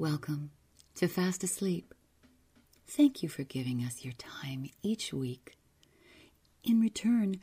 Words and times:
Welcome 0.00 0.52
to 0.94 1.08
Fast 1.08 1.44
Asleep. 1.44 1.92
Thank 2.86 3.22
you 3.22 3.28
for 3.28 3.42
giving 3.42 3.82
us 3.82 4.02
your 4.02 4.14
time 4.14 4.70
each 4.82 5.12
week. 5.12 5.58
In 6.64 6.80
return, 6.80 7.38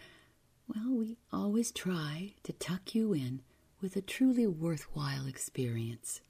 well, 0.67 0.97
we 0.97 1.17
always 1.31 1.71
try 1.71 2.33
to 2.41 2.53
tuck 2.53 2.95
you 2.95 3.13
in 3.13 3.43
with 3.79 3.95
a 3.95 4.01
truly 4.01 4.47
worthwhile 4.47 5.27
experience. 5.27 6.21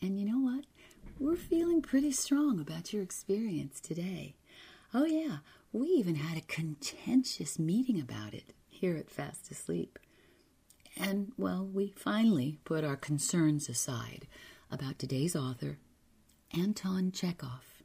And 0.00 0.20
you 0.20 0.24
know 0.24 0.38
what? 0.38 0.66
We're 1.18 1.34
feeling 1.34 1.82
pretty 1.82 2.12
strong 2.12 2.60
about 2.60 2.92
your 2.92 3.02
experience 3.02 3.80
today. 3.80 4.36
Oh, 4.94 5.04
yeah, 5.04 5.38
we 5.72 5.88
even 5.88 6.14
had 6.14 6.38
a 6.38 6.42
contentious 6.42 7.58
meeting 7.58 8.00
about 8.00 8.34
it 8.34 8.52
here 8.68 8.96
at 8.96 9.10
Fast 9.10 9.50
Asleep. 9.50 9.98
And, 10.96 11.32
well, 11.36 11.64
we 11.66 11.92
finally 11.96 12.60
put 12.64 12.84
our 12.84 12.96
concerns 12.96 13.68
aside 13.68 14.28
about 14.70 14.98
today's 14.98 15.34
author, 15.34 15.78
Anton 16.56 17.12
Chekhov. 17.12 17.82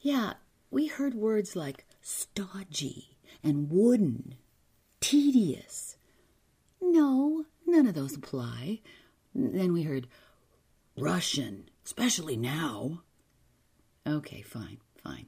Yeah, 0.00 0.34
we 0.70 0.86
heard 0.86 1.14
words 1.14 1.54
like 1.56 1.84
stodgy 2.00 3.16
and 3.42 3.70
wooden, 3.70 4.36
tedious. 5.00 5.96
No, 6.80 7.44
none 7.66 7.86
of 7.86 7.94
those 7.94 8.16
apply. 8.16 8.80
Then 9.34 9.72
we 9.72 9.82
heard 9.82 10.08
Russian, 10.96 11.68
especially 11.84 12.36
now. 12.36 13.02
Okay, 14.06 14.42
fine, 14.42 14.78
fine. 14.96 15.26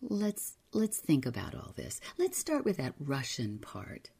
Let's 0.00 0.54
let's 0.72 0.98
think 0.98 1.26
about 1.26 1.54
all 1.54 1.72
this. 1.76 2.00
Let's 2.18 2.38
start 2.38 2.64
with 2.64 2.76
that 2.78 2.94
Russian 2.98 3.58
part. 3.58 4.10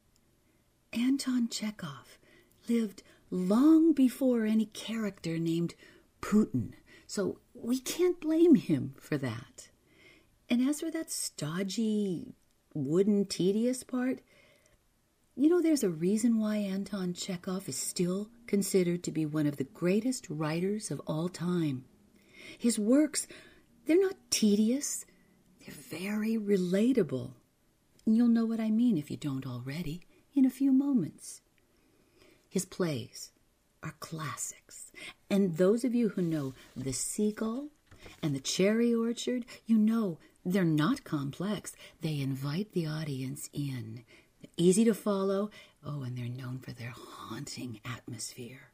Anton 0.93 1.49
Chekhov 1.49 2.19
lived 2.69 3.03
long 3.33 3.95
before 3.95 4.45
any 4.45 4.67
character 4.67 5.39
named 5.39 5.75
Putin, 6.21 6.73
so 7.07 7.39
we 7.55 7.81
can't 7.81 8.21
blame 8.21 8.55
him 8.57 8.95
for 9.01 9.17
that. 9.17 9.71
And 10.51 10.61
as 10.69 10.81
for 10.81 10.91
that 10.91 11.11
stodgy, 11.11 12.35
wooden, 12.75 13.25
tedious 13.25 13.83
part, 13.83 14.21
you 15.35 15.49
know, 15.49 15.63
there's 15.63 15.83
a 15.83 15.89
reason 15.89 16.39
why 16.39 16.57
Anton 16.57 17.15
Chekhov 17.15 17.71
is 17.71 17.77
still 17.77 18.29
considered 18.47 19.03
to 19.05 19.11
be 19.11 19.25
one 19.25 19.47
of 19.47 19.57
the 19.57 19.65
greatest 19.65 20.29
writers 20.29 20.91
of 20.91 21.01
all 21.07 21.31
time. 21.31 21.87
His 22.59 22.79
works, 22.79 23.27
they're 23.87 23.99
not 23.99 24.17
tedious, 24.29 25.07
they're 25.59 25.75
very 25.75 26.37
relatable. 26.37 27.33
And 28.05 28.15
you'll 28.15 28.29
know 28.29 28.45
what 28.45 28.61
I 28.61 28.71
mean 28.71 28.99
if 28.99 29.11
you 29.11 29.17
don't 29.17 29.47
already 29.47 30.03
in 30.35 30.45
a 30.45 30.51
few 30.51 30.71
moments. 30.71 31.41
His 32.53 32.67
plays 32.67 33.31
are 33.83 33.95
classics, 33.99 34.93
and 35.31 35.57
those 35.57 35.85
of 35.85 35.95
you 35.95 36.11
who 36.11 36.21
know 36.21 36.53
The 36.77 36.93
Seagull 36.93 37.69
and 38.23 38.37
The 38.37 38.41
Cherry 38.41 38.95
Orchard, 38.95 39.47
you 39.65 39.79
know 39.79 40.19
they're 40.45 40.63
not 40.63 41.03
complex. 41.03 41.75
They 42.03 42.21
invite 42.21 42.73
the 42.73 42.87
audience 42.87 43.49
in 43.55 44.05
They're 44.43 44.51
easy 44.59 44.85
to 44.85 44.93
follow. 44.93 45.51
Oh, 45.83 46.03
and 46.03 46.15
they're 46.15 46.29
known 46.29 46.59
for 46.59 46.73
their 46.73 46.93
haunting 46.95 47.81
atmosphere. 47.87 48.73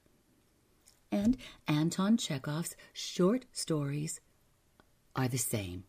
And 1.12 1.36
Anton 1.68 2.16
Chekhov's 2.16 2.74
short 2.92 3.44
stories 3.52 4.20
are 5.14 5.28
the 5.28 5.38
same. 5.38 5.84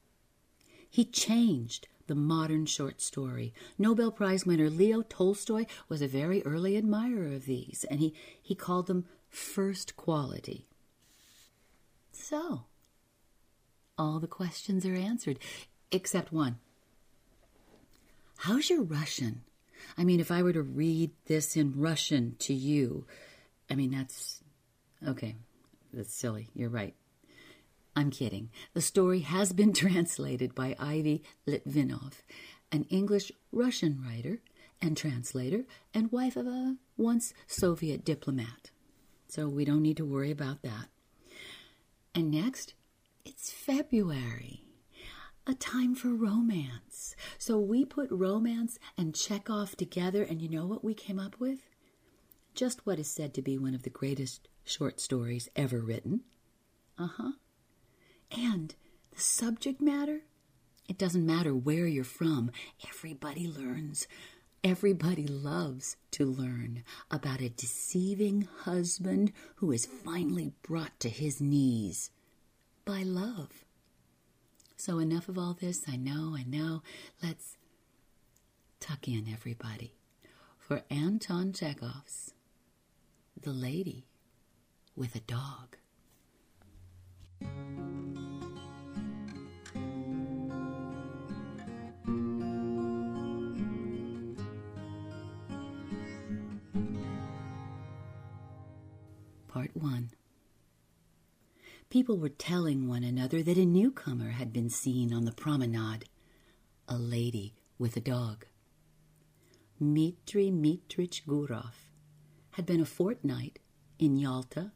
He 0.87 1.05
changed 1.05 1.87
the 2.09 2.15
modern 2.15 2.65
short 2.65 2.99
story. 3.01 3.53
Nobel 3.77 4.11
Prize 4.11 4.45
winner 4.45 4.69
Leo 4.69 5.03
Tolstoy 5.03 5.65
was 5.87 6.01
a 6.01 6.07
very 6.07 6.43
early 6.43 6.75
admirer 6.75 7.27
of 7.27 7.45
these, 7.45 7.85
and 7.89 7.99
he, 7.99 8.13
he 8.41 8.55
called 8.55 8.87
them 8.87 9.05
first 9.29 9.95
quality. 9.95 10.65
So, 12.11 12.63
all 13.95 14.19
the 14.19 14.27
questions 14.27 14.87
are 14.87 14.95
answered, 14.95 15.37
except 15.91 16.33
one. 16.33 16.57
How's 18.39 18.71
your 18.71 18.81
Russian? 18.81 19.43
I 19.95 20.03
mean, 20.03 20.19
if 20.19 20.31
I 20.31 20.41
were 20.41 20.53
to 20.53 20.63
read 20.63 21.11
this 21.27 21.55
in 21.55 21.79
Russian 21.79 22.37
to 22.39 22.55
you, 22.55 23.05
I 23.69 23.75
mean, 23.75 23.91
that's 23.91 24.41
okay. 25.07 25.35
That's 25.93 26.13
silly. 26.13 26.49
You're 26.55 26.69
right. 26.69 26.95
I'm 27.99 28.11
kidding. 28.11 28.49
The 28.73 28.79
story 28.79 29.19
has 29.19 29.51
been 29.51 29.73
translated 29.83 30.55
by 30.55 30.73
Ivy 30.79 31.21
Litvinov, 31.45 32.21
an 32.71 32.85
English 32.85 33.29
Russian 33.51 34.01
writer 34.01 34.39
and 34.81 34.95
translator 34.95 35.65
and 35.93 36.09
wife 36.09 36.37
of 36.37 36.47
a 36.47 36.77
once 36.95 37.33
Soviet 37.45 38.05
diplomat. 38.05 38.71
So 39.27 39.49
we 39.49 39.65
don't 39.65 39.81
need 39.81 39.97
to 39.97 40.05
worry 40.05 40.31
about 40.31 40.61
that. 40.61 40.85
And 42.15 42.31
next, 42.31 42.73
it's 43.25 43.51
February 43.51 44.63
a 45.45 45.53
time 45.53 45.93
for 45.93 46.09
romance. 46.09 47.17
So 47.37 47.59
we 47.59 47.83
put 47.83 48.09
romance 48.11 48.79
and 48.97 49.13
Chekhov 49.13 49.75
together, 49.75 50.23
and 50.23 50.41
you 50.41 50.47
know 50.47 50.65
what 50.65 50.85
we 50.85 50.93
came 50.93 51.19
up 51.19 51.37
with? 51.37 51.59
Just 52.55 52.85
what 52.85 52.97
is 52.97 53.11
said 53.11 53.33
to 53.33 53.41
be 53.41 53.57
one 53.57 53.75
of 53.75 53.83
the 53.83 53.89
greatest 53.89 54.47
short 54.63 55.01
stories 55.01 55.49
ever 55.53 55.81
written. 55.81 56.21
Uh 56.97 57.07
huh. 57.17 57.31
And 58.31 58.75
the 59.11 59.21
subject 59.21 59.81
matter? 59.81 60.21
It 60.87 60.97
doesn't 60.97 61.25
matter 61.25 61.53
where 61.53 61.85
you're 61.87 62.03
from, 62.03 62.51
everybody 62.87 63.47
learns. 63.47 64.07
Everybody 64.63 65.25
loves 65.25 65.95
to 66.11 66.25
learn 66.25 66.83
about 67.09 67.39
a 67.41 67.49
deceiving 67.49 68.47
husband 68.63 69.31
who 69.57 69.71
is 69.71 69.85
finally 69.85 70.51
brought 70.63 70.99
to 70.99 71.09
his 71.09 71.39
knees 71.39 72.11
by 72.83 73.03
love. 73.03 73.63
So, 74.75 74.99
enough 74.99 75.29
of 75.29 75.37
all 75.37 75.53
this. 75.53 75.83
I 75.87 75.95
know, 75.95 76.35
I 76.37 76.43
know. 76.43 76.81
Let's 77.21 77.55
tuck 78.79 79.07
in, 79.07 79.27
everybody, 79.31 79.93
for 80.57 80.83
Anton 80.89 81.53
Chekhov's 81.53 82.33
The 83.41 83.51
Lady 83.51 84.07
with 84.95 85.15
a 85.15 85.19
Dog. 85.19 85.77
Part 99.49 99.75
1 99.75 100.11
People 101.89 102.17
were 102.17 102.29
telling 102.29 102.87
one 102.87 103.03
another 103.03 103.41
that 103.41 103.57
a 103.57 103.65
newcomer 103.65 104.29
had 104.29 104.53
been 104.53 104.69
seen 104.69 105.11
on 105.11 105.25
the 105.25 105.31
promenade, 105.31 106.05
a 106.87 106.97
lady 106.97 107.55
with 107.79 107.97
a 107.97 107.99
dog. 107.99 108.45
Dmitri 109.79 110.51
Mitrich 110.51 111.25
Gurov 111.25 111.73
had 112.51 112.67
been 112.67 112.79
a 112.79 112.85
fortnight 112.85 113.57
in 113.97 114.17
Yalta 114.17 114.71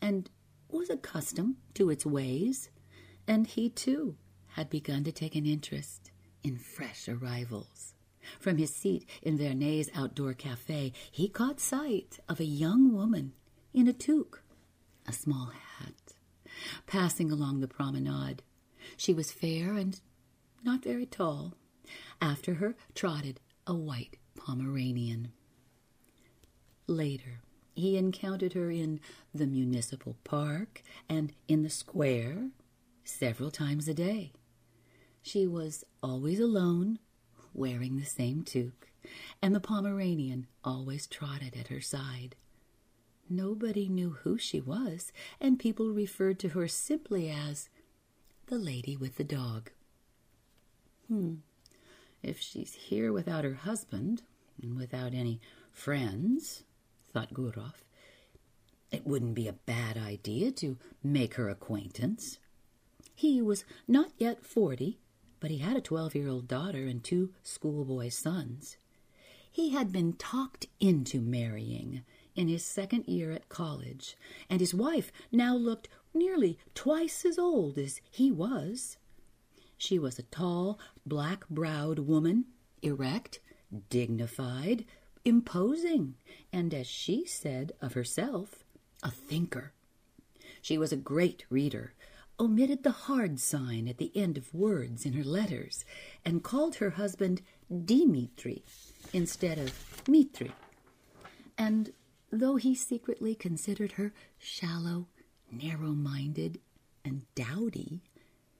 and 0.00 0.28
was 0.72 0.90
accustomed 0.90 1.56
to 1.74 1.90
its 1.90 2.06
ways, 2.06 2.70
and 3.26 3.46
he 3.46 3.68
too 3.68 4.16
had 4.48 4.70
begun 4.70 5.04
to 5.04 5.12
take 5.12 5.34
an 5.34 5.46
interest 5.46 6.10
in 6.42 6.56
fresh 6.58 7.08
arrivals. 7.08 7.94
From 8.38 8.56
his 8.56 8.74
seat 8.74 9.08
in 9.22 9.36
Vernet's 9.36 9.90
outdoor 9.94 10.32
cafe, 10.34 10.92
he 11.10 11.28
caught 11.28 11.60
sight 11.60 12.18
of 12.28 12.40
a 12.40 12.44
young 12.44 12.92
woman 12.92 13.32
in 13.74 13.88
a 13.88 13.92
toque, 13.92 14.42
a 15.06 15.12
small 15.12 15.50
hat, 15.78 16.14
passing 16.86 17.30
along 17.30 17.60
the 17.60 17.68
promenade. 17.68 18.42
She 18.96 19.12
was 19.12 19.32
fair 19.32 19.72
and 19.72 20.00
not 20.62 20.84
very 20.84 21.06
tall. 21.06 21.54
After 22.20 22.54
her 22.54 22.76
trotted 22.94 23.40
a 23.66 23.74
white 23.74 24.16
Pomeranian. 24.36 25.32
Later, 26.86 27.42
he 27.74 27.96
encountered 27.96 28.52
her 28.52 28.70
in 28.70 29.00
the 29.34 29.46
municipal 29.46 30.16
park 30.24 30.82
and 31.08 31.32
in 31.48 31.62
the 31.62 31.70
square 31.70 32.50
several 33.04 33.50
times 33.50 33.88
a 33.88 33.94
day. 33.94 34.32
She 35.22 35.46
was 35.46 35.84
always 36.02 36.40
alone, 36.40 36.98
wearing 37.54 37.96
the 37.96 38.04
same 38.04 38.42
toque, 38.42 38.88
and 39.40 39.54
the 39.54 39.60
Pomeranian 39.60 40.46
always 40.64 41.06
trotted 41.06 41.56
at 41.56 41.68
her 41.68 41.80
side. 41.80 42.34
Nobody 43.28 43.88
knew 43.88 44.10
who 44.22 44.36
she 44.36 44.60
was, 44.60 45.12
and 45.40 45.58
people 45.58 45.90
referred 45.90 46.38
to 46.40 46.50
her 46.50 46.68
simply 46.68 47.30
as 47.30 47.68
the 48.46 48.58
lady 48.58 48.96
with 48.96 49.16
the 49.16 49.24
dog. 49.24 49.70
Hmm. 51.08 51.36
If 52.22 52.38
she's 52.38 52.74
here 52.74 53.12
without 53.12 53.44
her 53.44 53.54
husband 53.54 54.22
and 54.60 54.76
without 54.76 55.14
any 55.14 55.40
friends, 55.72 56.64
thought 57.12 57.34
Gurov, 57.34 57.84
it 58.90 59.06
wouldn't 59.06 59.34
be 59.34 59.48
a 59.48 59.52
bad 59.52 59.96
idea 59.96 60.50
to 60.52 60.78
make 61.02 61.34
her 61.34 61.48
acquaintance. 61.48 62.38
He 63.14 63.40
was 63.40 63.64
not 63.86 64.12
yet 64.18 64.44
forty, 64.44 64.98
but 65.40 65.50
he 65.50 65.58
had 65.58 65.76
a 65.76 65.80
twelve 65.80 66.14
year 66.14 66.28
old 66.28 66.48
daughter 66.48 66.86
and 66.86 67.02
two 67.02 67.32
schoolboy 67.42 68.08
sons. 68.10 68.76
He 69.50 69.70
had 69.70 69.92
been 69.92 70.14
talked 70.14 70.66
into 70.80 71.20
marrying 71.20 72.02
in 72.34 72.48
his 72.48 72.64
second 72.64 73.06
year 73.06 73.32
at 73.32 73.48
college, 73.48 74.16
and 74.48 74.60
his 74.60 74.74
wife 74.74 75.12
now 75.30 75.54
looked 75.54 75.88
nearly 76.14 76.58
twice 76.74 77.24
as 77.24 77.38
old 77.38 77.76
as 77.76 78.00
he 78.10 78.30
was. 78.30 78.96
She 79.76 79.98
was 79.98 80.18
a 80.18 80.22
tall, 80.22 80.78
black 81.04 81.48
browed 81.50 81.98
woman, 81.98 82.46
erect, 82.80 83.40
dignified, 83.90 84.84
imposing, 85.24 86.14
and 86.52 86.72
as 86.74 86.86
she 86.86 87.24
said 87.24 87.72
of 87.80 87.94
herself, 87.94 88.64
a 89.02 89.10
thinker. 89.10 89.72
She 90.60 90.78
was 90.78 90.92
a 90.92 90.96
great 90.96 91.44
reader, 91.50 91.94
omitted 92.38 92.82
the 92.82 92.90
hard 92.90 93.38
sign 93.40 93.88
at 93.88 93.98
the 93.98 94.12
end 94.14 94.36
of 94.36 94.54
words 94.54 95.04
in 95.04 95.12
her 95.14 95.24
letters, 95.24 95.84
and 96.24 96.42
called 96.42 96.76
her 96.76 96.90
husband 96.90 97.42
Dimitri 97.84 98.64
instead 99.12 99.58
of 99.58 100.08
Mitri. 100.08 100.52
And 101.58 101.92
though 102.30 102.56
he 102.56 102.74
secretly 102.74 103.34
considered 103.34 103.92
her 103.92 104.12
shallow, 104.38 105.08
narrow 105.50 105.92
minded, 105.92 106.60
and 107.04 107.22
dowdy, 107.34 108.02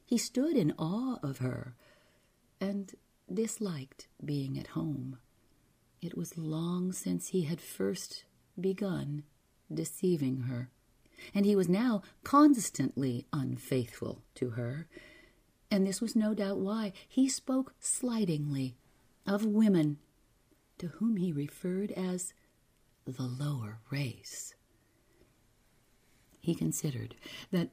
he 0.05 0.19
stood 0.19 0.57
in 0.57 0.75
awe 0.79 1.19
of 1.23 1.39
her 1.39 1.75
and 2.61 2.95
disliked 3.33 4.09
being 4.25 4.59
at 4.59 4.69
home. 4.69 5.19
It 6.03 6.17
was 6.17 6.37
long 6.37 6.93
since 6.93 7.29
he 7.29 7.43
had 7.43 7.61
first 7.61 8.25
begun 8.61 9.23
deceiving 9.73 10.43
her 10.43 10.71
and 11.35 11.47
he 11.47 11.57
was 11.57 11.69
now 11.69 12.03
constantly 12.25 13.27
unfaithful 13.33 14.23
to 14.35 14.51
her. 14.51 14.89
And 15.71 15.87
this 15.87 16.01
was 16.01 16.17
no 16.17 16.35
doubt 16.35 16.59
why 16.59 16.93
he 17.09 17.29
spoke 17.29 17.75
slightingly 17.81 18.77
of 19.27 19.45
women, 19.45 19.99
to 20.79 20.89
whom 20.89 21.17
he 21.17 21.33
referred 21.33 21.93
as 21.93 22.35
the 23.07 23.23
lower 23.23 23.79
race. 23.91 24.55
He 26.41 26.55
considered 26.55 27.15
that 27.51 27.71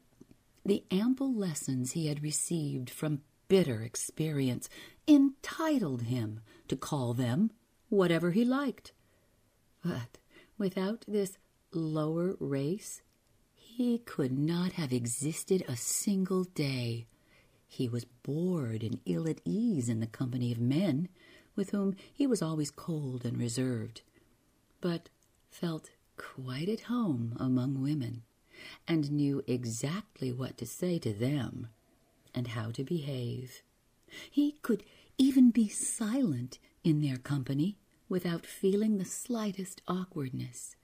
the 0.63 0.83
ample 0.91 1.33
lessons 1.33 1.93
he 1.93 2.07
had 2.07 2.21
received 2.21 2.89
from 2.89 3.21
bitter 3.47 3.81
experience 3.81 4.69
entitled 5.07 6.03
him 6.03 6.41
to 6.67 6.75
call 6.75 7.13
them 7.15 7.51
whatever 7.89 8.31
he 8.31 8.45
liked. 8.45 8.93
But 9.83 10.17
without 10.57 11.05
this 11.07 11.37
lower 11.71 12.35
race, 12.39 13.01
he 13.55 13.99
could 13.99 14.37
not 14.37 14.73
have 14.73 14.91
existed 14.93 15.63
a 15.67 15.75
single 15.75 16.43
day. 16.43 17.07
He 17.67 17.87
was 17.87 18.05
bored 18.05 18.83
and 18.83 18.99
ill 19.05 19.27
at 19.27 19.41
ease 19.45 19.89
in 19.89 19.99
the 19.99 20.07
company 20.07 20.51
of 20.51 20.59
men, 20.59 21.09
with 21.55 21.71
whom 21.71 21.95
he 22.13 22.25
was 22.25 22.41
always 22.41 22.71
cold 22.71 23.25
and 23.25 23.37
reserved, 23.37 24.01
but 24.81 25.09
felt 25.49 25.91
quite 26.17 26.69
at 26.69 26.81
home 26.81 27.35
among 27.39 27.81
women, 27.81 28.23
and 28.87 29.11
knew 29.11 29.43
exactly 29.47 30.31
what 30.31 30.57
to 30.57 30.65
say 30.65 30.99
to 30.99 31.13
them 31.13 31.67
and 32.33 32.47
how 32.47 32.71
to 32.71 32.83
behave. 32.83 33.61
He 34.29 34.53
could 34.61 34.83
even 35.17 35.51
be 35.51 35.67
silent 35.69 36.59
in 36.83 37.01
their 37.01 37.17
company 37.17 37.77
without 38.07 38.45
feeling 38.45 38.97
the 38.97 39.05
slightest 39.05 39.81
awkwardness. 39.87 40.75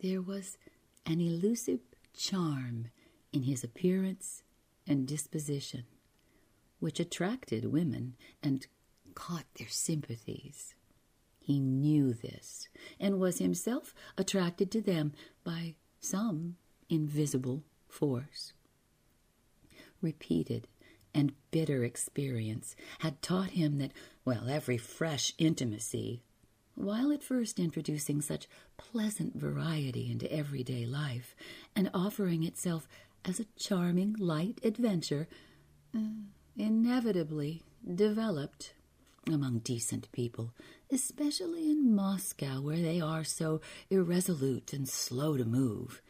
There 0.00 0.20
was 0.20 0.58
an 1.06 1.20
elusive 1.20 1.80
charm 2.16 2.88
in 3.32 3.42
his 3.42 3.64
appearance 3.64 4.42
and 4.86 5.06
disposition, 5.06 5.84
which 6.80 7.00
attracted 7.00 7.64
women 7.66 8.16
and 8.42 8.66
caught 9.14 9.46
their 9.58 9.68
sympathies. 9.68 10.74
He 11.40 11.60
knew 11.60 12.12
this 12.12 12.68
and 13.00 13.18
was 13.18 13.38
himself 13.38 13.94
attracted 14.16 14.70
to 14.72 14.82
them 14.82 15.12
by 15.44 15.76
some 16.00 16.56
invisible 16.88 17.64
force. 17.88 18.52
Repeated 20.00 20.68
and 21.14 21.32
bitter 21.50 21.84
experience 21.84 22.76
had 23.00 23.20
taught 23.22 23.50
him 23.50 23.78
that, 23.78 23.92
well, 24.24 24.48
every 24.48 24.78
fresh 24.78 25.32
intimacy 25.38 26.22
while 26.78 27.10
at 27.10 27.24
first 27.24 27.58
introducing 27.58 28.20
such 28.20 28.48
pleasant 28.76 29.34
variety 29.34 30.10
into 30.10 30.32
everyday 30.32 30.86
life 30.86 31.34
and 31.74 31.90
offering 31.92 32.44
itself 32.44 32.88
as 33.24 33.40
a 33.40 33.46
charming 33.58 34.14
light 34.18 34.60
adventure, 34.62 35.26
uh, 35.94 36.22
inevitably 36.56 37.64
developed 37.94 38.74
among 39.26 39.58
decent 39.58 40.10
people, 40.12 40.54
especially 40.90 41.68
in 41.70 41.94
Moscow, 41.94 42.60
where 42.60 42.80
they 42.80 43.00
are 43.00 43.24
so 43.24 43.60
irresolute 43.90 44.72
and 44.72 44.88
slow 44.88 45.36
to 45.36 45.44
move, 45.44 46.00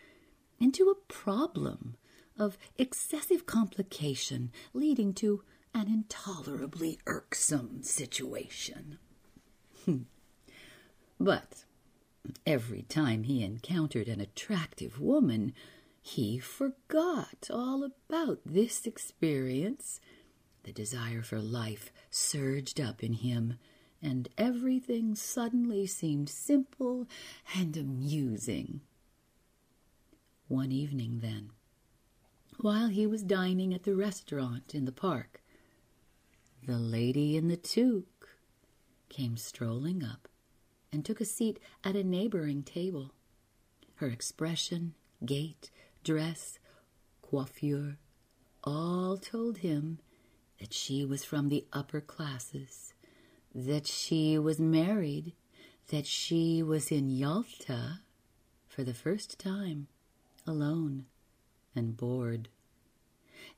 into 0.61 0.91
a 0.91 1.13
problem 1.13 1.97
of 2.39 2.59
excessive 2.77 3.47
complication 3.47 4.51
leading 4.73 5.13
to 5.15 5.43
an 5.75 5.89
intolerably 5.89 6.99
irksome 7.07 7.83
situation. 7.83 8.99
Hmm. 9.85 10.03
But 11.21 11.65
every 12.47 12.83
time 12.83 13.25
he 13.25 13.43
encountered 13.43 14.09
an 14.09 14.21
attractive 14.21 15.01
woman, 15.01 15.53
he 16.01 16.39
forgot 16.39 17.49
all 17.51 17.85
about 17.85 18.41
this 18.47 18.87
experience. 18.87 20.01
The 20.63 20.73
desire 20.73 21.23
for 21.23 21.41
life 21.41 21.93
surged 22.11 22.81
up 22.81 23.03
in 23.03 23.15
him, 23.15 23.59
and 24.03 24.29
everything 24.39 25.15
suddenly 25.15 25.87
seemed 25.87 26.29
simple 26.29 27.07
and 27.55 27.77
amusing. 27.77 28.81
One 30.47 30.73
evening, 30.73 31.19
then, 31.21 31.51
while 32.61 32.89
he 32.89 33.07
was 33.07 33.23
dining 33.23 33.73
at 33.73 33.85
the 33.85 33.95
restaurant 33.95 34.75
in 34.75 34.85
the 34.85 34.93
park, 34.93 35.43
the 36.67 36.77
lady 36.77 37.37
in 37.37 37.49
the 37.49 37.57
toque 37.57 38.29
came 39.09 39.37
strolling 39.37 40.03
up 40.03 40.29
and 40.93 41.05
took 41.05 41.21
a 41.21 41.25
seat 41.25 41.61
at 41.85 41.95
a 41.95 42.03
neighboring 42.03 42.63
table. 42.63 43.13
Her 43.97 44.09
expression, 44.09 44.95
gait, 45.25 45.71
dress, 46.03 46.59
coiffure, 47.23 47.97
all 48.65 49.17
told 49.17 49.59
him 49.59 50.01
that 50.59 50.75
she 50.75 51.05
was 51.05 51.25
from 51.25 51.49
the 51.49 51.65
upper 51.73 52.01
classes, 52.01 52.93
that 53.55 53.87
she 53.87 54.37
was 54.37 54.59
married, 54.59 55.33
that 55.89 56.07
she 56.07 56.63
was 56.63 56.91
in 56.91 57.09
Yalta 57.09 58.01
for 58.69 58.83
the 58.83 58.95
first 58.95 59.39
time, 59.39 59.87
alone 60.45 61.07
and 61.79 61.97
bored. 61.97 62.49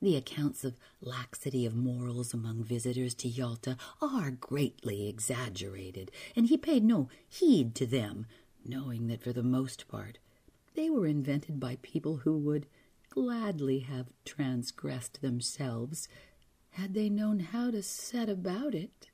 The 0.01 0.15
accounts 0.15 0.63
of 0.63 0.77
laxity 1.01 1.65
of 1.65 1.75
morals 1.75 2.33
among 2.33 2.63
visitors 2.63 3.13
to 3.15 3.27
Yalta 3.27 3.77
are 4.01 4.31
greatly 4.31 5.09
exaggerated, 5.09 6.11
and 6.35 6.47
he 6.47 6.57
paid 6.57 6.83
no 6.83 7.09
heed 7.27 7.75
to 7.75 7.85
them, 7.85 8.27
knowing 8.63 9.07
that 9.07 9.21
for 9.21 9.33
the 9.33 9.43
most 9.43 9.87
part 9.87 10.19
they 10.75 10.89
were 10.89 11.07
invented 11.07 11.59
by 11.59 11.77
people 11.81 12.17
who 12.17 12.37
would 12.37 12.67
gladly 13.09 13.79
have 13.79 14.13
transgressed 14.23 15.21
themselves 15.21 16.07
had 16.71 16.93
they 16.93 17.09
known 17.09 17.39
how 17.39 17.69
to 17.69 17.83
set 17.83 18.29
about 18.29 18.73
it. 18.73 19.09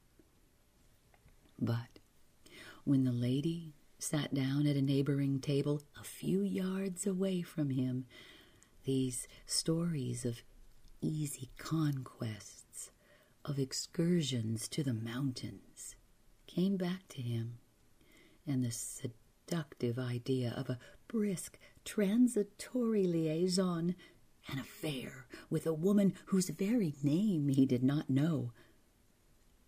But 1.59 1.99
when 2.83 3.03
the 3.03 3.11
lady 3.11 3.73
sat 3.97 4.33
down 4.33 4.67
at 4.67 4.75
a 4.75 4.81
neighboring 4.81 5.39
table 5.39 5.81
a 5.99 6.03
few 6.03 6.41
yards 6.41 7.07
away 7.07 7.41
from 7.41 7.71
him, 7.71 8.05
these 8.87 9.27
stories 9.45 10.23
of 10.23 10.41
easy 11.01 11.49
conquests, 11.57 12.89
of 13.43 13.59
excursions 13.59 14.69
to 14.69 14.81
the 14.81 14.93
mountains, 14.93 15.95
came 16.47 16.77
back 16.77 17.05
to 17.09 17.21
him, 17.21 17.57
and 18.47 18.63
the 18.63 18.71
seductive 18.71 19.99
idea 19.99 20.53
of 20.55 20.69
a 20.69 20.79
brisk, 21.09 21.59
transitory 21.83 23.05
liaison, 23.05 23.93
an 24.49 24.57
affair 24.57 25.27
with 25.49 25.67
a 25.67 25.73
woman 25.73 26.13
whose 26.27 26.47
very 26.47 26.93
name 27.03 27.49
he 27.49 27.65
did 27.65 27.83
not 27.83 28.09
know, 28.09 28.53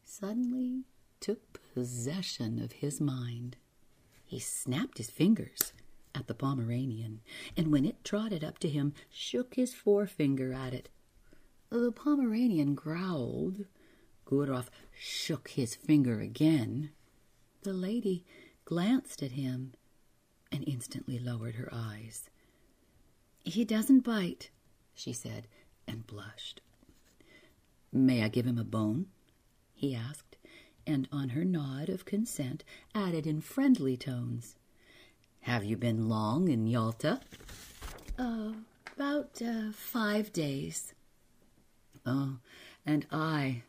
suddenly 0.06 0.86
took 1.20 1.60
possession 1.74 2.58
of 2.58 2.72
his 2.72 3.02
mind. 3.02 3.58
He 4.24 4.40
snapped 4.40 4.98
his 4.98 5.10
fingers 5.10 5.74
at 6.16 6.28
the 6.28 6.34
Pomeranian, 6.34 7.22
and 7.56 7.72
when 7.72 7.86
it 7.86 8.04
trotted 8.04 8.44
up 8.44 8.60
to 8.60 8.70
him, 8.70 8.94
shook 9.10 9.56
his 9.56 9.74
forefinger 9.74 10.54
at 10.54 10.74
it 10.74 10.90
the 11.70 11.92
Pomeranian 11.92 12.74
growled. 12.74 13.66
Gurov 14.26 14.70
shook 14.98 15.50
his 15.50 15.76
finger 15.76 16.20
again. 16.20 16.92
The 17.62 17.74
lady 17.74 18.26
glanced 18.66 19.22
at 19.22 19.32
him 19.32 19.74
and 20.52 20.64
instantly 20.68 21.20
lowered 21.20 21.56
her 21.56 21.70
eyes. 21.72 22.30
He 23.44 23.66
doesn't 23.66 24.02
bite, 24.02 24.50
she 24.94 25.14
said, 25.14 25.48
and 25.88 26.06
blushed. 26.06 26.62
May 27.92 28.24
I 28.24 28.30
give 28.30 28.46
him 28.46 28.58
a 28.58 28.64
bone? 28.64 29.08
he 29.74 29.96
asked, 29.96 30.38
and 30.86 31.08
on 31.12 31.30
her 31.30 31.46
nod 31.46 31.90
of 31.90 32.06
consent 32.06 32.64
added 32.94 33.26
in 33.26 33.42
friendly 33.42 33.96
tones, 33.96 34.56
Have 35.42 35.64
you 35.64 35.78
been 35.78 36.10
long 36.10 36.50
in 36.50 36.68
Yalta? 36.68 37.20
Uh, 38.18 38.52
about 38.96 39.42
uh, 39.42 39.72
five 39.72 40.32
days. 40.34 40.94
Oh, 42.06 42.38
and 42.86 43.06
I 43.12 43.64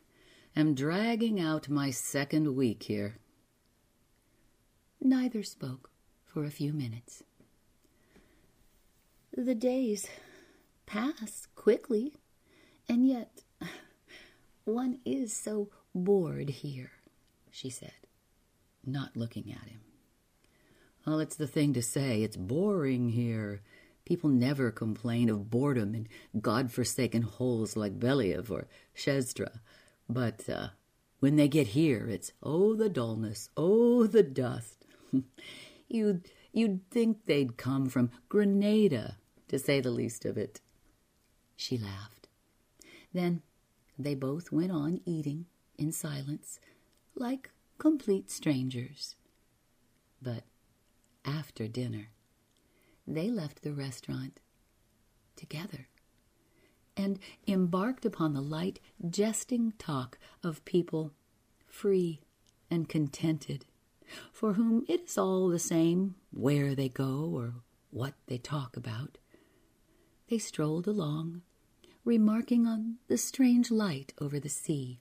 am 0.57 0.75
dragging 0.75 1.41
out 1.41 1.69
my 1.69 1.91
second 1.91 2.55
week 2.57 2.85
here. 2.85 3.17
Neither 5.01 5.43
spoke 5.43 5.91
for 6.27 6.45
a 6.45 6.51
few 6.51 6.73
minutes. 6.73 7.23
The 9.37 9.55
days 9.55 10.09
pass 10.87 11.47
quickly, 11.55 12.13
and 12.89 13.07
yet 13.07 13.43
one 14.65 14.99
is 15.05 15.33
so 15.33 15.71
bored 15.95 16.51
here, 16.51 16.91
she 17.51 17.71
said, 17.71 17.95
not 18.85 19.17
looking 19.17 19.51
at 19.53 19.69
him. 19.69 19.81
Well, 21.11 21.19
it's 21.19 21.35
the 21.35 21.49
thing 21.49 21.73
to 21.73 21.83
say. 21.83 22.23
It's 22.23 22.37
boring 22.37 23.09
here. 23.09 23.63
People 24.05 24.31
never 24.31 24.71
complain 24.71 25.29
of 25.29 25.51
boredom 25.51 25.93
in 25.93 26.07
god-forsaken 26.41 27.23
holes 27.23 27.77
like 27.77 27.99
Belyov 27.99 28.49
or 28.49 28.69
Zhizdra. 28.97 29.59
But 30.09 30.49
uh, 30.49 30.69
when 31.19 31.35
they 31.35 31.49
get 31.49 31.67
here, 31.67 32.07
it's, 32.07 32.31
oh, 32.45 32.77
the 32.77 32.89
dullness, 32.89 33.49
oh, 33.57 34.07
the 34.07 34.23
dust. 34.23 34.87
you'd, 35.89 36.31
you'd 36.53 36.89
think 36.93 37.27
they'd 37.27 37.57
come 37.57 37.89
from 37.89 38.13
Granada, 38.29 39.17
to 39.49 39.59
say 39.59 39.81
the 39.81 39.91
least 39.91 40.25
of 40.25 40.39
it. 40.39 40.61
She 41.57 41.77
laughed. 41.77 42.29
Then 43.13 43.43
they 43.99 44.15
both 44.15 44.53
went 44.53 44.71
on 44.71 45.01
eating 45.05 45.47
in 45.77 45.91
silence, 45.91 46.61
like 47.17 47.51
complete 47.79 48.31
strangers. 48.31 49.17
But 50.23 50.45
after 51.25 51.69
dinner, 51.69 52.09
they 53.07 53.31
left 53.31 53.63
the 53.63 53.73
restaurant 53.73 54.41
together 55.37 55.89
and 56.97 57.19
embarked 57.47 58.05
upon 58.05 58.35
the 58.35 58.41
light, 58.41 58.81
jesting 59.09 59.73
talk 59.79 60.19
of 60.43 60.65
people 60.65 61.13
free 61.67 62.21
and 62.71 62.89
contented, 62.89 63.65
for 64.33 64.55
whom 64.55 64.85
it 64.89 65.03
is 65.07 65.19
all 65.19 65.49
the 65.49 65.59
same 65.59 66.15
where 66.31 66.75
they 66.75 66.89
go 66.89 67.31
or 67.35 67.55
what 67.91 68.15
they 68.27 68.39
talk 68.39 68.77
about. 68.77 69.19
They 70.29 70.39
strolled 70.39 70.87
along, 70.87 71.43
remarking 72.05 72.67
on 72.67 72.97
the 73.09 73.17
strange 73.17 73.71
light 73.71 74.13
over 74.21 74.39
the 74.39 74.49
sea. 74.49 75.01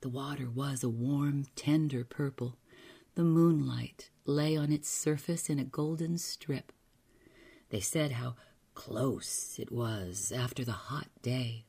The 0.00 0.08
water 0.08 0.48
was 0.48 0.82
a 0.82 0.88
warm, 0.88 1.46
tender 1.54 2.04
purple. 2.04 2.56
The 3.14 3.24
moonlight 3.24 4.10
lay 4.24 4.56
on 4.56 4.72
its 4.72 4.88
surface 4.88 5.50
in 5.50 5.58
a 5.58 5.64
golden 5.64 6.16
strip. 6.18 6.72
They 7.70 7.80
said 7.80 8.12
how 8.12 8.36
close 8.74 9.58
it 9.58 9.70
was 9.70 10.32
after 10.34 10.64
the 10.64 10.72
hot 10.72 11.08
day. 11.22 11.64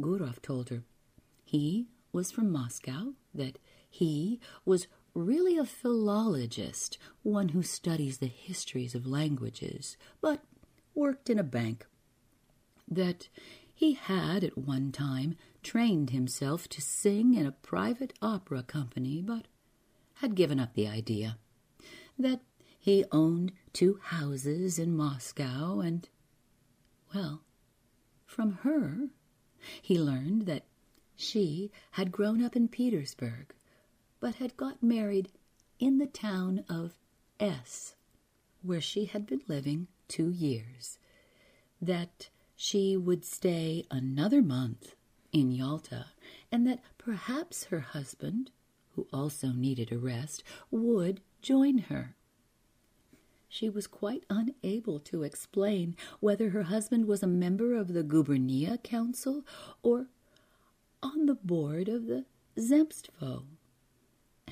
Gurov 0.00 0.42
told 0.42 0.68
her 0.70 0.82
he 1.44 1.86
was 2.12 2.30
from 2.30 2.50
Moscow, 2.50 3.14
that 3.34 3.58
he 3.88 4.40
was 4.64 4.86
really 5.14 5.56
a 5.56 5.64
philologist, 5.64 6.98
one 7.22 7.50
who 7.50 7.62
studies 7.62 8.18
the 8.18 8.26
histories 8.26 8.94
of 8.94 9.06
languages, 9.06 9.96
but 10.20 10.42
worked 10.94 11.30
in 11.30 11.38
a 11.38 11.44
bank. 11.44 11.86
That 12.88 13.28
he 13.72 13.92
had 13.94 14.44
at 14.44 14.58
one 14.58 14.92
time 14.92 15.36
trained 15.62 16.10
himself 16.10 16.68
to 16.68 16.80
sing 16.80 17.34
in 17.34 17.46
a 17.46 17.52
private 17.52 18.12
opera 18.20 18.62
company, 18.62 19.22
but 19.22 19.46
had 20.24 20.34
given 20.34 20.58
up 20.58 20.72
the 20.72 20.88
idea. 20.88 21.36
That 22.18 22.40
he 22.78 23.04
owned 23.12 23.52
two 23.74 24.00
houses 24.02 24.78
in 24.78 24.96
Moscow, 24.96 25.80
and, 25.80 26.08
well, 27.14 27.42
from 28.24 28.52
her 28.62 29.10
he 29.82 29.98
learned 29.98 30.46
that 30.46 30.64
she 31.14 31.70
had 31.90 32.10
grown 32.10 32.42
up 32.42 32.56
in 32.56 32.68
Petersburg, 32.68 33.52
but 34.18 34.36
had 34.36 34.56
got 34.56 34.82
married 34.82 35.28
in 35.78 35.98
the 35.98 36.06
town 36.06 36.64
of 36.70 36.98
S, 37.38 37.94
where 38.62 38.80
she 38.80 39.04
had 39.04 39.26
been 39.26 39.42
living 39.46 39.88
two 40.08 40.30
years. 40.30 40.98
That 41.82 42.30
she 42.56 42.96
would 42.96 43.26
stay 43.26 43.84
another 43.90 44.40
month 44.40 44.94
in 45.32 45.52
Yalta, 45.52 46.06
and 46.50 46.66
that 46.66 46.80
perhaps 46.96 47.64
her 47.64 47.80
husband, 47.80 48.52
who 48.94 49.06
also 49.12 49.48
needed 49.48 49.92
a 49.92 49.98
rest, 49.98 50.42
would 50.70 51.20
join 51.42 51.78
her. 51.78 52.16
She 53.48 53.68
was 53.68 53.86
quite 53.86 54.24
unable 54.28 54.98
to 55.00 55.22
explain 55.22 55.96
whether 56.18 56.50
her 56.50 56.64
husband 56.64 57.06
was 57.06 57.22
a 57.22 57.28
member 57.28 57.74
of 57.74 57.92
the 57.92 58.02
Gubernia 58.02 58.82
Council 58.82 59.44
or 59.82 60.06
on 61.02 61.26
the 61.26 61.36
board 61.36 61.88
of 61.88 62.06
the 62.06 62.24
Zemstvo, 62.56 63.44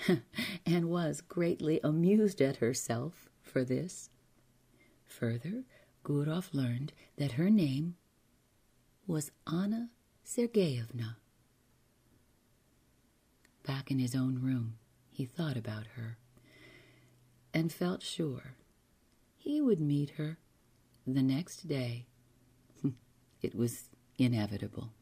and 0.66 0.88
was 0.88 1.20
greatly 1.20 1.80
amused 1.82 2.40
at 2.40 2.56
herself 2.56 3.28
for 3.42 3.64
this. 3.64 4.10
Further, 5.06 5.64
Gurov 6.04 6.52
learned 6.52 6.92
that 7.16 7.32
her 7.32 7.50
name 7.50 7.96
was 9.06 9.30
Anna 9.46 9.90
Sergeyevna. 10.24 11.16
Back 13.64 13.90
in 13.90 13.98
his 13.98 14.14
own 14.14 14.40
room, 14.40 14.74
he 15.10 15.24
thought 15.24 15.56
about 15.56 15.86
her 15.94 16.18
and 17.54 17.72
felt 17.72 18.02
sure 18.02 18.56
he 19.36 19.60
would 19.60 19.80
meet 19.80 20.10
her 20.10 20.38
the 21.06 21.22
next 21.22 21.68
day. 21.68 22.06
it 23.42 23.54
was 23.54 23.90
inevitable. 24.18 24.92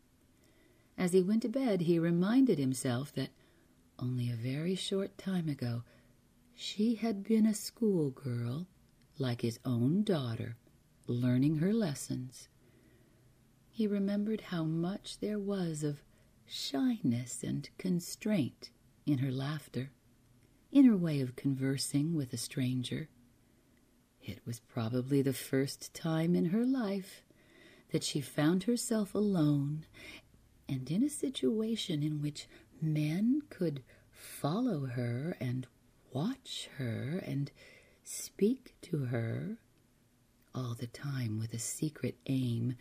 As 0.99 1.13
he 1.13 1.23
went 1.23 1.43
to 1.43 1.49
bed, 1.49 1.83
he 1.83 1.99
reminded 1.99 2.59
himself 2.59 3.13
that 3.15 3.31
only 3.99 4.31
a 4.31 4.35
very 4.35 4.75
short 4.75 5.17
time 5.17 5.49
ago 5.49 5.83
she 6.55 6.97
had 6.97 7.25
been 7.25 7.47
a 7.47 7.55
schoolgirl, 7.55 8.67
like 9.19 9.41
his 9.41 9.59
own 9.65 10.03
daughter, 10.03 10.57
learning 11.07 11.57
her 11.57 11.73
lessons. 11.73 12.49
He 13.71 13.87
remembered 13.87 14.43
how 14.43 14.65
much 14.65 15.21
there 15.21 15.39
was 15.39 15.83
of 15.83 16.03
shyness 16.51 17.43
and 17.45 17.71
constraint 17.79 18.71
in 19.07 19.19
her 19.19 19.31
laughter, 19.31 19.91
in 20.73 20.85
her 20.85 20.97
way 20.97 21.21
of 21.21 21.37
conversing 21.37 22.15
with 22.15 22.33
a 22.33 22.37
stranger. 22.37 23.09
It 24.21 24.41
was 24.45 24.61
probably 24.61 25.23
the 25.23 25.33
first 25.33 25.95
time 25.95 26.35
in 26.35 26.47
her 26.47 26.65
life 26.65 27.23
that 27.93 28.05
she 28.05 28.21
found 28.21 28.65
herself 28.65 29.15
alone 29.15 29.87
and 30.69 30.91
in 30.91 31.03
a 31.03 31.09
situation 31.09 32.03
in 32.03 32.21
which 32.21 32.49
men 32.81 33.43
could 33.49 33.83
follow 34.11 34.87
her 34.87 35.37
and 35.41 35.67
watch 36.13 36.69
her 36.79 37.23
and 37.27 37.51
speak 38.03 38.75
to 38.83 39.07
her, 39.07 39.59
all 40.55 40.75
the 40.75 40.87
time 40.87 41.39
with 41.39 41.55
a 41.55 41.59
secret 41.59 42.17
aim 42.27 42.75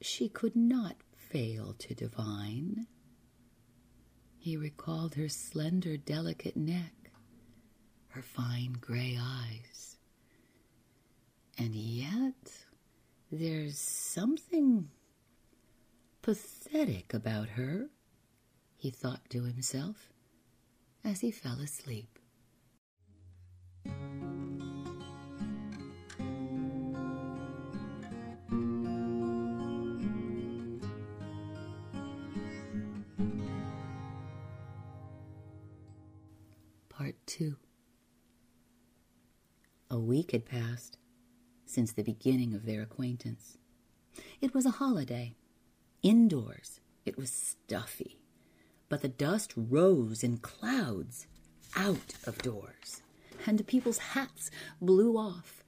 she 0.00 0.28
could 0.28 0.54
not 0.54 0.96
fail 1.34 1.74
to 1.78 1.94
divine. 1.94 2.86
He 4.38 4.56
recalled 4.56 5.16
her 5.16 5.28
slender, 5.28 5.96
delicate 5.96 6.56
neck, 6.56 7.10
her 8.08 8.22
fine 8.22 8.76
gray 8.80 9.18
eyes 9.20 9.84
and 11.58 11.74
yet, 11.74 12.64
there's 13.30 13.78
something 13.78 14.88
pathetic 16.22 17.14
about 17.14 17.50
her, 17.50 17.90
he 18.76 18.90
thought 18.90 19.28
to 19.30 19.44
himself 19.44 20.10
as 21.04 21.20
he 21.20 21.30
fell 21.30 21.60
asleep. 21.60 22.18
2 37.26 37.56
A 39.90 39.98
week 39.98 40.32
had 40.32 40.44
passed 40.44 40.98
since 41.64 41.92
the 41.92 42.02
beginning 42.02 42.54
of 42.54 42.66
their 42.66 42.82
acquaintance. 42.82 43.56
It 44.40 44.52
was 44.54 44.66
a 44.66 44.72
holiday. 44.72 45.34
Indoors, 46.02 46.80
it 47.06 47.16
was 47.16 47.30
stuffy, 47.30 48.20
but 48.88 49.00
the 49.00 49.08
dust 49.08 49.54
rose 49.56 50.22
in 50.22 50.36
clouds 50.38 51.26
out 51.74 52.14
of 52.26 52.38
doors, 52.38 53.02
and 53.46 53.66
people's 53.66 53.98
hats 53.98 54.50
blew 54.80 55.16
off. 55.16 55.64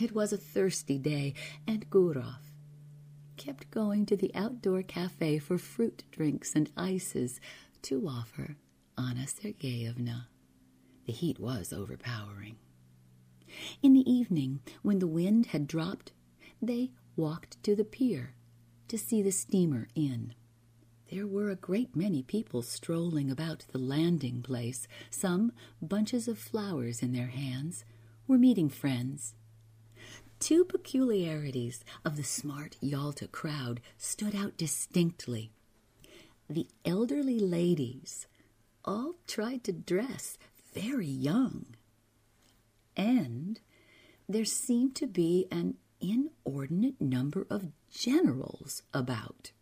It 0.00 0.14
was 0.14 0.32
a 0.32 0.36
thirsty 0.36 0.98
day, 0.98 1.34
and 1.66 1.88
Gurov 1.90 2.50
kept 3.36 3.70
going 3.70 4.04
to 4.06 4.16
the 4.16 4.34
outdoor 4.34 4.82
cafe 4.82 5.38
for 5.38 5.58
fruit 5.58 6.02
drinks 6.10 6.54
and 6.54 6.70
ices 6.76 7.40
to 7.82 8.08
offer 8.08 8.56
Anna 8.98 9.26
Sergeyevna. 9.26 10.26
The 11.06 11.12
heat 11.12 11.38
was 11.38 11.72
overpowering. 11.72 12.56
In 13.82 13.92
the 13.92 14.10
evening, 14.10 14.60
when 14.82 14.98
the 14.98 15.06
wind 15.06 15.46
had 15.46 15.66
dropped, 15.66 16.12
they 16.60 16.92
walked 17.16 17.62
to 17.64 17.74
the 17.74 17.84
pier 17.84 18.34
to 18.88 18.96
see 18.96 19.22
the 19.22 19.32
steamer 19.32 19.88
in. 19.94 20.34
There 21.10 21.26
were 21.26 21.50
a 21.50 21.56
great 21.56 21.94
many 21.94 22.22
people 22.22 22.62
strolling 22.62 23.30
about 23.30 23.66
the 23.70 23.78
landing 23.78 24.42
place, 24.42 24.88
some, 25.10 25.52
bunches 25.80 26.28
of 26.28 26.38
flowers 26.38 27.02
in 27.02 27.12
their 27.12 27.26
hands, 27.26 27.84
were 28.26 28.38
meeting 28.38 28.68
friends. 28.68 29.34
Two 30.40 30.64
peculiarities 30.64 31.84
of 32.04 32.16
the 32.16 32.24
smart 32.24 32.76
Yalta 32.80 33.28
crowd 33.28 33.80
stood 33.98 34.34
out 34.34 34.56
distinctly. 34.56 35.52
The 36.48 36.66
elderly 36.84 37.38
ladies 37.38 38.26
all 38.84 39.14
tried 39.26 39.64
to 39.64 39.72
dress 39.72 40.38
very 40.72 41.06
young, 41.06 41.66
and 42.96 43.60
there 44.28 44.44
seemed 44.44 44.94
to 44.96 45.06
be 45.06 45.46
an 45.50 45.74
inordinate 46.00 47.00
number 47.00 47.46
of 47.50 47.72
generals 47.90 48.82
about. 48.92 49.52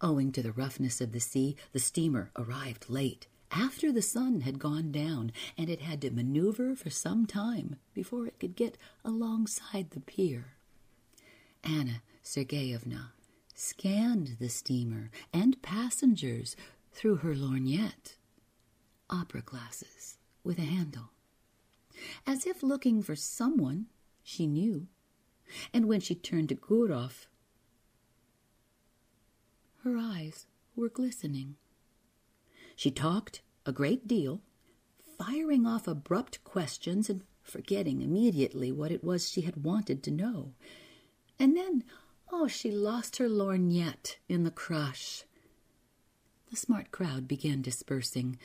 Owing 0.00 0.32
to 0.32 0.42
the 0.42 0.52
roughness 0.52 1.00
of 1.00 1.12
the 1.12 1.20
sea, 1.20 1.56
the 1.72 1.78
steamer 1.78 2.30
arrived 2.36 2.88
late, 2.88 3.26
after 3.50 3.90
the 3.90 4.02
sun 4.02 4.42
had 4.42 4.58
gone 4.58 4.92
down, 4.92 5.32
and 5.58 5.68
it 5.68 5.80
had 5.80 6.00
to 6.02 6.10
maneuver 6.10 6.76
for 6.76 6.88
some 6.88 7.26
time 7.26 7.76
before 7.92 8.26
it 8.26 8.38
could 8.38 8.54
get 8.54 8.78
alongside 9.04 9.90
the 9.90 10.00
pier. 10.00 10.54
Anna 11.64 12.02
Sergeyevna 12.24 13.10
scanned 13.54 14.36
the 14.38 14.48
steamer 14.48 15.10
and 15.32 15.60
passengers 15.62 16.56
through 16.92 17.16
her 17.16 17.34
lorgnette, 17.34 18.16
opera 19.10 19.42
glasses 19.42 20.18
with 20.42 20.58
a 20.58 20.62
handle, 20.62 21.10
as 22.26 22.46
if 22.46 22.62
looking 22.62 23.02
for 23.02 23.16
someone 23.16 23.86
she 24.22 24.46
knew. 24.46 24.86
And 25.74 25.86
when 25.86 26.00
she 26.00 26.14
turned 26.14 26.48
to 26.50 26.54
Gurov, 26.54 27.26
her 29.82 29.96
eyes 29.96 30.46
were 30.76 30.88
glistening. 30.88 31.56
She 32.76 32.90
talked 32.90 33.42
a 33.66 33.72
great 33.72 34.06
deal, 34.06 34.40
firing 35.18 35.66
off 35.66 35.88
abrupt 35.88 36.42
questions 36.44 37.10
and 37.10 37.22
forgetting 37.42 38.00
immediately 38.00 38.70
what 38.70 38.92
it 38.92 39.02
was 39.02 39.28
she 39.28 39.42
had 39.42 39.64
wanted 39.64 40.02
to 40.04 40.10
know. 40.10 40.54
And 41.38 41.56
then, 41.56 41.84
oh, 42.30 42.46
she 42.46 42.70
lost 42.70 43.16
her 43.16 43.28
lorgnette 43.28 44.16
in 44.28 44.44
the 44.44 44.50
crush. 44.50 45.24
The 46.50 46.56
smart 46.56 46.90
crowd 46.90 47.26
began 47.28 47.62
dispersing. 47.62 48.38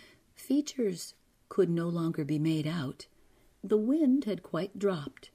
Features 0.48 1.16
could 1.50 1.72
no 1.72 1.90
longer 1.90 2.24
be 2.24 2.38
made 2.38 2.68
out. 2.68 3.08
The 3.64 3.78
wind 3.78 4.26
had 4.26 4.44
quite 4.44 4.78
dropped, 4.78 5.32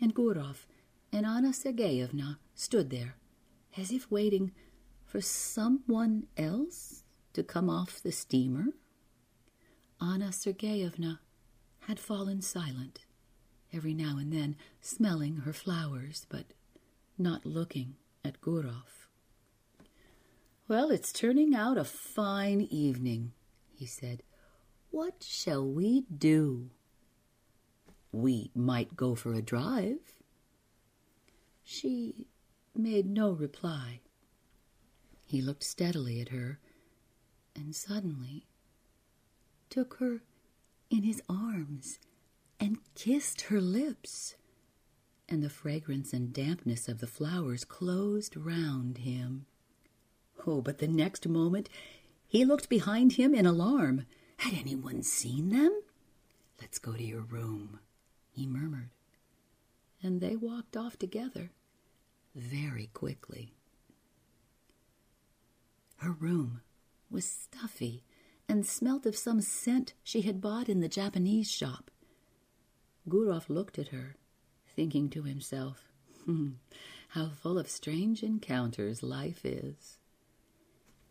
and 0.00 0.12
Gurov 0.12 0.66
and 1.12 1.24
Anna 1.24 1.50
Sergeyevna 1.52 2.38
stood 2.56 2.90
there, 2.90 3.14
as 3.76 3.92
if 3.92 4.10
waiting 4.10 4.50
for 5.06 5.20
someone 5.20 6.26
else 6.36 7.04
to 7.34 7.44
come 7.44 7.70
off 7.70 8.02
the 8.02 8.10
steamer? 8.10 8.70
Anna 10.00 10.32
Sergeyevna 10.32 11.20
had 11.82 12.00
fallen 12.00 12.42
silent, 12.42 13.06
every 13.72 13.94
now 13.94 14.18
and 14.18 14.32
then 14.32 14.56
smelling 14.80 15.36
her 15.36 15.52
flowers, 15.52 16.26
but 16.28 16.46
not 17.16 17.46
looking 17.46 17.94
at 18.24 18.40
Gurov. 18.40 19.06
Well, 20.66 20.90
it's 20.90 21.12
turning 21.12 21.54
out 21.54 21.78
a 21.78 21.84
fine 21.84 22.62
evening, 22.62 23.34
he 23.72 23.86
said. 23.86 24.24
What 24.90 25.22
shall 25.22 25.66
we 25.66 26.02
do? 26.02 26.70
We 28.10 28.50
might 28.54 28.96
go 28.96 29.14
for 29.14 29.34
a 29.34 29.42
drive. 29.42 30.14
She 31.62 32.26
made 32.74 33.06
no 33.06 33.30
reply. 33.30 34.00
He 35.24 35.42
looked 35.42 35.64
steadily 35.64 36.20
at 36.20 36.30
her 36.30 36.58
and 37.54 37.76
suddenly 37.76 38.46
took 39.68 39.94
her 39.94 40.22
in 40.90 41.02
his 41.02 41.20
arms 41.28 41.98
and 42.58 42.78
kissed 42.94 43.42
her 43.42 43.60
lips, 43.60 44.36
and 45.28 45.42
the 45.42 45.50
fragrance 45.50 46.12
and 46.12 46.32
dampness 46.32 46.88
of 46.88 47.00
the 47.00 47.06
flowers 47.06 47.64
closed 47.64 48.36
round 48.36 48.98
him. 48.98 49.44
Oh, 50.46 50.62
but 50.62 50.78
the 50.78 50.88
next 50.88 51.28
moment 51.28 51.68
he 52.26 52.44
looked 52.44 52.68
behind 52.68 53.12
him 53.12 53.34
in 53.34 53.44
alarm. 53.44 54.06
Had 54.38 54.54
anyone 54.54 55.02
seen 55.02 55.50
them? 55.50 55.82
Let's 56.60 56.78
go 56.78 56.94
to 56.94 57.04
your 57.04 57.22
room, 57.22 57.80
he 58.30 58.46
murmured. 58.46 58.90
And 60.02 60.20
they 60.20 60.36
walked 60.36 60.76
off 60.76 60.98
together 60.98 61.50
very 62.34 62.88
quickly. 62.94 63.54
Her 65.96 66.12
room 66.12 66.62
was 67.10 67.24
stuffy 67.24 68.04
and 68.48 68.64
smelt 68.64 69.04
of 69.06 69.16
some 69.16 69.40
scent 69.40 69.94
she 70.02 70.22
had 70.22 70.40
bought 70.40 70.68
in 70.68 70.80
the 70.80 70.88
Japanese 70.88 71.50
shop. 71.50 71.90
Gurov 73.08 73.48
looked 73.48 73.78
at 73.78 73.88
her, 73.88 74.16
thinking 74.74 75.10
to 75.10 75.24
himself, 75.24 75.90
hmm, 76.24 76.50
how 77.08 77.30
full 77.30 77.58
of 77.58 77.68
strange 77.68 78.22
encounters 78.22 79.02
life 79.02 79.44
is. 79.44 79.98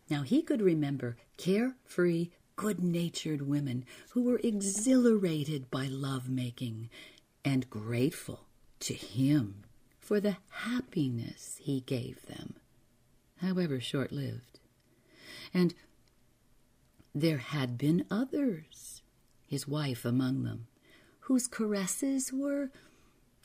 Now 0.09 0.21
he 0.21 0.41
could 0.41 0.61
remember 0.61 1.17
carefree, 1.35 2.29
good 2.57 2.83
natured 2.83 3.47
women 3.47 3.85
who 4.09 4.23
were 4.23 4.41
exhilarated 4.43 5.71
by 5.71 5.85
love 5.85 6.27
making 6.27 6.89
and 7.45 7.69
grateful 7.69 8.47
to 8.79 8.93
him 8.93 9.63
for 9.99 10.19
the 10.19 10.37
happiness 10.49 11.57
he 11.61 11.79
gave 11.81 12.25
them, 12.25 12.55
however 13.41 13.79
short 13.79 14.11
lived. 14.11 14.59
And 15.53 15.73
there 17.13 17.37
had 17.37 17.77
been 17.77 18.05
others, 18.11 19.01
his 19.45 19.67
wife 19.67 20.03
among 20.03 20.43
them, 20.43 20.67
whose 21.21 21.47
caresses 21.47 22.33
were 22.33 22.71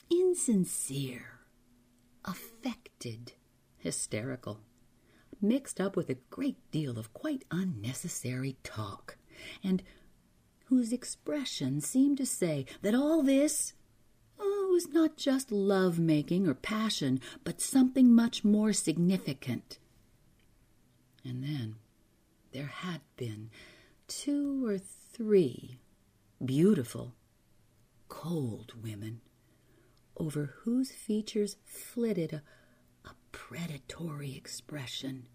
insincere, 0.09 1.39
affected, 2.25 3.33
hysterical, 3.77 4.59
mixed 5.43 5.79
up 5.79 5.95
with 5.95 6.09
a 6.09 6.17
great 6.29 6.57
deal 6.71 6.97
of 6.97 7.13
quite 7.13 7.43
unnecessary 7.51 8.57
talk, 8.63 9.17
and 9.63 9.83
whose 10.65 10.91
expression 10.93 11.81
seemed 11.81 12.17
to 12.17 12.25
say 12.25 12.65
that 12.81 12.95
all 12.95 13.21
this 13.21 13.73
oh, 14.39 14.69
was 14.71 14.87
not 14.87 15.17
just 15.17 15.51
love 15.51 15.99
making 15.99 16.47
or 16.47 16.53
passion, 16.53 17.19
but 17.43 17.61
something 17.61 18.13
much 18.13 18.43
more 18.43 18.73
significant. 18.73 19.77
And 21.23 21.43
then 21.43 21.75
there 22.51 22.67
had 22.67 23.01
been 23.17 23.49
two 24.07 24.65
or 24.65 24.77
three 24.77 25.77
beautiful, 26.43 27.13
cold 28.09 28.73
women 28.81 29.21
over 30.17 30.53
whose 30.63 30.91
features 30.91 31.57
flitted 31.65 32.33
a, 32.33 32.41
a 33.07 33.13
predatory 33.31 34.35
expression, 34.35 35.25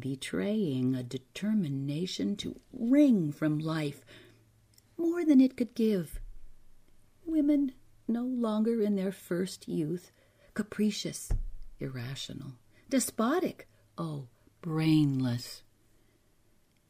betraying 0.00 0.94
a 0.94 1.02
determination 1.02 2.36
to 2.36 2.60
wring 2.72 3.32
from 3.32 3.58
life 3.58 4.04
more 4.96 5.24
than 5.24 5.40
it 5.40 5.56
could 5.56 5.74
give. 5.74 6.20
Women 7.24 7.72
no 8.08 8.22
longer 8.22 8.82
in 8.82 8.96
their 8.96 9.12
first 9.12 9.68
youth, 9.68 10.12
capricious, 10.54 11.30
irrational, 11.78 12.52
despotic, 12.90 13.68
oh, 13.96 14.28
brainless. 14.60 15.62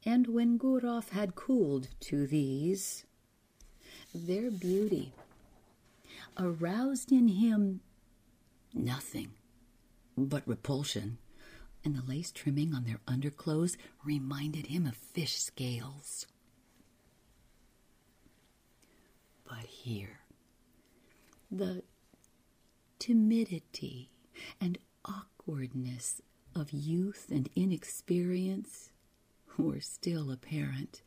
And 0.04 0.26
when 0.26 0.58
Gurov 0.58 1.10
had 1.10 1.34
cooled 1.34 1.88
to 2.00 2.26
these, 2.26 3.04
their 4.14 4.50
beauty 4.50 5.12
aroused 6.38 7.12
in 7.12 7.28
him 7.28 7.80
nothing 8.74 9.30
but 10.16 10.46
repulsion, 10.46 11.18
and 11.84 11.96
the 11.96 12.02
lace 12.02 12.30
trimming 12.32 12.74
on 12.74 12.84
their 12.84 13.00
underclothes 13.06 13.76
reminded 14.04 14.66
him 14.66 14.86
of 14.86 14.96
fish 14.96 15.36
scales. 15.36 16.26
But 19.44 19.64
here, 19.66 20.20
the 21.50 21.82
timidity 22.98 24.10
and 24.60 24.78
awkwardness 25.04 26.22
of 26.54 26.72
youth 26.72 27.26
and 27.30 27.48
inexperience 27.56 28.90
were 29.58 29.80
still 29.80 30.30
apparent. 30.30 31.02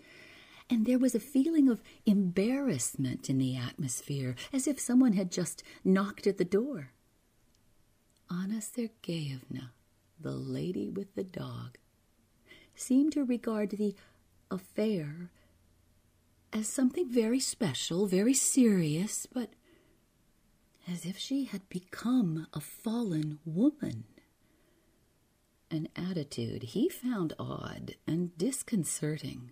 And 0.69 0.85
there 0.85 0.99
was 0.99 1.15
a 1.15 1.19
feeling 1.19 1.69
of 1.69 1.81
embarrassment 2.05 3.29
in 3.29 3.37
the 3.37 3.55
atmosphere, 3.55 4.35
as 4.51 4.67
if 4.67 4.79
someone 4.79 5.13
had 5.13 5.31
just 5.31 5.63
knocked 5.83 6.25
at 6.27 6.37
the 6.37 6.45
door. 6.45 6.91
Anna 8.29 8.55
Sergeyevna, 8.55 9.69
the 10.19 10.31
lady 10.31 10.89
with 10.89 11.15
the 11.15 11.23
dog, 11.23 11.77
seemed 12.75 13.13
to 13.13 13.23
regard 13.23 13.71
the 13.71 13.95
affair 14.51 15.31
as 16.53 16.67
something 16.69 17.09
very 17.09 17.39
special, 17.39 18.07
very 18.07 18.33
serious, 18.33 19.25
but 19.25 19.49
as 20.87 21.05
if 21.05 21.17
she 21.17 21.45
had 21.45 21.67
become 21.67 22.47
a 22.53 22.59
fallen 22.59 23.39
woman. 23.45 24.05
An 25.69 25.89
attitude 25.95 26.63
he 26.63 26.87
found 26.87 27.33
odd 27.39 27.95
and 28.07 28.37
disconcerting. 28.37 29.51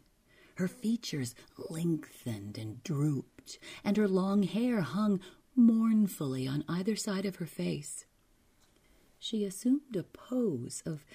Her 0.55 0.67
features 0.67 1.33
lengthened 1.69 2.57
and 2.57 2.83
drooped, 2.83 3.57
and 3.83 3.97
her 3.97 4.07
long 4.07 4.43
hair 4.43 4.81
hung 4.81 5.19
mournfully 5.55 6.47
on 6.47 6.63
either 6.69 6.95
side 6.95 7.25
of 7.25 7.37
her 7.37 7.45
face. 7.45 8.05
She 9.23 9.45
assumed 9.45 9.95
a 9.95 10.03
pose 10.03 10.83
of 10.85 11.05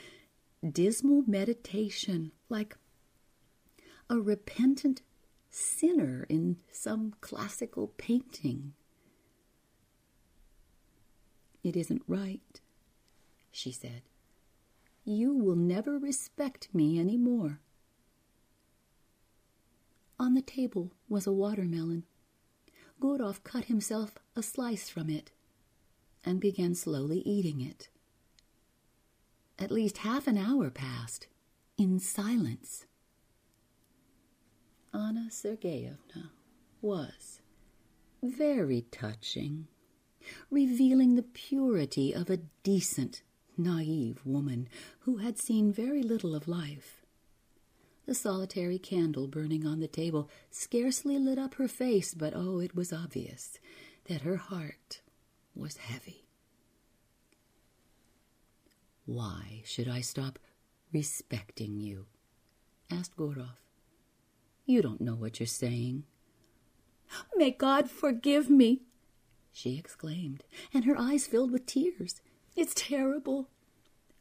dismal 0.66 1.24
meditation, 1.26 2.32
like 2.48 2.74
a 4.08 4.18
repentant 4.18 5.02
sinner 5.50 6.24
in 6.30 6.56
some 6.72 7.16
classical 7.20 7.88
painting. 7.98 8.72
It 11.62 11.76
isn't 11.76 12.00
right, 12.08 12.62
she 13.52 13.70
said. 13.70 14.00
You 15.04 15.34
will 15.34 15.56
never 15.56 15.98
respect 15.98 16.68
me 16.72 16.98
any 16.98 17.18
more. 17.18 17.60
On 20.18 20.32
the 20.32 20.40
table 20.40 20.92
was 21.10 21.26
a 21.26 21.32
watermelon. 21.32 22.04
Gurov 23.02 23.44
cut 23.44 23.66
himself 23.66 24.16
a 24.34 24.42
slice 24.42 24.88
from 24.88 25.10
it 25.10 25.30
and 26.24 26.40
began 26.40 26.74
slowly 26.74 27.18
eating 27.26 27.60
it. 27.60 27.90
At 29.58 29.70
least 29.72 29.98
half 29.98 30.26
an 30.28 30.38
hour 30.38 30.70
passed 30.70 31.26
in 31.76 31.98
silence. 31.98 32.86
Anna 34.94 35.28
Sergeyevna 35.30 36.30
was 36.80 37.40
very 38.22 38.82
touching, 38.90 39.66
revealing 40.50 41.14
the 41.16 41.22
purity 41.22 42.12
of 42.12 42.30
a 42.30 42.40
decent, 42.62 43.22
naive 43.56 44.20
woman 44.24 44.68
who 45.00 45.16
had 45.16 45.38
seen 45.38 45.72
very 45.72 46.02
little 46.02 46.34
of 46.34 46.46
life. 46.48 47.04
The 48.06 48.14
solitary 48.14 48.78
candle 48.78 49.26
burning 49.26 49.66
on 49.66 49.80
the 49.80 49.88
table 49.88 50.30
scarcely 50.50 51.18
lit 51.18 51.38
up 51.38 51.54
her 51.54 51.68
face, 51.68 52.14
but 52.14 52.32
oh, 52.34 52.60
it 52.60 52.74
was 52.74 52.92
obvious 52.92 53.58
that 54.04 54.22
her 54.22 54.36
heart 54.36 55.02
was 55.54 55.76
heavy. 55.76 56.27
Why 59.08 59.62
should 59.64 59.88
I 59.88 60.02
stop 60.02 60.38
respecting 60.92 61.80
you? 61.80 62.04
asked 62.90 63.16
Gurov. 63.16 63.56
You 64.66 64.82
don't 64.82 65.00
know 65.00 65.14
what 65.14 65.40
you're 65.40 65.46
saying. 65.46 66.04
May 67.34 67.52
God 67.52 67.90
forgive 67.90 68.50
me, 68.50 68.82
she 69.50 69.78
exclaimed, 69.78 70.44
and 70.74 70.84
her 70.84 70.94
eyes 70.98 71.26
filled 71.26 71.52
with 71.52 71.64
tears. 71.64 72.20
It's 72.54 72.74
terrible. 72.74 73.48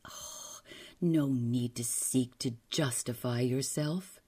Oh, 0.09 0.59
No 1.01 1.27
need 1.27 1.75
to 1.75 1.83
seek 1.83 2.39
to 2.39 2.53
justify 2.69 3.41
yourself. 3.41 4.21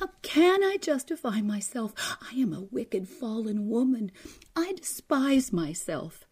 How 0.00 0.08
can 0.22 0.64
I 0.64 0.78
justify 0.78 1.40
myself? 1.40 1.94
I 2.20 2.34
am 2.40 2.52
a 2.52 2.62
wicked, 2.72 3.08
fallen 3.08 3.68
woman. 3.68 4.10
I 4.56 4.72
despise 4.72 5.52
myself 5.52 6.23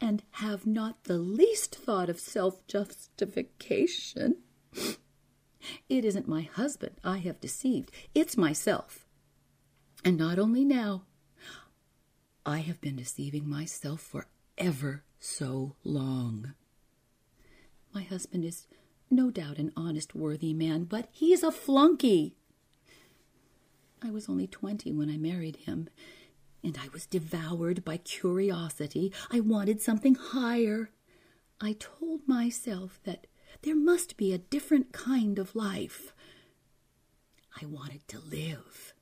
and 0.00 0.22
have 0.32 0.66
not 0.66 1.04
the 1.04 1.18
least 1.18 1.74
thought 1.74 2.08
of 2.08 2.20
self 2.20 2.66
justification. 2.66 4.36
It 5.88 6.04
isn't 6.04 6.28
my 6.28 6.42
husband 6.42 6.96
I 7.02 7.18
have 7.18 7.40
deceived, 7.40 7.90
it's 8.14 8.36
myself. 8.36 9.06
And 10.04 10.16
not 10.16 10.38
only 10.38 10.64
now, 10.64 11.02
I 12.46 12.58
have 12.58 12.80
been 12.80 12.96
deceiving 12.96 13.48
myself 13.48 14.00
for 14.00 14.26
ever 14.56 15.02
so 15.20 15.74
long. 15.84 16.54
My 17.92 18.02
husband 18.02 18.44
is 18.44 18.66
no 19.10 19.30
doubt 19.30 19.58
an 19.58 19.72
honest, 19.76 20.14
worthy 20.14 20.52
man, 20.52 20.84
but 20.84 21.08
he's 21.10 21.42
a 21.42 21.50
flunky. 21.50 22.36
I 24.02 24.10
was 24.10 24.28
only 24.28 24.46
twenty 24.46 24.92
when 24.92 25.10
I 25.10 25.16
married 25.16 25.56
him, 25.56 25.88
and 26.62 26.78
I 26.82 26.88
was 26.92 27.06
devoured 27.06 27.84
by 27.84 27.98
curiosity. 27.98 29.12
I 29.30 29.40
wanted 29.40 29.80
something 29.80 30.14
higher. 30.14 30.90
I 31.60 31.76
told 31.78 32.26
myself 32.26 33.00
that 33.04 33.26
there 33.62 33.76
must 33.76 34.16
be 34.16 34.32
a 34.32 34.38
different 34.38 34.92
kind 34.92 35.38
of 35.38 35.56
life. 35.56 36.12
I 37.60 37.66
wanted 37.66 38.06
to 38.08 38.20
live. 38.20 38.94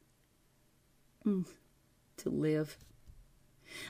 Mm, 1.26 1.46
to 2.18 2.30
live. 2.30 2.78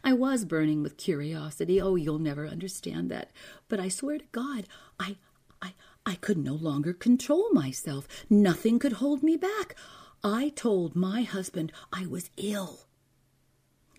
I 0.02 0.12
was 0.14 0.44
burning 0.44 0.82
with 0.82 0.96
curiosity. 0.96 1.80
Oh, 1.80 1.96
you'll 1.96 2.18
never 2.18 2.46
understand 2.46 3.10
that. 3.10 3.30
But 3.68 3.78
I 3.78 3.88
swear 3.88 4.18
to 4.18 4.24
God, 4.32 4.66
I, 4.98 5.16
I, 5.60 5.74
I 6.04 6.14
could 6.16 6.38
no 6.38 6.54
longer 6.54 6.92
control 6.92 7.50
myself. 7.52 8.08
Nothing 8.30 8.78
could 8.78 8.94
hold 8.94 9.22
me 9.22 9.36
back. 9.36 9.76
I 10.24 10.48
told 10.48 10.96
my 10.96 11.22
husband 11.22 11.72
I 11.92 12.06
was 12.06 12.30
ill. 12.36 12.85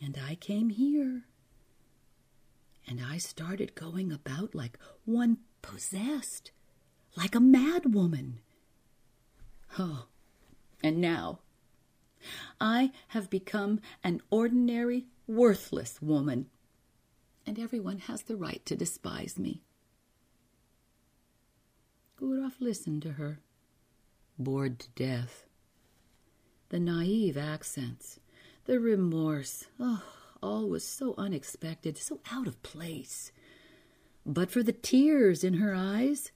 And 0.01 0.17
I 0.23 0.35
came 0.35 0.69
here. 0.69 1.23
And 2.87 3.01
I 3.03 3.17
started 3.17 3.75
going 3.75 4.11
about 4.11 4.55
like 4.55 4.77
one 5.05 5.39
possessed, 5.61 6.51
like 7.15 7.35
a 7.35 7.39
mad 7.39 7.93
woman. 7.93 8.39
Oh, 9.77 10.05
and 10.81 11.01
now 11.01 11.39
I 12.59 12.91
have 13.09 13.29
become 13.29 13.79
an 14.03 14.21
ordinary 14.29 15.05
worthless 15.27 16.01
woman, 16.01 16.47
and 17.45 17.59
everyone 17.59 17.99
has 17.99 18.23
the 18.23 18.35
right 18.35 18.65
to 18.65 18.75
despise 18.75 19.37
me. 19.37 19.61
Gurov 22.19 22.59
listened 22.59 23.03
to 23.03 23.13
her, 23.13 23.39
bored 24.39 24.79
to 24.79 24.89
death. 24.95 25.45
The 26.69 26.79
naive 26.79 27.37
accents, 27.37 28.19
the 28.67 28.79
remorse, 28.79 29.65
oh, 29.79 30.03
all 30.43 30.67
was 30.69 30.85
so 30.85 31.15
unexpected, 31.17 31.97
so 31.97 32.19
out 32.31 32.47
of 32.47 32.61
place. 32.61 33.31
But 34.25 34.51
for 34.51 34.61
the 34.61 34.73
tears 34.73 35.43
in 35.43 35.55
her 35.55 35.73
eyes, 35.73 36.31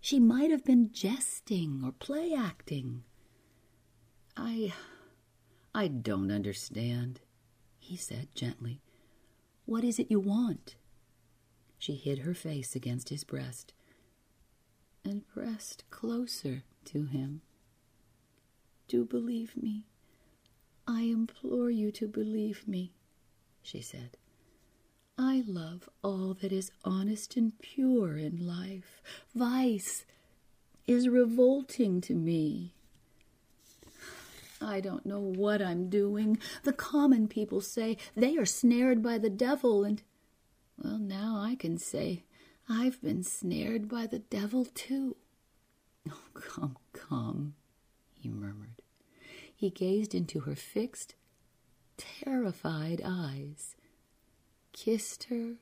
she 0.00 0.20
might 0.20 0.50
have 0.50 0.64
been 0.64 0.90
jesting 0.92 1.82
or 1.84 1.92
play 1.92 2.34
acting. 2.34 3.02
I. 4.36 4.72
I 5.74 5.88
don't 5.88 6.30
understand 6.30 7.20
he 7.78 7.96
said 7.96 8.28
gently. 8.34 8.80
What 9.64 9.82
is 9.82 9.98
it 9.98 10.10
you 10.10 10.20
want? 10.20 10.76
She 11.78 11.94
hid 11.94 12.20
her 12.20 12.34
face 12.34 12.76
against 12.76 13.08
his 13.08 13.24
breast 13.24 13.72
and 15.04 15.26
pressed 15.26 15.84
closer 15.90 16.62
to 16.86 17.06
him. 17.06 17.40
Do 18.86 19.04
believe 19.04 19.56
me. 19.56 19.86
I 20.94 21.02
implore 21.02 21.70
you 21.70 21.90
to 21.92 22.06
believe 22.06 22.68
me, 22.68 22.92
she 23.62 23.80
said. 23.80 24.18
I 25.16 25.42
love 25.46 25.88
all 26.04 26.34
that 26.42 26.52
is 26.52 26.70
honest 26.84 27.34
and 27.36 27.58
pure 27.60 28.18
in 28.18 28.46
life. 28.46 29.02
Vice 29.34 30.04
is 30.86 31.08
revolting 31.08 32.02
to 32.02 32.14
me. 32.14 32.74
I 34.60 34.80
don't 34.80 35.06
know 35.06 35.18
what 35.20 35.62
I'm 35.62 35.88
doing. 35.88 36.38
The 36.62 36.74
common 36.74 37.26
people 37.26 37.62
say 37.62 37.96
they 38.14 38.36
are 38.36 38.46
snared 38.46 39.02
by 39.02 39.16
the 39.16 39.30
devil, 39.30 39.84
and, 39.84 40.02
well, 40.82 40.98
now 40.98 41.40
I 41.42 41.54
can 41.54 41.78
say 41.78 42.24
I've 42.68 43.00
been 43.02 43.22
snared 43.22 43.88
by 43.88 44.06
the 44.06 44.18
devil 44.20 44.66
too. 44.66 45.16
Oh, 46.10 46.18
come, 46.34 46.76
come, 46.92 47.54
he 48.18 48.28
murmured. 48.28 48.81
He 49.62 49.70
gazed 49.70 50.12
into 50.12 50.40
her 50.40 50.56
fixed, 50.56 51.14
terrified 51.96 53.00
eyes, 53.04 53.76
kissed 54.72 55.28
her, 55.30 55.58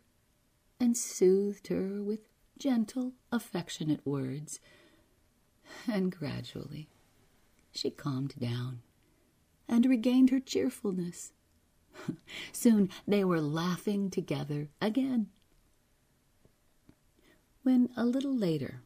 and 0.80 0.96
soothed 0.96 1.66
her 1.66 2.02
with 2.02 2.20
gentle, 2.58 3.12
affectionate 3.30 4.00
words, 4.06 4.58
and 5.86 6.10
gradually 6.10 6.88
she 7.72 7.90
calmed 7.90 8.36
down 8.38 8.80
and 9.68 9.84
regained 9.84 10.30
her 10.30 10.40
cheerfulness. 10.40 11.34
Soon 12.52 12.88
they 13.06 13.22
were 13.22 13.42
laughing 13.42 14.08
together 14.08 14.70
again. 14.80 15.28
When 17.64 17.90
a 17.98 18.06
little 18.06 18.34
later 18.34 18.80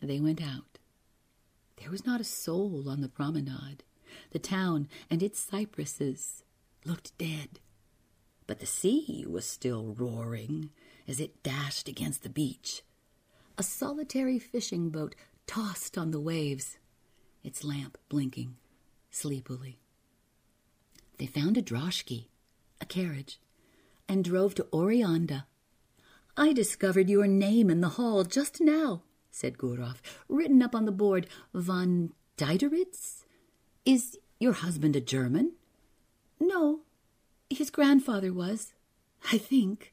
they 0.00 0.20
went 0.20 0.40
out, 0.40 0.78
there 1.78 1.90
was 1.90 2.06
not 2.06 2.20
a 2.20 2.24
soul 2.24 2.88
on 2.88 3.00
the 3.00 3.08
promenade. 3.08 3.82
The 4.30 4.38
town 4.38 4.88
and 5.10 5.22
its 5.22 5.38
cypresses 5.38 6.44
looked 6.84 7.16
dead, 7.18 7.60
but 8.46 8.60
the 8.60 8.66
sea 8.66 9.24
was 9.28 9.44
still 9.44 9.94
roaring 9.98 10.70
as 11.08 11.20
it 11.20 11.42
dashed 11.42 11.88
against 11.88 12.22
the 12.22 12.28
beach. 12.28 12.82
A 13.58 13.62
solitary 13.62 14.38
fishing 14.38 14.90
boat 14.90 15.14
tossed 15.46 15.96
on 15.96 16.10
the 16.10 16.20
waves, 16.20 16.78
its 17.42 17.64
lamp 17.64 17.96
blinking 18.08 18.56
sleepily. 19.10 19.78
They 21.18 21.26
found 21.26 21.56
a 21.56 21.62
droshky, 21.62 22.26
a 22.80 22.86
carriage, 22.86 23.40
and 24.08 24.24
drove 24.24 24.54
to 24.56 24.64
Oreanda. 24.64 25.44
I 26.36 26.52
discovered 26.52 27.08
your 27.08 27.26
name 27.26 27.70
in 27.70 27.80
the 27.80 27.90
hall 27.90 28.24
just 28.24 28.60
now, 28.60 29.02
said 29.30 29.56
Gurov, 29.56 29.96
written 30.28 30.62
up 30.62 30.74
on 30.74 30.84
the 30.84 30.92
board, 30.92 31.26
von 31.54 32.12
Dideritz. 32.36 33.25
Is 33.86 34.18
your 34.40 34.52
husband 34.52 34.96
a 34.96 35.00
German? 35.00 35.52
No, 36.40 36.80
his 37.48 37.70
grandfather 37.70 38.32
was, 38.32 38.72
I 39.32 39.38
think, 39.38 39.92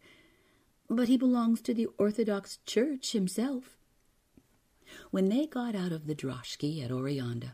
but 0.89 1.07
he 1.07 1.15
belongs 1.15 1.61
to 1.61 1.75
the 1.75 1.87
Orthodox 1.99 2.57
Church 2.65 3.11
himself. 3.11 3.77
When 5.11 5.29
they 5.29 5.45
got 5.45 5.75
out 5.75 5.91
of 5.91 6.07
the 6.07 6.15
droshky 6.15 6.83
at 6.83 6.89
Oreanda, 6.89 7.51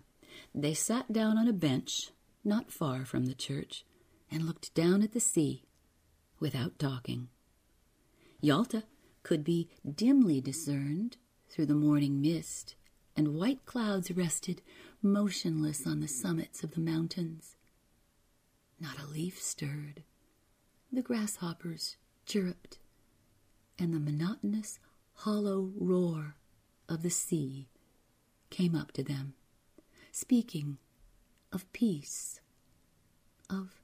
they 0.55 0.73
sat 0.73 1.11
down 1.11 1.37
on 1.37 1.49
a 1.49 1.53
bench 1.53 2.11
not 2.45 2.71
far 2.71 3.03
from 3.03 3.25
the 3.25 3.35
church 3.35 3.83
and 4.31 4.45
looked 4.45 4.73
down 4.73 5.03
at 5.03 5.11
the 5.11 5.19
sea 5.19 5.65
without 6.39 6.79
talking. 6.79 7.27
Yalta 8.39 8.83
could 9.23 9.43
be 9.43 9.67
dimly 9.93 10.39
discerned 10.39 11.17
through 11.49 11.65
the 11.65 11.75
morning 11.75 12.21
mist, 12.21 12.75
and 13.13 13.35
white 13.35 13.65
clouds 13.65 14.09
rested 14.11 14.61
motionless 15.01 15.87
on 15.87 15.99
the 15.99 16.07
summits 16.07 16.63
of 16.63 16.71
the 16.71 16.81
mountains. 16.81 17.55
Not 18.79 18.99
a 18.99 19.07
leaf 19.07 19.41
stirred. 19.41 20.03
The 20.91 21.01
grasshoppers 21.01 21.97
chirruped, 22.25 22.79
and 23.77 23.93
the 23.93 23.99
monotonous, 23.99 24.79
hollow 25.13 25.71
roar 25.75 26.35
of 26.87 27.03
the 27.03 27.09
sea 27.09 27.67
came 28.49 28.75
up 28.75 28.91
to 28.93 29.03
them, 29.03 29.33
speaking 30.11 30.77
of 31.51 31.71
peace, 31.73 32.41
of 33.49 33.81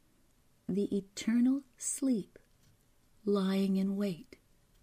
the 0.67 0.95
eternal 0.95 1.61
sleep 1.77 2.39
lying 3.25 3.77
in 3.77 3.95
wait 3.95 4.37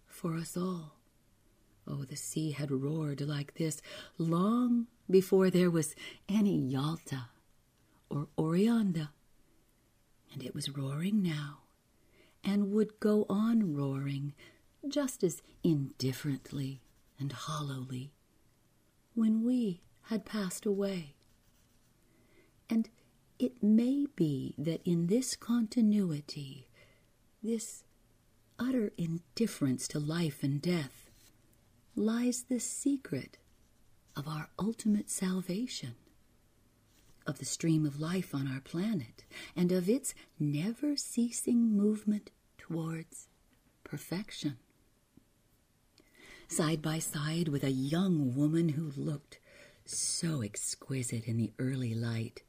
for 0.07 0.35
us 0.35 0.55
all. 0.55 0.97
Oh, 1.85 2.05
the 2.05 2.15
sea 2.15 2.51
had 2.51 2.71
roared 2.71 3.21
like 3.21 3.55
this 3.55 3.81
long 4.17 4.87
before 5.13 5.51
there 5.51 5.69
was 5.69 5.93
any 6.27 6.57
Yalta 6.57 7.29
or 8.09 8.29
Oreanda, 8.35 9.09
and 10.33 10.41
it 10.43 10.55
was 10.55 10.75
roaring 10.75 11.21
now, 11.21 11.59
and 12.43 12.71
would 12.71 12.99
go 12.99 13.27
on 13.29 13.75
roaring 13.75 14.33
just 14.87 15.23
as 15.23 15.43
indifferently 15.63 16.81
and 17.19 17.31
hollowly 17.31 18.11
when 19.13 19.45
we 19.45 19.83
had 20.09 20.25
passed 20.25 20.65
away. 20.65 21.13
And 22.67 22.89
it 23.37 23.61
may 23.61 24.07
be 24.15 24.55
that 24.57 24.81
in 24.83 25.05
this 25.05 25.35
continuity, 25.35 26.67
this 27.43 27.83
utter 28.57 28.91
indifference 28.97 29.87
to 29.89 29.99
life 29.99 30.41
and 30.41 30.59
death, 30.59 31.11
lies 31.95 32.45
the 32.49 32.59
secret 32.59 33.37
of 34.15 34.27
our 34.27 34.49
ultimate 34.59 35.09
salvation, 35.09 35.95
of 37.25 37.39
the 37.39 37.45
stream 37.45 37.85
of 37.85 37.99
life 37.99 38.33
on 38.35 38.47
our 38.47 38.61
planet, 38.61 39.23
and 39.55 39.71
of 39.71 39.89
its 39.89 40.13
never 40.39 40.95
ceasing 40.95 41.75
movement 41.75 42.31
towards 42.57 43.27
perfection. 43.83 44.57
Side 46.47 46.81
by 46.81 46.99
side 46.99 47.47
with 47.47 47.63
a 47.63 47.71
young 47.71 48.35
woman 48.35 48.69
who 48.69 48.91
looked 48.95 49.39
so 49.85 50.41
exquisite 50.41 51.25
in 51.25 51.37
the 51.37 51.51
early 51.59 51.95
light, 51.95 52.43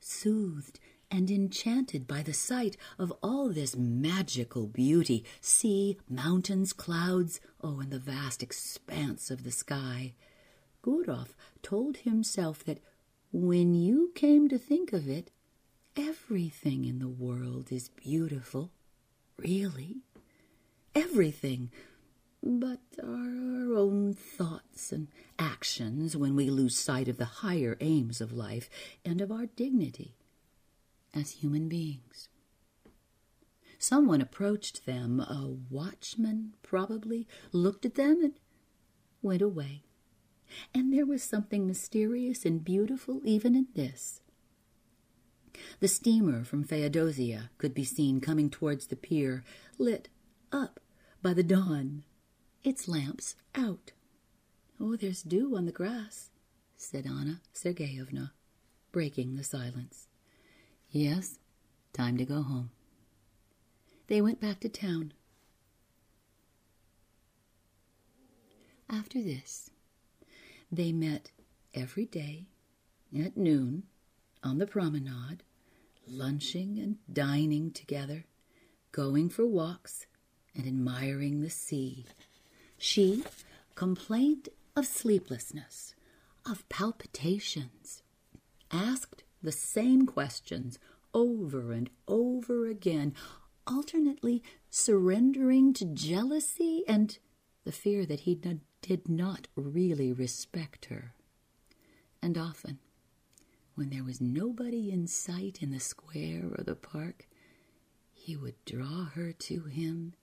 soothed 0.00 0.80
and 1.10 1.30
enchanted 1.30 2.06
by 2.06 2.22
the 2.22 2.32
sight 2.32 2.76
of 2.98 3.12
all 3.22 3.48
this 3.48 3.76
magical 3.76 4.66
beauty 4.66 5.24
sea, 5.40 5.98
mountains, 6.08 6.72
clouds, 6.72 7.40
oh, 7.62 7.80
and 7.80 7.90
the 7.90 7.98
vast 7.98 8.42
expanse 8.42 9.30
of 9.30 9.42
the 9.42 9.50
sky. 9.50 10.14
Gurov 10.82 11.34
told 11.62 11.98
himself 11.98 12.64
that 12.64 12.80
when 13.32 13.74
you 13.74 14.12
came 14.14 14.48
to 14.48 14.58
think 14.58 14.92
of 14.92 15.08
it, 15.08 15.30
everything 15.96 16.84
in 16.84 16.98
the 16.98 17.08
world 17.08 17.70
is 17.70 17.88
beautiful, 17.88 18.70
really. 19.36 19.98
Everything 20.94 21.70
but 22.42 22.80
our 23.02 23.74
own 23.74 24.14
thoughts 24.14 24.92
and 24.92 25.08
actions 25.38 26.16
when 26.16 26.34
we 26.34 26.48
lose 26.48 26.76
sight 26.76 27.06
of 27.08 27.18
the 27.18 27.24
higher 27.24 27.76
aims 27.80 28.20
of 28.20 28.32
life 28.32 28.70
and 29.04 29.20
of 29.20 29.30
our 29.30 29.46
dignity 29.46 30.16
as 31.14 31.32
human 31.32 31.68
beings. 31.68 32.28
Someone 33.78 34.20
approached 34.20 34.86
them, 34.86 35.20
a 35.20 35.56
watchman 35.70 36.54
probably, 36.62 37.26
looked 37.52 37.84
at 37.84 37.94
them 37.94 38.20
and 38.22 38.34
went 39.22 39.42
away. 39.42 39.84
And 40.74 40.92
there 40.92 41.06
was 41.06 41.22
something 41.22 41.66
mysterious 41.66 42.44
and 42.44 42.64
beautiful 42.64 43.20
even 43.24 43.54
in 43.54 43.68
this. 43.74 44.20
The 45.80 45.88
steamer 45.88 46.44
from 46.44 46.64
Feodosia 46.64 47.50
could 47.58 47.74
be 47.74 47.84
seen 47.84 48.20
coming 48.20 48.50
towards 48.50 48.86
the 48.86 48.96
pier, 48.96 49.44
lit 49.78 50.08
up 50.52 50.80
by 51.22 51.34
the 51.34 51.42
dawn, 51.42 52.04
its 52.62 52.88
lamps 52.88 53.36
out. 53.54 53.92
Oh, 54.80 54.96
there's 54.96 55.22
dew 55.22 55.56
on 55.56 55.66
the 55.66 55.72
grass, 55.72 56.30
said 56.76 57.06
Anna 57.06 57.40
Sergeyevna, 57.54 58.30
breaking 58.92 59.36
the 59.36 59.44
silence. 59.44 60.08
Yes, 60.90 61.38
time 61.92 62.16
to 62.16 62.24
go 62.24 62.42
home. 62.42 62.70
They 64.06 64.20
went 64.20 64.40
back 64.40 64.60
to 64.60 64.68
town. 64.68 65.12
After 68.88 69.22
this, 69.22 69.70
they 70.70 70.92
met 70.92 71.32
every 71.74 72.06
day 72.06 72.46
at 73.18 73.36
noon 73.36 73.84
on 74.42 74.58
the 74.58 74.66
promenade, 74.66 75.42
lunching 76.06 76.78
and 76.78 76.96
dining 77.12 77.70
together, 77.70 78.24
going 78.92 79.28
for 79.28 79.46
walks 79.46 80.06
and 80.54 80.66
admiring 80.66 81.40
the 81.40 81.50
sea. 81.50 82.06
She 82.78 83.24
complained 83.74 84.48
of 84.76 84.86
sleeplessness, 84.86 85.94
of 86.46 86.68
palpitations, 86.68 88.02
asked 88.70 89.24
the 89.42 89.52
same 89.52 90.06
questions 90.06 90.78
over 91.12 91.72
and 91.72 91.90
over 92.06 92.66
again, 92.66 93.14
alternately 93.66 94.42
surrendering 94.70 95.72
to 95.74 95.84
jealousy 95.84 96.84
and 96.86 97.18
the 97.64 97.72
fear 97.72 98.06
that 98.06 98.20
he 98.20 98.34
did 98.82 99.08
not 99.08 99.48
really 99.56 100.12
respect 100.12 100.86
her. 100.86 101.14
And 102.22 102.36
often, 102.36 102.78
when 103.74 103.90
there 103.90 104.04
was 104.04 104.20
nobody 104.20 104.90
in 104.90 105.06
sight 105.06 105.62
in 105.62 105.70
the 105.70 105.80
square 105.80 106.50
or 106.56 106.64
the 106.64 106.74
park, 106.76 107.28
he 108.12 108.36
would 108.36 108.62
draw 108.64 109.04
her 109.14 109.32
to 109.32 109.64
him 109.64 110.14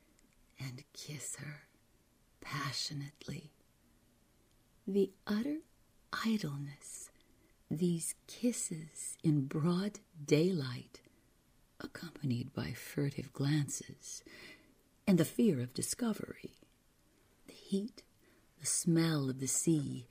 and 0.60 0.84
kiss 0.94 1.38
her 1.38 1.68
passionately. 2.42 3.52
The 4.88 5.12
utter 5.26 5.58
idleness 6.26 7.10
these 7.70 8.16
kisses 8.28 9.18
in 9.24 9.46
broad 9.46 10.00
daylight, 10.24 11.02
accompanied 11.82 12.54
by 12.54 12.72
furtive 12.72 13.34
glances, 13.34 14.24
and 15.06 15.18
the 15.18 15.26
fear 15.26 15.60
of 15.60 15.74
discovery, 15.74 16.56
the 17.46 17.54
heat, 17.54 18.04
the 18.60 18.66
smell 18.66 19.30
of 19.30 19.40
the 19.40 19.48
sea, 19.48 20.08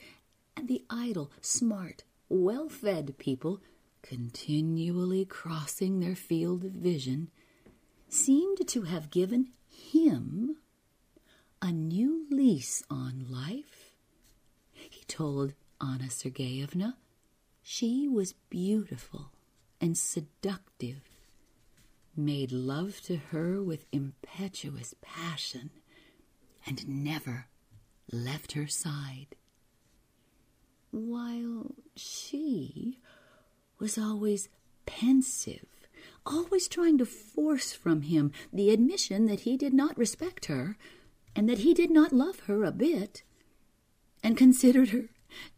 and 0.57 0.69
the 0.69 0.85
idle, 0.89 1.31
smart, 1.41 2.05
well 2.29 2.69
fed 2.69 3.19
people 3.19 3.61
continually 4.03 5.25
crossing 5.25 6.01
their 6.01 6.15
field 6.15 6.65
of 6.65 6.73
vision, 6.73 7.31
seemed 8.09 8.67
to 8.69 8.83
have 8.83 9.11
given 9.11 9.49
him 9.69 10.57
a 11.61 11.73
new 11.73 12.27
lease 12.31 12.83
on 12.89 13.27
life. 13.29 13.95
He 14.73 15.05
told 15.07 15.55
Anna 15.81 16.05
Sergeyevna 16.09 16.95
she 17.63 18.07
was 18.07 18.35
beautiful 18.49 19.33
and 19.81 19.99
seductive, 19.99 21.03
made 22.17 22.53
love 22.53 23.01
to 23.03 23.17
her 23.17 23.61
with 23.63 23.87
impetuous 23.91 24.95
passion, 25.03 25.71
and 26.65 26.87
never 26.89 27.47
left 28.12 28.53
her 28.53 28.66
side. 28.66 29.37
While 30.90 31.75
she 31.95 32.99
was 33.79 33.99
always 33.99 34.49
pensive, 34.87 35.66
always 36.25 36.69
trying 36.69 36.99
to 36.99 37.07
force 37.07 37.73
from 37.73 38.03
him 38.03 38.33
the 38.53 38.71
admission 38.71 39.27
that 39.27 39.40
he 39.40 39.57
did 39.57 39.75
not 39.75 39.99
respect 39.99 40.47
her 40.47 40.77
and 41.37 41.49
that 41.51 41.59
he 41.59 41.75
did 41.75 41.90
not 41.90 42.14
love 42.14 42.40
her 42.40 42.64
a 42.64 42.73
bit, 42.73 43.23
and 44.23 44.38
considered 44.38 44.88
her 44.88 45.11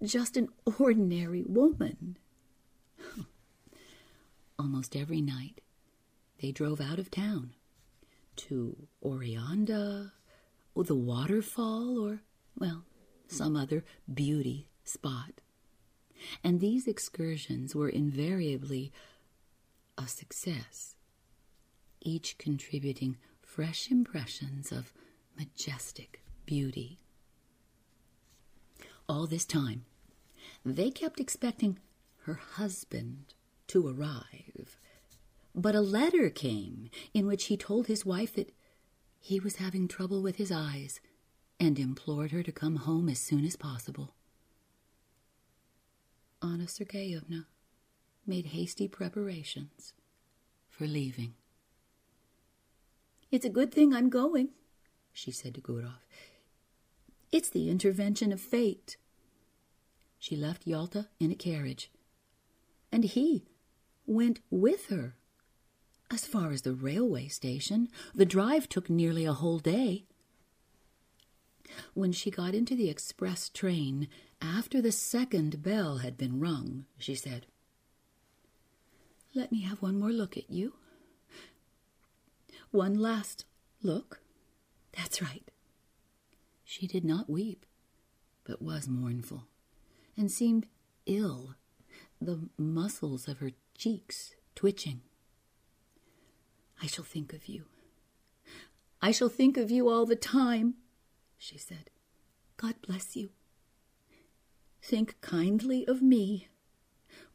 just 0.04 0.36
an 0.36 0.48
ordinary 0.78 1.44
woman. 1.46 2.18
Almost 4.58 4.96
every 4.96 5.20
night, 5.20 5.60
they 6.42 6.50
drove 6.50 6.80
out 6.80 6.98
of 6.98 7.12
town 7.12 7.54
to 8.36 8.88
Oreanda, 9.04 10.10
or 10.74 10.82
the 10.82 10.96
waterfall, 10.96 11.98
or, 11.98 12.22
well, 12.58 12.84
some 13.26 13.56
other 13.56 13.84
beauty 14.12 14.68
spot. 14.84 15.40
And 16.42 16.60
these 16.60 16.86
excursions 16.86 17.74
were 17.74 17.88
invariably 17.88 18.92
a 19.96 20.08
success, 20.08 20.96
each 22.00 22.38
contributing 22.38 23.16
fresh 23.40 23.90
impressions 23.90 24.72
of 24.72 24.92
majestic 25.36 26.20
beauty. 26.46 26.98
All 29.08 29.26
this 29.26 29.44
time, 29.44 29.84
they 30.64 30.90
kept 30.90 31.20
expecting 31.20 31.78
her 32.22 32.34
husband 32.34 33.34
to 33.68 33.86
arrive. 33.86 34.78
But 35.54 35.74
a 35.74 35.80
letter 35.80 36.30
came 36.30 36.90
in 37.14 37.26
which 37.26 37.46
he 37.46 37.56
told 37.56 37.86
his 37.86 38.04
wife 38.04 38.34
that 38.34 38.52
he 39.20 39.40
was 39.40 39.56
having 39.56 39.88
trouble 39.88 40.22
with 40.22 40.36
his 40.36 40.52
eyes 40.52 41.00
and 41.60 41.78
implored 41.78 42.30
her 42.30 42.42
to 42.42 42.52
come 42.52 42.76
home 42.76 43.08
as 43.08 43.18
soon 43.18 43.44
as 43.44 43.56
possible. 43.56 44.14
Anna 46.42 46.64
Sergeyevna 46.64 47.46
made 48.26 48.46
hasty 48.46 48.86
preparations 48.86 49.92
for 50.68 50.86
leaving. 50.86 51.34
It's 53.30 53.44
a 53.44 53.50
good 53.50 53.72
thing 53.72 53.92
I'm 53.92 54.08
going, 54.08 54.50
she 55.12 55.30
said 55.30 55.54
to 55.54 55.60
Gurov. 55.60 56.00
It's 57.32 57.50
the 57.50 57.68
intervention 57.68 58.32
of 58.32 58.40
fate. 58.40 58.96
She 60.18 60.36
left 60.36 60.66
Yalta 60.66 61.08
in 61.20 61.30
a 61.30 61.34
carriage, 61.34 61.90
and 62.90 63.04
he 63.04 63.44
went 64.06 64.40
with 64.50 64.86
her. 64.86 65.16
As 66.10 66.24
far 66.24 66.52
as 66.52 66.62
the 66.62 66.72
railway 66.72 67.28
station, 67.28 67.88
the 68.14 68.24
drive 68.24 68.68
took 68.68 68.88
nearly 68.88 69.26
a 69.26 69.34
whole 69.34 69.58
day. 69.58 70.06
When 71.94 72.12
she 72.12 72.30
got 72.30 72.54
into 72.54 72.74
the 72.74 72.88
express 72.88 73.48
train, 73.48 74.08
after 74.40 74.80
the 74.80 74.92
second 74.92 75.62
bell 75.62 75.98
had 75.98 76.16
been 76.16 76.40
rung, 76.40 76.86
she 76.98 77.14
said, 77.14 77.46
Let 79.34 79.52
me 79.52 79.62
have 79.62 79.82
one 79.82 79.98
more 79.98 80.12
look 80.12 80.36
at 80.36 80.50
you. 80.50 80.74
One 82.70 82.94
last 82.98 83.44
look. 83.82 84.20
That's 84.92 85.22
right. 85.22 85.50
She 86.64 86.86
did 86.86 87.04
not 87.04 87.30
weep, 87.30 87.64
but 88.44 88.60
was 88.60 88.88
mournful, 88.88 89.46
and 90.16 90.30
seemed 90.30 90.66
ill, 91.06 91.54
the 92.20 92.48
muscles 92.58 93.26
of 93.26 93.38
her 93.38 93.52
cheeks 93.76 94.34
twitching. 94.54 95.00
I 96.82 96.86
shall 96.86 97.04
think 97.04 97.32
of 97.32 97.46
you. 97.46 97.64
I 99.00 99.12
shall 99.12 99.28
think 99.28 99.56
of 99.56 99.70
you 99.70 99.88
all 99.88 100.04
the 100.04 100.16
time, 100.16 100.74
she 101.38 101.56
said. 101.56 101.90
God 102.56 102.74
bless 102.86 103.16
you. 103.16 103.30
Think 104.82 105.20
kindly 105.20 105.86
of 105.86 106.02
me. 106.02 106.48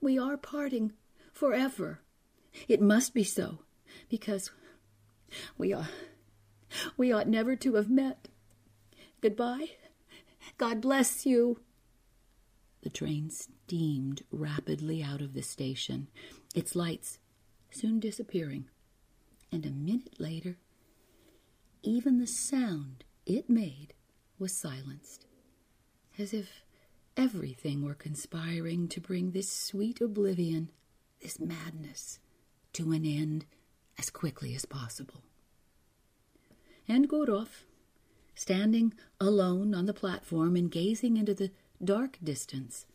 We 0.02 0.20
are 0.20 0.38
parting 0.38 0.94
forever. 1.32 2.02
It 2.68 2.82
must 2.82 3.14
be 3.14 3.24
so, 3.24 3.60
because 4.10 4.52
we 5.58 5.74
ought, 5.74 5.90
we 6.98 7.12
ought 7.12 7.28
never 7.28 7.56
to 7.56 7.76
have 7.76 7.90
met. 7.90 8.28
Goodbye. 9.22 9.72
God 10.58 10.82
bless 10.82 11.26
you. 11.26 11.60
The 12.82 12.90
train 12.90 13.30
steamed 13.30 14.24
rapidly 14.30 15.02
out 15.02 15.22
of 15.22 15.34
the 15.34 15.42
station, 15.42 16.10
its 16.54 16.76
lights 16.76 17.20
soon 17.72 18.00
disappearing 18.00 18.66
and 19.54 19.66
a 19.66 19.72
minute 19.72 20.20
later, 20.20 20.58
even 21.84 22.20
the 22.20 22.28
sound 22.28 23.04
it 23.26 23.50
made 23.50 23.94
was 24.40 24.56
silenced, 24.56 25.26
as 26.18 26.34
if 26.34 26.64
everything 27.16 27.84
were 27.84 27.94
conspiring 27.94 28.88
to 28.90 29.00
bring 29.00 29.32
this 29.32 29.52
sweet 29.52 30.02
oblivion, 30.02 30.70
this 31.22 31.40
madness, 31.40 32.20
to 32.74 32.92
an 32.92 33.06
end 33.06 33.46
as 33.98 34.10
quickly 34.10 34.56
as 34.56 34.66
possible. 34.66 35.24
And 36.88 37.08
Gurov, 37.08 37.64
standing 38.36 38.94
alone 39.20 39.74
on 39.74 39.86
the 39.86 39.94
platform 39.94 40.56
and 40.56 40.70
gazing 40.70 41.18
into 41.18 41.34
the 41.34 41.52
dark 41.84 42.18
distance, 42.24 42.86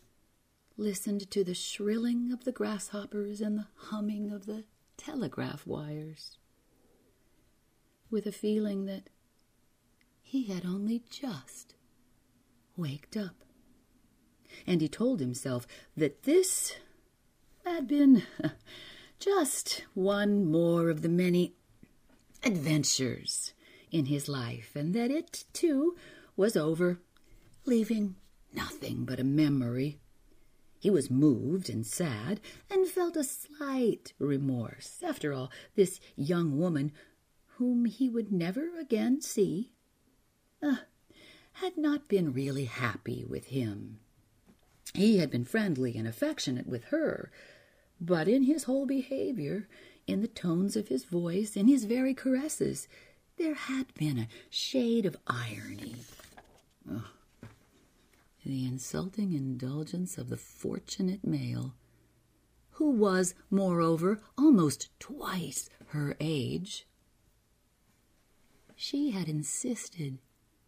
listened 0.77 1.29
to 1.31 1.43
the 1.43 1.53
shrilling 1.53 2.31
of 2.31 2.43
the 2.43 2.51
grasshoppers 2.51 3.41
and 3.41 3.57
the 3.57 3.67
humming 3.75 4.31
of 4.31 4.45
the 4.45 4.63
telegraph 4.97 5.65
wires 5.65 6.37
with 8.09 8.25
a 8.25 8.31
feeling 8.31 8.85
that 8.85 9.09
he 10.29 10.43
had 10.43 10.63
only 10.63 11.01
just 11.09 11.73
waked 12.77 13.17
up. 13.17 13.43
And 14.67 14.79
he 14.79 14.87
told 14.87 15.19
himself 15.19 15.65
that 15.97 16.21
this 16.21 16.75
had 17.65 17.87
been 17.87 18.21
just 19.19 19.85
one 19.95 20.45
more 20.45 20.91
of 20.91 21.01
the 21.01 21.09
many 21.09 21.55
adventures 22.43 23.53
in 23.89 24.05
his 24.05 24.29
life, 24.29 24.75
and 24.75 24.93
that 24.93 25.09
it, 25.09 25.45
too, 25.51 25.95
was 26.35 26.55
over, 26.55 26.99
leaving 27.65 28.15
nothing 28.53 29.05
but 29.05 29.19
a 29.19 29.23
memory. 29.23 29.97
He 30.79 30.91
was 30.91 31.09
moved 31.09 31.71
and 31.71 31.83
sad, 31.83 32.39
and 32.69 32.87
felt 32.87 33.17
a 33.17 33.23
slight 33.23 34.13
remorse. 34.19 34.99
After 35.01 35.33
all, 35.33 35.51
this 35.73 35.99
young 36.15 36.59
woman 36.59 36.91
whom 37.57 37.85
he 37.85 38.09
would 38.09 38.31
never 38.31 38.77
again 38.79 39.21
see, 39.21 39.71
uh, 40.61 40.77
had 41.53 41.77
not 41.77 42.07
been 42.07 42.33
really 42.33 42.65
happy 42.65 43.25
with 43.27 43.47
him. 43.47 43.99
He 44.93 45.17
had 45.17 45.29
been 45.29 45.45
friendly 45.45 45.95
and 45.97 46.07
affectionate 46.07 46.67
with 46.67 46.85
her, 46.85 47.31
but 48.01 48.27
in 48.27 48.43
his 48.43 48.63
whole 48.63 48.85
behavior, 48.85 49.67
in 50.07 50.21
the 50.21 50.27
tones 50.27 50.75
of 50.75 50.87
his 50.87 51.03
voice, 51.03 51.55
in 51.55 51.67
his 51.67 51.85
very 51.85 52.13
caresses, 52.13 52.87
there 53.37 53.53
had 53.53 53.93
been 53.93 54.17
a 54.17 54.27
shade 54.49 55.05
of 55.05 55.17
irony. 55.27 55.95
Oh, 56.89 57.05
the 58.45 58.65
insulting 58.65 59.33
indulgence 59.33 60.17
of 60.17 60.29
the 60.29 60.37
fortunate 60.37 61.25
male, 61.25 61.75
who 62.71 62.89
was, 62.89 63.35
moreover, 63.51 64.21
almost 64.37 64.89
twice 64.99 65.69
her 65.87 66.15
age, 66.19 66.87
she 68.75 69.11
had 69.11 69.27
insisted 69.27 70.17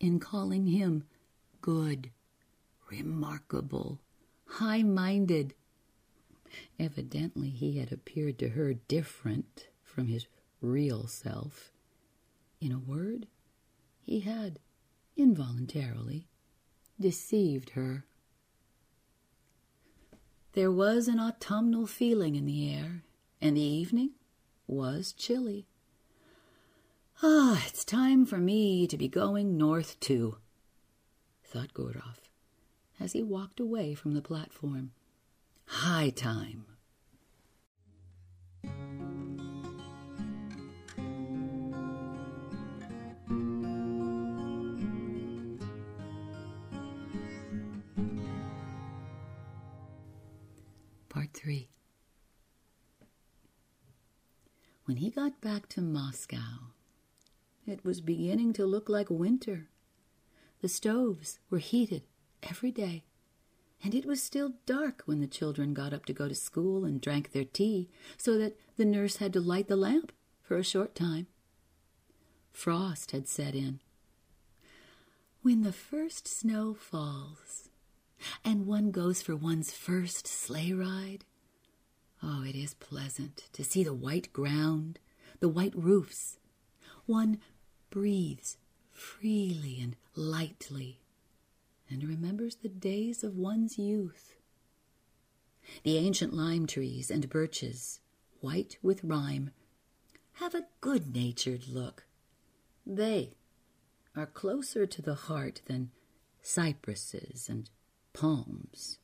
in 0.01 0.19
calling 0.19 0.65
him 0.65 1.03
good, 1.61 2.09
remarkable, 2.89 4.01
high 4.45 4.81
minded. 4.81 5.53
Evidently, 6.79 7.49
he 7.49 7.77
had 7.77 7.91
appeared 7.91 8.39
to 8.39 8.49
her 8.49 8.73
different 8.73 9.67
from 9.83 10.07
his 10.07 10.25
real 10.59 11.05
self. 11.05 11.71
In 12.59 12.71
a 12.71 12.79
word, 12.79 13.27
he 14.01 14.21
had, 14.21 14.59
involuntarily, 15.15 16.27
deceived 16.99 17.71
her. 17.71 18.05
There 20.53 20.71
was 20.71 21.07
an 21.07 21.19
autumnal 21.19 21.85
feeling 21.85 22.35
in 22.35 22.45
the 22.45 22.73
air, 22.73 23.03
and 23.39 23.55
the 23.55 23.61
evening 23.61 24.11
was 24.65 25.13
chilly. 25.13 25.67
Ah, 27.23 27.63
it's 27.67 27.85
time 27.85 28.25
for 28.25 28.39
me 28.39 28.87
to 28.87 28.97
be 28.97 29.07
going 29.07 29.55
north 29.55 29.99
too, 29.99 30.37
thought 31.43 31.71
Gurov 31.73 32.17
as 32.99 33.13
he 33.13 33.21
walked 33.21 33.59
away 33.59 33.93
from 33.93 34.13
the 34.15 34.21
platform. 34.21 34.91
High 35.65 36.09
time. 36.09 36.65
Part 51.09 51.33
3 51.33 51.69
When 54.85 54.97
he 54.97 55.09
got 55.11 55.39
back 55.41 55.67
to 55.69 55.81
Moscow, 55.81 56.70
it 57.71 57.83
was 57.85 58.01
beginning 58.01 58.53
to 58.53 58.65
look 58.65 58.89
like 58.89 59.09
winter. 59.09 59.69
The 60.61 60.69
stoves 60.69 61.39
were 61.49 61.59
heated 61.59 62.03
every 62.43 62.71
day, 62.71 63.03
and 63.83 63.95
it 63.95 64.05
was 64.05 64.21
still 64.21 64.53
dark 64.65 65.03
when 65.05 65.19
the 65.19 65.27
children 65.27 65.73
got 65.73 65.93
up 65.93 66.05
to 66.05 66.13
go 66.13 66.27
to 66.27 66.35
school 66.35 66.85
and 66.85 67.01
drank 67.01 67.31
their 67.31 67.45
tea, 67.45 67.89
so 68.17 68.37
that 68.37 68.57
the 68.77 68.85
nurse 68.85 69.17
had 69.17 69.33
to 69.33 69.39
light 69.39 69.67
the 69.67 69.75
lamp 69.75 70.11
for 70.41 70.57
a 70.57 70.63
short 70.63 70.93
time. 70.93 71.27
Frost 72.51 73.11
had 73.11 73.27
set 73.27 73.55
in. 73.55 73.79
When 75.41 75.63
the 75.63 75.73
first 75.73 76.27
snow 76.27 76.75
falls, 76.75 77.69
and 78.45 78.67
one 78.67 78.91
goes 78.91 79.21
for 79.21 79.35
one's 79.35 79.71
first 79.71 80.27
sleigh 80.27 80.73
ride, 80.73 81.25
oh, 82.21 82.43
it 82.43 82.55
is 82.55 82.75
pleasant 82.75 83.49
to 83.53 83.63
see 83.63 83.83
the 83.83 83.93
white 83.93 84.31
ground 84.31 84.99
the 85.41 85.49
white 85.49 85.75
roofs. 85.75 86.37
One 87.05 87.39
breathes 87.91 88.57
freely 88.91 89.79
and 89.79 89.95
lightly 90.15 91.01
and 91.89 92.03
remembers 92.03 92.55
the 92.55 92.69
days 92.69 93.23
of 93.23 93.37
one's 93.37 93.77
youth. 93.77 94.35
The 95.83 95.97
ancient 95.97 96.33
lime 96.33 96.65
trees 96.65 97.11
and 97.11 97.29
birches, 97.29 97.99
white 98.39 98.77
with 98.81 99.03
rime, 99.03 99.51
have 100.33 100.55
a 100.55 100.65
good 100.79 101.13
natured 101.13 101.67
look. 101.67 102.05
They 102.85 103.35
are 104.15 104.25
closer 104.25 104.87
to 104.87 105.01
the 105.01 105.13
heart 105.13 105.61
than 105.65 105.91
cypresses 106.41 107.47
and 107.49 107.69
palms, 108.13 108.97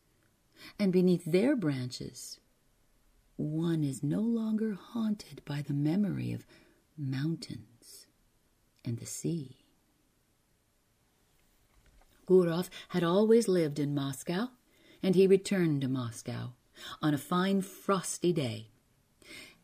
and 0.80 0.92
beneath 0.92 1.26
their 1.26 1.56
branches, 1.56 2.40
one 3.36 3.84
is 3.84 4.02
no 4.02 4.22
longer 4.22 4.74
haunted 4.74 5.44
by 5.46 5.62
the 5.62 5.74
memory 5.74 6.34
of 6.34 6.48
mountains 6.98 7.77
and 8.88 8.98
the 9.00 9.06
sea. 9.06 9.58
Gurov 12.26 12.70
had 12.90 13.04
always 13.04 13.48
lived 13.48 13.80
in 13.80 13.94
Moscow, 13.94 14.48
and 15.04 15.16
he 15.16 15.28
returned 15.28 15.82
to 15.82 15.88
Moscow 15.88 16.54
on 17.02 17.14
a 17.14 17.18
fine 17.18 17.62
frosty 17.62 18.34
day. 18.34 18.70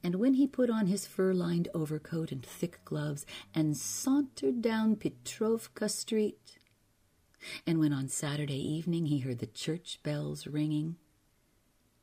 And 0.03 0.15
when 0.15 0.33
he 0.33 0.47
put 0.47 0.69
on 0.69 0.87
his 0.87 1.07
fur 1.07 1.33
lined 1.33 1.69
overcoat 1.73 2.31
and 2.31 2.45
thick 2.45 2.83
gloves 2.83 3.25
and 3.55 3.77
sauntered 3.77 4.61
down 4.61 4.97
Petrovka 4.97 5.89
Street, 5.89 6.57
and 7.65 7.79
when 7.79 7.93
on 7.93 8.09
Saturday 8.09 8.61
evening 8.61 9.05
he 9.05 9.19
heard 9.19 9.39
the 9.39 9.47
church 9.47 9.99
bells 10.03 10.45
ringing, 10.45 10.97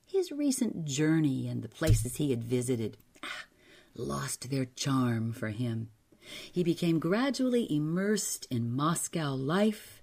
his 0.07 0.33
recent 0.33 0.87
journey 0.87 1.47
and 1.47 1.62
the 1.62 1.68
places 1.68 2.16
he 2.16 2.31
had 2.31 2.43
visited 2.43 2.97
ah, 3.23 3.45
lost 3.95 4.51
their 4.51 4.64
charm 4.64 5.33
for 5.33 5.49
him. 5.49 5.91
He 6.53 6.62
became 6.62 6.99
gradually 6.99 7.66
immersed 7.74 8.47
in 8.51 8.72
Moscow 8.72 9.35
life, 9.35 10.03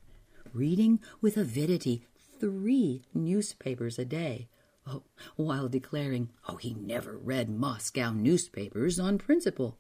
reading 0.53 0.99
with 1.21 1.37
avidity 1.37 2.05
three 2.39 3.03
newspapers 3.13 3.97
a 3.97 4.05
day, 4.05 4.47
oh, 4.85 5.03
while 5.35 5.67
declaring, 5.67 6.29
oh, 6.47 6.55
he 6.57 6.73
never 6.73 7.17
read 7.17 7.49
Moscow 7.49 8.11
newspapers 8.11 8.99
on 8.99 9.17
principle. 9.17 9.77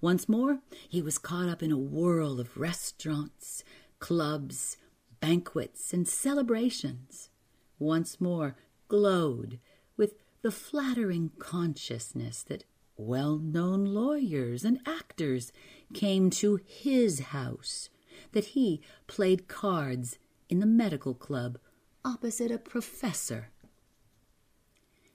Once 0.00 0.28
more, 0.28 0.60
he 0.88 1.00
was 1.00 1.18
caught 1.18 1.48
up 1.48 1.62
in 1.62 1.72
a 1.72 1.78
whirl 1.78 2.40
of 2.40 2.56
restaurants, 2.56 3.64
clubs, 3.98 4.76
banquets, 5.20 5.92
and 5.92 6.06
celebrations. 6.06 7.30
Once 7.78 8.20
more, 8.20 8.56
glowed 8.88 9.58
with 9.96 10.14
the 10.42 10.50
flattering 10.50 11.30
consciousness 11.38 12.42
that 12.42 12.64
well 12.96 13.38
known 13.38 13.84
lawyers 13.84 14.64
and 14.64 14.80
actors 14.86 15.52
came 15.92 16.30
to 16.30 16.60
his 16.64 17.20
house, 17.20 17.88
that 18.32 18.46
he 18.46 18.80
played 19.06 19.48
cards 19.48 20.18
in 20.48 20.60
the 20.60 20.66
medical 20.66 21.14
club 21.14 21.58
opposite 22.04 22.50
a 22.50 22.58
professor. 22.58 23.50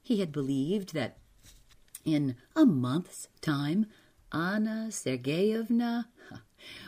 He 0.02 0.20
had 0.20 0.32
believed 0.32 0.94
that 0.94 1.20
in 2.04 2.36
a 2.56 2.66
month's 2.66 3.28
time 3.42 3.86
Anna 4.32 4.88
Sergeyevna 4.90 6.06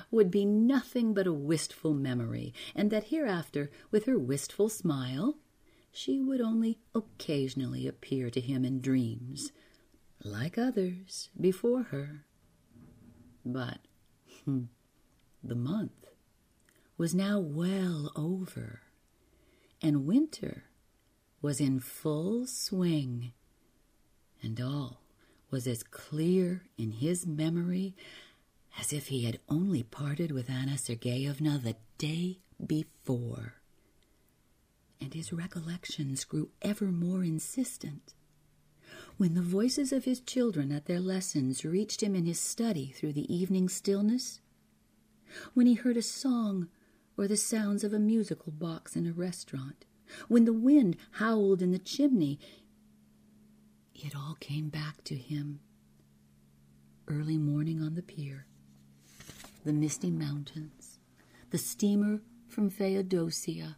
would 0.09 0.29
be 0.29 0.45
nothing 0.45 1.13
but 1.13 1.27
a 1.27 1.33
wistful 1.33 1.93
memory, 1.93 2.53
and 2.75 2.91
that 2.91 3.05
hereafter, 3.05 3.71
with 3.89 4.05
her 4.05 4.19
wistful 4.19 4.69
smile, 4.69 5.37
she 5.91 6.19
would 6.19 6.41
only 6.41 6.79
occasionally 6.93 7.87
appear 7.87 8.29
to 8.29 8.41
him 8.41 8.65
in 8.65 8.81
dreams, 8.81 9.51
like 10.23 10.57
others 10.57 11.29
before 11.39 11.83
her. 11.83 12.25
But 13.45 13.79
hmm, 14.45 14.65
the 15.43 15.55
month 15.55 16.07
was 16.97 17.15
now 17.15 17.39
well 17.39 18.11
over, 18.15 18.81
and 19.81 20.05
winter 20.05 20.65
was 21.41 21.59
in 21.59 21.79
full 21.79 22.45
swing, 22.45 23.33
and 24.43 24.61
all 24.61 25.01
was 25.49 25.67
as 25.67 25.83
clear 25.83 26.63
in 26.77 26.91
his 26.91 27.25
memory 27.25 27.95
as 28.79 28.93
if 28.93 29.07
he 29.07 29.23
had 29.25 29.39
only 29.49 29.83
parted 29.83 30.31
with 30.31 30.49
Anna 30.49 30.77
Sergeyevna 30.77 31.61
the 31.61 31.75
day 31.97 32.39
before 32.65 33.61
and 35.01 35.13
his 35.15 35.33
recollections 35.33 36.23
grew 36.23 36.49
ever 36.61 36.85
more 36.85 37.23
insistent. 37.23 38.13
When 39.21 39.35
the 39.35 39.43
voices 39.43 39.93
of 39.93 40.05
his 40.05 40.19
children 40.19 40.71
at 40.71 40.85
their 40.85 40.99
lessons 40.99 41.63
reached 41.63 42.01
him 42.01 42.15
in 42.15 42.25
his 42.25 42.39
study 42.39 42.87
through 42.87 43.13
the 43.13 43.31
evening 43.31 43.69
stillness, 43.69 44.41
when 45.53 45.67
he 45.67 45.75
heard 45.75 45.95
a 45.95 46.01
song 46.01 46.69
or 47.15 47.27
the 47.27 47.37
sounds 47.37 47.83
of 47.83 47.93
a 47.93 47.99
musical 47.99 48.51
box 48.51 48.95
in 48.95 49.05
a 49.05 49.13
restaurant, 49.13 49.85
when 50.27 50.45
the 50.45 50.53
wind 50.53 50.97
howled 51.11 51.61
in 51.61 51.69
the 51.69 51.77
chimney, 51.77 52.39
it 53.93 54.15
all 54.15 54.37
came 54.39 54.69
back 54.69 55.03
to 55.03 55.13
him. 55.13 55.59
Early 57.07 57.37
morning 57.37 57.79
on 57.79 57.93
the 57.93 58.01
pier, 58.01 58.47
the 59.63 59.71
misty 59.71 60.09
mountains, 60.09 60.97
the 61.51 61.59
steamer 61.59 62.23
from 62.47 62.71
Feodosia, 62.71 63.75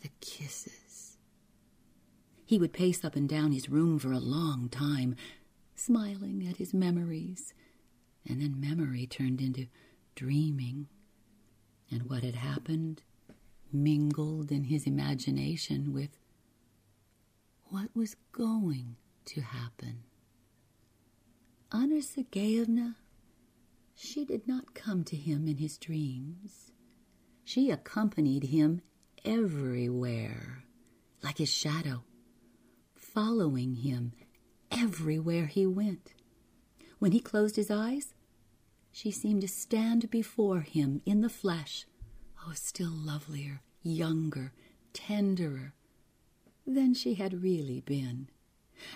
the 0.00 0.08
kisses. 0.22 0.81
He 2.52 2.58
would 2.58 2.74
pace 2.74 3.02
up 3.02 3.16
and 3.16 3.26
down 3.26 3.52
his 3.52 3.70
room 3.70 3.98
for 3.98 4.12
a 4.12 4.18
long 4.18 4.68
time, 4.68 5.16
smiling 5.74 6.46
at 6.46 6.58
his 6.58 6.74
memories, 6.74 7.54
and 8.26 8.42
then 8.42 8.60
memory 8.60 9.06
turned 9.06 9.40
into 9.40 9.68
dreaming, 10.14 10.88
and 11.90 12.10
what 12.10 12.22
had 12.22 12.34
happened 12.34 13.04
mingled 13.72 14.52
in 14.52 14.64
his 14.64 14.86
imagination 14.86 15.94
with 15.94 16.18
what 17.70 17.88
was 17.96 18.16
going 18.32 18.96
to 19.24 19.40
happen. 19.40 20.02
Anna 21.72 22.02
Sergeyevna, 22.02 22.96
she 23.94 24.26
did 24.26 24.46
not 24.46 24.74
come 24.74 25.04
to 25.04 25.16
him 25.16 25.48
in 25.48 25.56
his 25.56 25.78
dreams. 25.78 26.70
She 27.44 27.70
accompanied 27.70 28.42
him 28.42 28.82
everywhere, 29.24 30.64
like 31.22 31.38
his 31.38 31.48
shadow, 31.50 32.04
following 33.12 33.76
him 33.76 34.12
everywhere 34.70 35.46
he 35.46 35.66
went. 35.66 36.14
When 36.98 37.12
he 37.12 37.20
closed 37.20 37.56
his 37.56 37.70
eyes, 37.70 38.14
she 38.90 39.10
seemed 39.10 39.42
to 39.42 39.48
stand 39.48 40.10
before 40.10 40.60
him 40.60 41.02
in 41.04 41.20
the 41.20 41.28
flesh, 41.28 41.86
oh, 42.46 42.52
still 42.54 42.90
lovelier, 42.92 43.60
younger, 43.82 44.52
tenderer 44.92 45.74
than 46.66 46.94
she 46.94 47.14
had 47.14 47.42
really 47.42 47.80
been. 47.80 48.28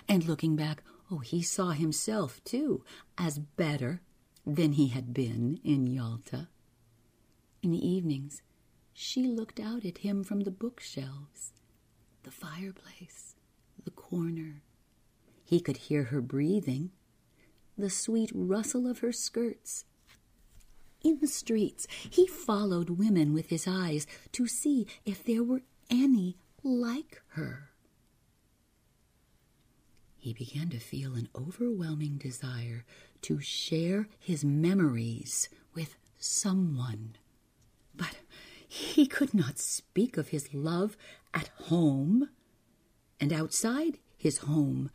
And 0.07 0.25
looking 0.25 0.55
back, 0.55 0.83
oh, 1.11 1.19
he 1.19 1.41
saw 1.41 1.71
himself, 1.71 2.43
too, 2.43 2.83
as 3.17 3.39
better 3.39 4.01
than 4.45 4.73
he 4.73 4.87
had 4.87 5.13
been 5.13 5.59
in 5.63 5.85
Yalta. 5.87 6.47
In 7.61 7.71
the 7.71 7.87
evenings, 7.87 8.41
she 8.93 9.27
looked 9.27 9.59
out 9.59 9.85
at 9.85 9.99
him 9.99 10.23
from 10.23 10.41
the 10.41 10.51
bookshelves, 10.51 11.53
the 12.23 12.31
fireplace, 12.31 13.26
the 13.87 13.91
corner. 13.91 14.61
He 15.45 15.61
could 15.61 15.77
hear 15.77 16.03
her 16.05 16.19
breathing, 16.19 16.91
the 17.77 17.89
sweet 17.89 18.29
rustle 18.33 18.85
of 18.85 18.99
her 18.99 19.13
skirts. 19.13 19.85
In 21.01 21.19
the 21.21 21.27
streets, 21.27 21.87
he 22.09 22.27
followed 22.27 22.89
women 22.89 23.33
with 23.33 23.49
his 23.49 23.65
eyes 23.65 24.05
to 24.33 24.45
see 24.45 24.87
if 25.05 25.23
there 25.23 25.41
were 25.41 25.61
any 25.89 26.35
like 26.63 27.21
her. 27.29 27.69
He 30.17 30.33
began 30.33 30.67
to 30.71 30.79
feel 30.79 31.13
an 31.13 31.29
overwhelming 31.33 32.17
desire 32.17 32.83
to 33.21 33.39
share 33.39 34.09
his 34.19 34.43
memories 34.43 35.47
with 35.73 35.95
someone. 36.17 37.15
But 37.95 38.17
he 38.67 39.07
could 39.07 39.33
not 39.33 39.57
speak 39.57 40.17
of 40.17 40.27
his 40.27 40.53
love 40.53 40.97
at 41.33 41.47
home. 41.69 42.27
And 43.19 43.33
outside 43.33 43.99
his 44.17 44.39
home, 44.39 44.91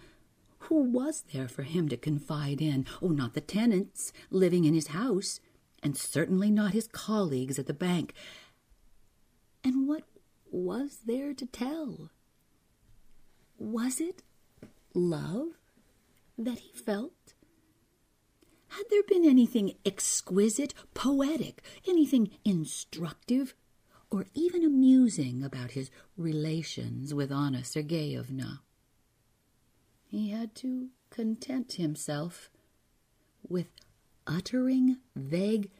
who 0.60 0.82
was 0.82 1.24
there 1.32 1.48
for 1.48 1.62
him 1.62 1.88
to 1.88 1.96
confide 1.96 2.60
in? 2.60 2.86
Oh, 3.00 3.08
not 3.08 3.34
the 3.34 3.40
tenants 3.40 4.12
living 4.30 4.64
in 4.64 4.74
his 4.74 4.88
house, 4.88 5.40
and 5.82 5.96
certainly 5.96 6.50
not 6.50 6.72
his 6.72 6.86
colleagues 6.86 7.58
at 7.58 7.66
the 7.66 7.74
bank. 7.74 8.14
And 9.64 9.88
what 9.88 10.04
was 10.50 10.98
there 11.04 11.34
to 11.34 11.46
tell? 11.46 12.10
Was 13.58 14.00
it 14.00 14.22
love 14.94 15.58
that 16.38 16.60
he 16.60 16.72
felt? 16.72 17.34
Had 18.68 18.86
there 18.88 19.02
been 19.02 19.28
anything 19.28 19.74
exquisite, 19.84 20.72
poetic, 20.94 21.62
anything 21.86 22.30
instructive, 22.44 23.54
or 24.12 24.26
even 24.34 24.62
amusing 24.62 25.42
about 25.42 25.70
his 25.70 25.90
relations 26.18 27.14
with 27.14 27.32
Anna 27.32 27.62
Sergeyevna. 27.62 28.60
He 30.04 30.28
had 30.28 30.54
to 30.56 30.88
content 31.08 31.74
himself 31.74 32.50
with 33.48 33.68
uttering 34.26 34.98
vague 35.16 35.70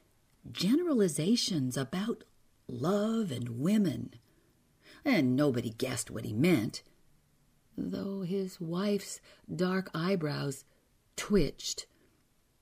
generalizations 0.50 1.76
about 1.76 2.24
love 2.66 3.30
and 3.30 3.60
women, 3.60 4.14
and 5.04 5.36
nobody 5.36 5.68
guessed 5.68 6.10
what 6.10 6.24
he 6.24 6.32
meant, 6.32 6.82
though 7.76 8.22
his 8.22 8.58
wife's 8.58 9.20
dark 9.54 9.90
eyebrows 9.94 10.64
twitched 11.16 11.84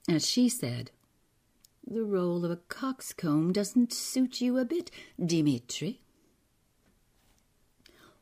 as 0.09 0.29
she 0.29 0.49
said, 0.49 0.91
The 1.87 2.05
role 2.05 2.45
of 2.45 2.51
a 2.51 2.57
coxcomb 2.57 3.53
doesn't 3.53 3.93
suit 3.93 4.41
you 4.41 4.59
a 4.59 4.65
bit, 4.65 4.91
Dimitri. 5.25 6.01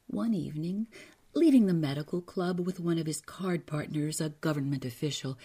One 0.07 0.33
evening, 0.33 0.87
leaving 1.35 1.67
the 1.67 1.75
medical 1.75 2.23
club 2.23 2.61
with 2.61 2.81
one 2.81 2.99
of 2.99 3.07
his 3.07 3.21
card 3.21 3.67
partners, 3.67 4.21
a 4.21 4.31
government 4.31 4.85
official, 4.85 5.37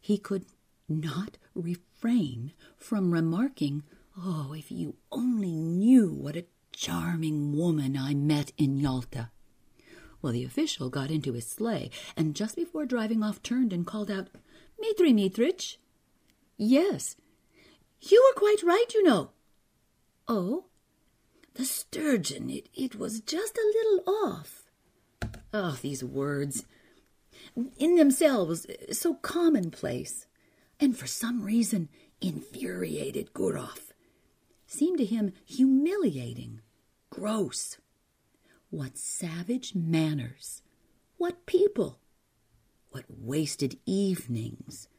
he 0.00 0.18
could 0.18 0.44
not 0.88 1.38
refrain 1.54 2.52
from 2.76 3.12
remarking, 3.12 3.84
Oh, 4.18 4.52
if 4.52 4.70
you 4.70 4.96
only 5.10 5.52
knew 5.52 6.12
what 6.12 6.36
a 6.36 6.46
charming 6.72 7.56
woman 7.56 7.96
I 7.96 8.12
met 8.12 8.52
in 8.58 8.76
Yalta. 8.76 9.30
Well, 10.20 10.32
the 10.32 10.44
official 10.44 10.90
got 10.90 11.10
into 11.10 11.32
his 11.32 11.46
sleigh, 11.46 11.90
and 12.16 12.36
just 12.36 12.56
before 12.56 12.84
driving 12.84 13.22
off 13.22 13.42
turned 13.42 13.72
and 13.72 13.86
called 13.86 14.10
out, 14.10 14.28
Mitri 14.78 15.12
Mitrich? 15.12 15.76
Yes. 16.62 17.16
You 18.02 18.22
were 18.22 18.38
quite 18.38 18.62
right, 18.62 18.84
you 18.92 19.02
know. 19.02 19.30
Oh? 20.28 20.66
The 21.54 21.64
sturgeon, 21.64 22.50
it, 22.50 22.68
it 22.74 22.96
was 22.96 23.22
just 23.22 23.56
a 23.56 23.72
little 23.74 24.14
off. 24.26 24.64
Oh, 25.54 25.78
these 25.80 26.04
words. 26.04 26.66
In 27.78 27.96
themselves, 27.96 28.66
so 28.92 29.14
commonplace 29.14 30.26
and 30.78 30.94
for 30.94 31.06
some 31.06 31.42
reason 31.42 31.88
infuriated 32.20 33.32
Gurov. 33.32 33.92
Seemed 34.66 34.98
to 34.98 35.06
him 35.06 35.32
humiliating, 35.46 36.60
gross. 37.08 37.78
What 38.68 38.98
savage 38.98 39.74
manners! 39.74 40.60
What 41.16 41.46
people! 41.46 42.00
What 42.90 43.06
wasted 43.08 43.78
evenings! 43.86 44.89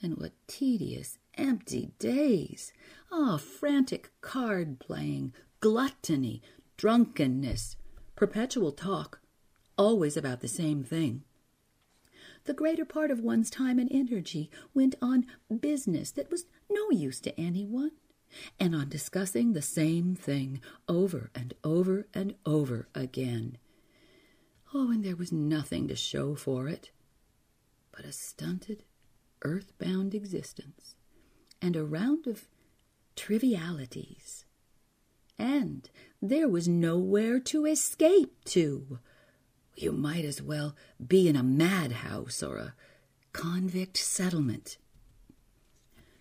And 0.00 0.16
what 0.16 0.32
tedious, 0.46 1.18
empty 1.34 1.90
days! 1.98 2.72
Ah, 3.10 3.36
frantic 3.36 4.10
card 4.20 4.78
playing, 4.78 5.32
gluttony, 5.60 6.42
drunkenness, 6.76 7.76
perpetual 8.14 8.72
talk, 8.72 9.20
always 9.76 10.16
about 10.16 10.40
the 10.40 10.48
same 10.48 10.84
thing. 10.84 11.24
The 12.44 12.54
greater 12.54 12.84
part 12.84 13.10
of 13.10 13.20
one's 13.20 13.50
time 13.50 13.78
and 13.78 13.90
energy 13.92 14.50
went 14.72 14.94
on 15.02 15.26
business 15.60 16.10
that 16.12 16.30
was 16.30 16.46
no 16.70 16.90
use 16.90 17.20
to 17.20 17.38
anyone, 17.40 17.92
and 18.60 18.74
on 18.74 18.88
discussing 18.88 19.52
the 19.52 19.62
same 19.62 20.14
thing 20.14 20.60
over 20.88 21.30
and 21.34 21.54
over 21.64 22.06
and 22.14 22.34
over 22.46 22.88
again. 22.94 23.58
Oh, 24.72 24.90
and 24.90 25.04
there 25.04 25.16
was 25.16 25.32
nothing 25.32 25.88
to 25.88 25.96
show 25.96 26.34
for 26.34 26.68
it 26.68 26.92
but 27.98 28.06
a 28.06 28.12
stunted, 28.12 28.84
earthbound 29.42 30.14
existence 30.14 30.94
and 31.60 31.76
a 31.76 31.84
round 31.84 32.26
of 32.26 32.48
trivialities. 33.16 34.44
And 35.38 35.88
there 36.20 36.48
was 36.48 36.66
nowhere 36.66 37.38
to 37.40 37.66
escape 37.66 38.44
to. 38.46 38.98
You 39.74 39.92
might 39.92 40.24
as 40.24 40.42
well 40.42 40.74
be 41.04 41.28
in 41.28 41.36
a 41.36 41.42
madhouse 41.42 42.42
or 42.42 42.56
a 42.58 42.74
convict 43.32 43.96
settlement. 43.96 44.78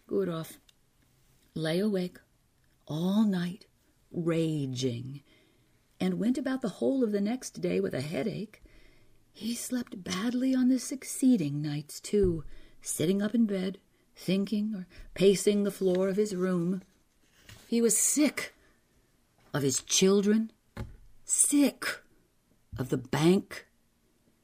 Gurov 0.07 0.57
lay 1.55 1.79
awake 1.79 2.19
all 2.87 3.23
night, 3.23 3.65
raging, 4.11 5.21
and 5.99 6.19
went 6.19 6.37
about 6.37 6.61
the 6.61 6.69
whole 6.69 7.03
of 7.03 7.11
the 7.11 7.21
next 7.21 7.61
day 7.61 7.79
with 7.79 7.93
a 7.93 8.01
headache. 8.01 8.61
He 9.33 9.55
slept 9.55 10.03
badly 10.03 10.55
on 10.55 10.69
the 10.69 10.79
succeeding 10.79 11.61
nights, 11.61 11.99
too, 11.99 12.43
sitting 12.87 13.21
up 13.21 13.35
in 13.35 13.45
bed, 13.45 13.77
thinking 14.15 14.73
or 14.73 14.87
pacing 15.13 15.63
the 15.63 15.71
floor 15.71 16.07
of 16.09 16.15
his 16.15 16.35
room. 16.35 16.81
He 17.67 17.81
was 17.81 17.97
sick 17.97 18.55
of 19.53 19.61
his 19.61 19.81
children, 19.81 20.51
sick 21.25 21.85
of 22.77 22.89
the 22.89 22.97
bank, 22.97 23.67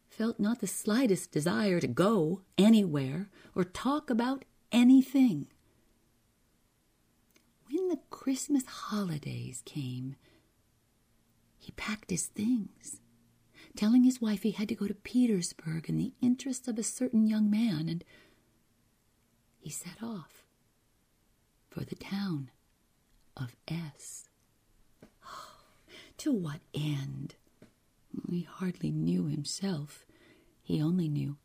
felt 0.10 0.40
not 0.40 0.60
the 0.60 0.68
slightest 0.68 1.32
desire 1.32 1.80
to 1.80 1.88
go 1.88 2.42
anywhere 2.58 3.30
or 3.56 3.64
talk 3.64 4.10
about 4.10 4.46
anything. 4.72 5.48
When 7.70 7.88
the 7.88 8.00
Christmas 8.10 8.66
holidays 8.66 9.64
came, 9.66 10.16
he 11.58 11.72
packed 11.72 12.12
his 12.12 12.28
things, 12.28 13.00
telling 13.76 14.04
his 14.04 14.22
wife 14.22 14.44
he 14.44 14.52
had 14.52 14.70
to 14.70 14.76
go 14.76 14.88
to 14.88 14.94
Petersburg 14.94 15.90
in 15.90 15.98
the 15.98 16.14
interest 16.22 16.68
of 16.68 16.78
a 16.78 16.84
certain 16.84 17.26
young 17.26 17.50
man, 17.50 17.88
and 17.88 18.04
he 19.64 19.70
set 19.70 20.04
off 20.04 20.44
for 21.70 21.86
the 21.86 21.96
town 21.96 22.52
of 23.38 23.56
S. 23.66 24.28
to 26.18 26.34
what 26.34 26.60
end? 26.74 27.36
He 28.30 28.42
hardly 28.42 28.92
knew 28.92 29.28
himself. 29.28 30.06
He 30.62 30.82
only 30.82 31.08
knew 31.08 31.38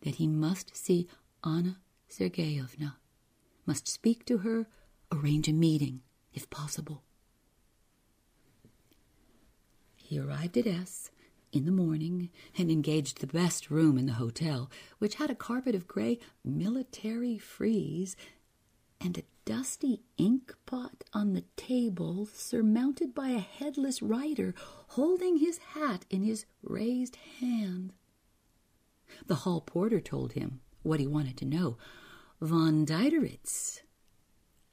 that 0.00 0.14
he 0.14 0.26
must 0.26 0.74
see 0.74 1.06
Anna 1.44 1.76
Sergeyevna, 2.10 2.94
must 3.66 3.88
speak 3.88 4.24
to 4.24 4.38
her, 4.38 4.66
arrange 5.12 5.46
a 5.46 5.52
meeting, 5.52 6.00
if 6.32 6.48
possible. 6.48 7.02
He 9.96 10.18
arrived 10.18 10.56
at 10.56 10.66
S 10.66 11.10
in 11.54 11.64
the 11.64 11.72
morning 11.72 12.30
and 12.58 12.70
engaged 12.70 13.20
the 13.20 13.26
best 13.26 13.70
room 13.70 13.96
in 13.96 14.06
the 14.06 14.14
hotel, 14.14 14.70
which 14.98 15.14
had 15.16 15.30
a 15.30 15.34
carpet 15.34 15.74
of 15.74 15.86
gray 15.86 16.18
military 16.44 17.38
frieze 17.38 18.16
and 19.00 19.16
a 19.16 19.22
dusty 19.44 20.00
ink 20.16 20.54
pot 20.66 21.04
on 21.12 21.32
the 21.32 21.44
table 21.56 22.26
surmounted 22.32 23.14
by 23.14 23.28
a 23.28 23.38
headless 23.38 24.02
rider 24.02 24.54
holding 24.88 25.36
his 25.36 25.58
hat 25.58 26.04
in 26.10 26.22
his 26.22 26.44
raised 26.62 27.16
hand. 27.40 27.92
The 29.26 29.36
hall 29.36 29.60
porter 29.60 30.00
told 30.00 30.32
him 30.32 30.60
what 30.82 30.98
he 31.00 31.06
wanted 31.06 31.36
to 31.38 31.44
know. 31.44 31.78
Von 32.40 32.84
Diderits 32.84 33.80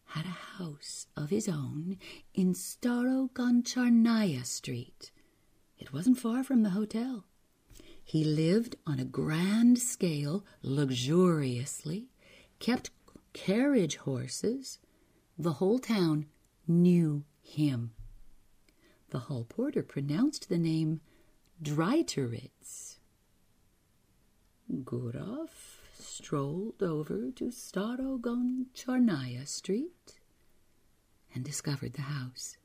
had 0.06 0.26
a 0.26 0.30
house 0.58 1.08
of 1.16 1.30
his 1.30 1.48
own 1.48 1.98
in 2.34 2.54
Starogoncharnaya 2.54 4.46
Street. 4.46 5.12
It 5.82 5.92
wasn't 5.92 6.20
far 6.20 6.44
from 6.44 6.62
the 6.62 6.70
hotel. 6.70 7.26
He 8.04 8.24
lived 8.24 8.76
on 8.86 9.00
a 9.00 9.04
grand 9.04 9.80
scale, 9.80 10.46
luxuriously, 10.62 12.12
kept 12.60 12.92
carriage 13.34 13.96
horses. 13.96 14.78
The 15.40 15.54
whole 15.54 15.80
town 15.80 16.28
knew 16.68 17.24
him. 17.42 17.94
The 19.10 19.20
hall 19.20 19.44
porter 19.44 19.82
pronounced 19.82 20.50
the 20.50 20.60
name 20.60 21.02
Dreiteritz. 21.64 23.00
Gurov 24.72 25.50
strolled 25.98 26.84
over 26.84 27.32
to 27.32 27.46
Starogoncharnaya 27.46 29.48
Street 29.48 30.20
and 31.34 31.44
discovered 31.44 31.94
the 31.94 32.04
house. 32.04 32.58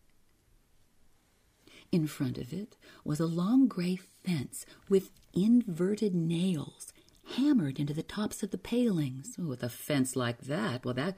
In 1.93 2.07
front 2.07 2.39
of 2.39 2.53
it 2.53 2.76
was 3.05 3.20
a 3.20 3.26
long 3.26 3.68
gray 3.68 3.99
fence 4.24 4.66
with 4.89 5.11
inverted 5.32 6.14
nails 6.14 6.93
hammered 7.37 7.78
into 7.78 7.95
the 7.95 8.03
tops 8.03 8.43
of 8.43 8.51
the 8.51 8.59
palings. 8.59 9.37
Oh, 9.39 9.47
with 9.47 9.62
a 9.62 9.68
fence 9.68 10.16
like 10.16 10.43
that, 10.43 10.84
well, 10.84 10.95
that 10.95 11.16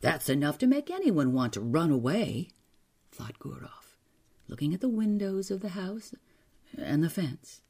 that's 0.00 0.28
enough 0.28 0.58
to 0.58 0.66
make 0.66 0.90
anyone 0.90 1.32
want 1.32 1.52
to 1.54 1.60
run 1.60 1.90
away, 1.90 2.48
thought 3.10 3.38
Gurov, 3.38 3.96
looking 4.46 4.72
at 4.72 4.80
the 4.80 4.88
windows 4.88 5.50
of 5.50 5.60
the 5.60 5.70
house 5.70 6.14
and 6.76 7.02
the 7.02 7.10
fence. 7.10 7.62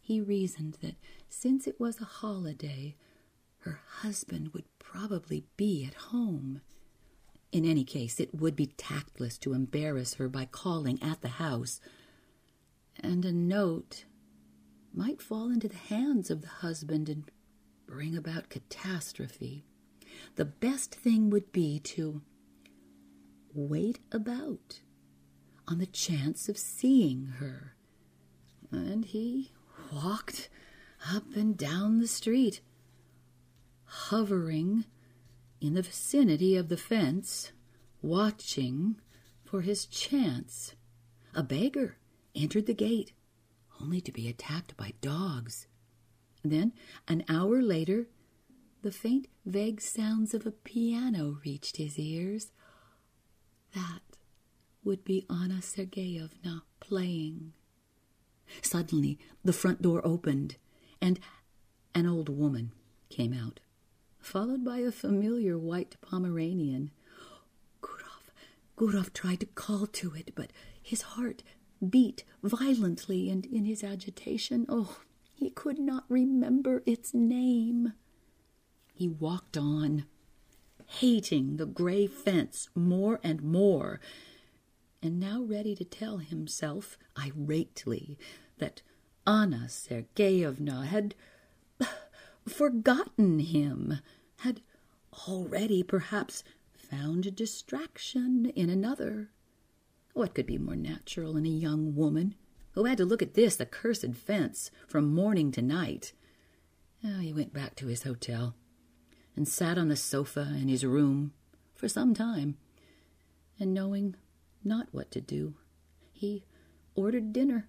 He 0.00 0.20
reasoned 0.20 0.78
that 0.82 0.96
since 1.30 1.66
it 1.66 1.80
was 1.80 2.00
a 2.00 2.04
holiday, 2.04 2.94
her 3.60 3.80
husband 4.00 4.52
would 4.52 4.66
probably 4.78 5.44
be 5.56 5.84
at 5.86 5.94
home. 5.94 6.60
In 7.54 7.64
any 7.64 7.84
case, 7.84 8.18
it 8.18 8.34
would 8.34 8.56
be 8.56 8.66
tactless 8.66 9.38
to 9.38 9.52
embarrass 9.52 10.14
her 10.14 10.28
by 10.28 10.44
calling 10.44 11.00
at 11.00 11.20
the 11.20 11.28
house, 11.28 11.80
and 12.98 13.24
a 13.24 13.30
note 13.30 14.06
might 14.92 15.22
fall 15.22 15.52
into 15.52 15.68
the 15.68 15.76
hands 15.76 16.32
of 16.32 16.42
the 16.42 16.48
husband 16.48 17.08
and 17.08 17.30
bring 17.86 18.16
about 18.16 18.48
catastrophe. 18.48 19.64
The 20.34 20.44
best 20.44 20.96
thing 20.96 21.30
would 21.30 21.52
be 21.52 21.78
to 21.78 22.22
wait 23.52 24.00
about 24.10 24.80
on 25.68 25.78
the 25.78 25.86
chance 25.86 26.48
of 26.48 26.58
seeing 26.58 27.34
her. 27.38 27.76
And 28.72 29.04
he 29.04 29.52
walked 29.92 30.48
up 31.08 31.36
and 31.36 31.56
down 31.56 32.00
the 32.00 32.08
street, 32.08 32.62
hovering 33.84 34.86
in 35.64 35.72
the 35.72 35.82
vicinity 35.82 36.56
of 36.56 36.68
the 36.68 36.76
fence, 36.76 37.50
watching 38.02 38.96
for 39.44 39.62
his 39.62 39.86
chance. 39.86 40.74
A 41.34 41.42
beggar 41.42 41.96
entered 42.34 42.66
the 42.66 42.74
gate, 42.74 43.12
only 43.80 44.02
to 44.02 44.12
be 44.12 44.28
attacked 44.28 44.76
by 44.76 44.92
dogs. 45.00 45.66
Then, 46.44 46.74
an 47.08 47.24
hour 47.30 47.62
later, 47.62 48.08
the 48.82 48.92
faint, 48.92 49.26
vague 49.46 49.80
sounds 49.80 50.34
of 50.34 50.44
a 50.44 50.50
piano 50.50 51.38
reached 51.46 51.78
his 51.78 51.98
ears. 51.98 52.52
That 53.74 54.02
would 54.84 55.02
be 55.02 55.24
Anna 55.30 55.62
Sergeyevna 55.62 56.60
playing. 56.78 57.54
Suddenly, 58.60 59.18
the 59.42 59.54
front 59.54 59.80
door 59.80 60.06
opened, 60.06 60.56
and 61.00 61.18
an 61.94 62.06
old 62.06 62.28
woman 62.28 62.72
came 63.08 63.32
out, 63.32 63.60
followed 64.24 64.64
by 64.64 64.78
a 64.78 64.90
familiar 64.90 65.58
white 65.58 65.96
Pomeranian. 66.00 66.90
Gurov, 67.82 68.32
Gurov 68.76 69.12
tried 69.12 69.40
to 69.40 69.46
call 69.46 69.86
to 69.86 70.14
it, 70.14 70.32
but 70.34 70.50
his 70.82 71.02
heart 71.02 71.42
beat 71.86 72.24
violently, 72.42 73.28
and 73.28 73.44
in 73.46 73.64
his 73.64 73.84
agitation, 73.84 74.64
oh, 74.68 75.00
he 75.34 75.50
could 75.50 75.78
not 75.78 76.04
remember 76.08 76.82
its 76.86 77.12
name. 77.12 77.92
He 78.94 79.08
walked 79.08 79.56
on, 79.56 80.06
hating 80.86 81.56
the 81.56 81.66
gray 81.66 82.06
fence 82.06 82.68
more 82.74 83.20
and 83.22 83.42
more, 83.42 84.00
and 85.02 85.20
now 85.20 85.42
ready 85.42 85.74
to 85.74 85.84
tell 85.84 86.18
himself 86.18 86.96
irately 87.16 88.16
that 88.58 88.82
Anna 89.26 89.66
Sergeyevna 89.68 90.86
had 90.86 91.14
forgotten 92.46 93.38
him, 93.38 94.00
had 94.38 94.60
already 95.28 95.82
perhaps 95.82 96.44
found 96.74 97.34
distraction 97.34 98.46
in 98.54 98.68
another. 98.70 99.30
What 100.12 100.34
could 100.34 100.46
be 100.46 100.58
more 100.58 100.76
natural 100.76 101.36
in 101.36 101.46
a 101.46 101.50
young 101.50 101.94
woman 101.94 102.34
who 102.72 102.84
had 102.84 102.98
to 102.98 103.04
look 103.04 103.22
at 103.22 103.34
this 103.34 103.60
accursed 103.60 104.14
fence 104.14 104.70
from 104.86 105.14
morning 105.14 105.50
to 105.52 105.62
night? 105.62 106.12
Oh, 107.04 107.18
he 107.18 107.32
went 107.32 107.52
back 107.52 107.74
to 107.76 107.86
his 107.86 108.02
hotel 108.02 108.54
and 109.36 109.48
sat 109.48 109.78
on 109.78 109.88
the 109.88 109.96
sofa 109.96 110.54
in 110.60 110.68
his 110.68 110.84
room 110.84 111.32
for 111.74 111.88
some 111.88 112.14
time, 112.14 112.56
and 113.58 113.74
knowing 113.74 114.14
not 114.62 114.88
what 114.92 115.10
to 115.10 115.20
do, 115.20 115.54
he 116.12 116.44
ordered 116.94 117.32
dinner. 117.32 117.68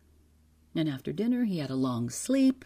And 0.76 0.88
after 0.88 1.12
dinner, 1.12 1.46
he 1.46 1.60
had 1.60 1.70
a 1.70 1.76
long 1.76 2.10
sleep. 2.10 2.66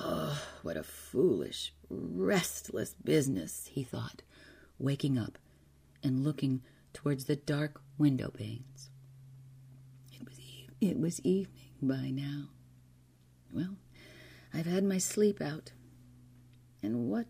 Oh, 0.00 0.40
what 0.62 0.76
a 0.76 0.82
foolish, 0.82 1.72
restless 1.88 2.94
business, 3.04 3.68
he 3.72 3.82
thought, 3.82 4.22
waking 4.78 5.18
up 5.18 5.38
and 6.02 6.24
looking 6.24 6.62
towards 6.92 7.24
the 7.24 7.36
dark 7.36 7.80
window 7.98 8.30
panes. 8.30 8.90
It 10.12 10.24
was, 10.26 10.38
e- 10.38 10.68
it 10.80 10.98
was 10.98 11.20
evening 11.20 11.72
by 11.80 12.10
now. 12.10 12.48
Well, 13.52 13.76
I've 14.52 14.66
had 14.66 14.84
my 14.84 14.98
sleep 14.98 15.40
out. 15.40 15.72
And 16.82 17.08
what 17.08 17.26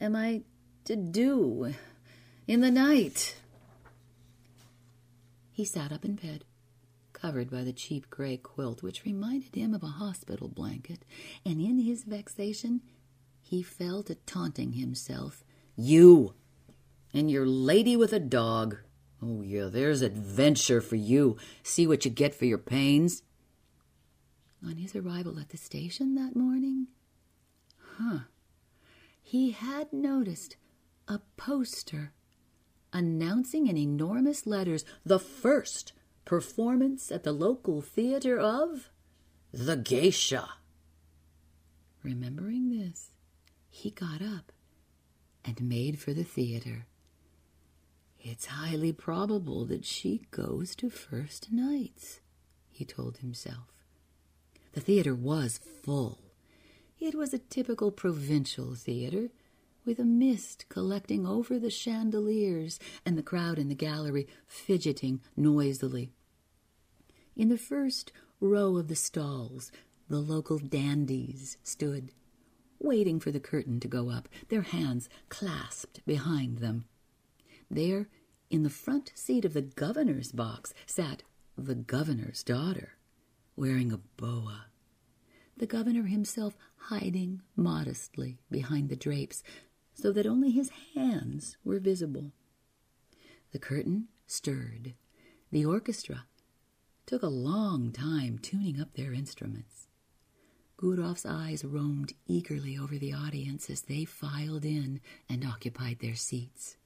am 0.00 0.16
I 0.16 0.42
to 0.84 0.96
do 0.96 1.74
in 2.46 2.60
the 2.60 2.70
night? 2.70 3.36
He 5.52 5.64
sat 5.64 5.92
up 5.92 6.04
in 6.04 6.16
bed, 6.16 6.44
covered 7.26 7.50
by 7.50 7.64
the 7.64 7.72
cheap 7.72 8.08
gray 8.08 8.36
quilt 8.36 8.84
which 8.84 9.04
reminded 9.04 9.52
him 9.52 9.74
of 9.74 9.82
a 9.82 9.98
hospital 9.98 10.46
blanket, 10.46 11.04
and 11.44 11.60
in 11.60 11.80
his 11.80 12.04
vexation 12.04 12.80
he 13.42 13.64
fell 13.64 14.04
to 14.04 14.14
taunting 14.14 14.74
himself. 14.74 15.42
You 15.74 16.34
and 17.12 17.28
your 17.28 17.44
lady 17.44 17.96
with 17.96 18.12
a 18.12 18.20
dog. 18.20 18.76
Oh, 19.20 19.42
yeah, 19.42 19.64
there's 19.64 20.02
adventure 20.02 20.80
for 20.80 20.94
you. 20.94 21.36
See 21.64 21.84
what 21.84 22.04
you 22.04 22.12
get 22.12 22.32
for 22.32 22.44
your 22.44 22.58
pains. 22.58 23.24
On 24.64 24.76
his 24.76 24.94
arrival 24.94 25.40
at 25.40 25.48
the 25.48 25.56
station 25.56 26.14
that 26.14 26.36
morning, 26.36 26.86
huh, 27.98 28.20
he 29.20 29.50
had 29.50 29.92
noticed 29.92 30.56
a 31.08 31.18
poster 31.36 32.12
announcing 32.92 33.66
in 33.66 33.76
enormous 33.76 34.46
letters 34.46 34.84
the 35.04 35.18
first 35.18 35.92
performance 36.26 37.10
at 37.10 37.22
the 37.22 37.32
local 37.32 37.80
theater 37.80 38.38
of 38.38 38.90
The 39.52 39.76
Geisha. 39.76 40.48
Remembering 42.02 42.68
this, 42.68 43.12
he 43.70 43.90
got 43.90 44.20
up 44.20 44.52
and 45.44 45.62
made 45.62 45.98
for 45.98 46.12
the 46.12 46.24
theater. 46.24 46.86
It's 48.20 48.46
highly 48.46 48.92
probable 48.92 49.64
that 49.66 49.84
she 49.84 50.26
goes 50.32 50.74
to 50.76 50.90
first 50.90 51.52
nights, 51.52 52.20
he 52.70 52.84
told 52.84 53.18
himself. 53.18 53.84
The 54.72 54.80
theater 54.80 55.14
was 55.14 55.60
full. 55.82 56.18
It 56.98 57.14
was 57.14 57.32
a 57.32 57.38
typical 57.38 57.92
provincial 57.92 58.74
theater, 58.74 59.28
with 59.84 60.00
a 60.00 60.04
mist 60.04 60.66
collecting 60.68 61.24
over 61.24 61.60
the 61.60 61.70
chandeliers 61.70 62.80
and 63.04 63.16
the 63.16 63.22
crowd 63.22 63.58
in 63.58 63.68
the 63.68 63.74
gallery 63.76 64.26
fidgeting 64.48 65.20
noisily. 65.36 66.15
In 67.36 67.50
the 67.50 67.58
first 67.58 68.12
row 68.40 68.78
of 68.78 68.88
the 68.88 68.96
stalls, 68.96 69.70
the 70.08 70.20
local 70.20 70.58
dandies 70.58 71.58
stood, 71.62 72.12
waiting 72.78 73.20
for 73.20 73.30
the 73.30 73.40
curtain 73.40 73.78
to 73.80 73.88
go 73.88 74.08
up, 74.08 74.26
their 74.48 74.62
hands 74.62 75.10
clasped 75.28 76.00
behind 76.06 76.58
them. 76.58 76.86
There, 77.70 78.08
in 78.48 78.62
the 78.62 78.70
front 78.70 79.12
seat 79.14 79.44
of 79.44 79.52
the 79.52 79.60
governor's 79.60 80.32
box, 80.32 80.72
sat 80.86 81.24
the 81.58 81.74
governor's 81.74 82.42
daughter, 82.42 82.94
wearing 83.54 83.92
a 83.92 83.98
boa. 84.16 84.66
The 85.58 85.66
governor 85.66 86.04
himself 86.04 86.56
hiding 86.76 87.42
modestly 87.54 88.38
behind 88.50 88.88
the 88.88 88.96
drapes, 88.96 89.42
so 89.92 90.10
that 90.12 90.26
only 90.26 90.52
his 90.52 90.70
hands 90.94 91.58
were 91.64 91.80
visible. 91.80 92.32
The 93.52 93.58
curtain 93.58 94.08
stirred. 94.26 94.94
The 95.50 95.66
orchestra 95.66 96.24
took 97.06 97.22
a 97.22 97.28
long 97.28 97.92
time 97.92 98.38
tuning 98.38 98.80
up 98.80 98.94
their 98.94 99.12
instruments. 99.12 99.86
Gurov's 100.76 101.24
eyes 101.24 101.64
roamed 101.64 102.12
eagerly 102.26 102.76
over 102.76 102.98
the 102.98 103.12
audience 103.12 103.70
as 103.70 103.82
they 103.82 104.04
filed 104.04 104.64
in 104.64 105.00
and 105.28 105.44
occupied 105.44 106.00
their 106.00 106.14
seats. 106.14 106.76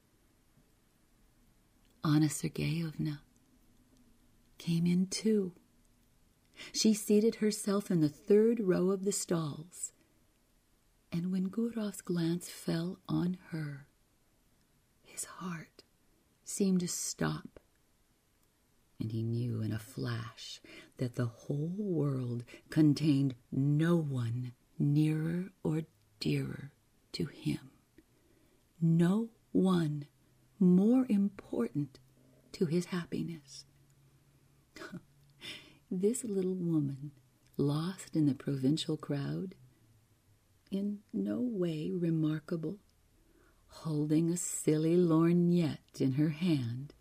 Anna 2.05 2.27
Sergeyevna 2.27 3.21
came 4.59 4.87
in 4.87 5.07
too. 5.07 5.53
She 6.73 6.95
seated 6.95 7.37
herself 7.37 7.91
in 7.91 8.01
the 8.01 8.09
third 8.09 8.61
row 8.61 8.91
of 8.91 9.05
the 9.05 9.13
stalls, 9.13 9.93
and 11.11 11.33
when 11.33 11.49
Gurov's 11.49 12.01
glance 12.03 12.49
fell 12.49 12.99
on 13.09 13.39
her, 13.49 13.87
his 15.03 15.25
heart 15.25 15.83
seemed 16.45 16.81
to 16.81 16.89
stop, 16.89 17.60
and 19.01 19.13
he 19.13 19.23
knew 19.23 19.63
in 19.63 19.73
a 19.73 19.79
flash 19.79 20.61
that 20.99 21.15
the 21.15 21.27
whole 21.27 21.73
world 21.77 22.45
contained 22.69 23.35
no 23.51 23.97
one 23.97 24.53
nearer 24.79 25.47
or 25.65 25.83
dearer 26.21 26.71
to 27.13 27.27
him, 27.27 27.71
no 28.81 29.31
one 29.53 30.07
more 30.59 31.07
important 31.09 31.99
to 32.53 32.67
his 32.67 32.87
happiness. 32.87 33.65
this 35.91 36.23
little 36.25 36.55
woman, 36.55 37.13
lost 37.57 38.15
in 38.15 38.27
the 38.27 38.35
provincial 38.35 38.97
crowd, 38.97 39.55
in 40.71 40.99
no 41.13 41.41
way 41.41 41.91
remarkable, 41.93 42.79
holding 43.67 44.31
a 44.31 44.37
silly 44.37 44.97
lorgnette 44.97 46.01
in 46.01 46.13
her 46.13 46.31
hand, 46.31 46.93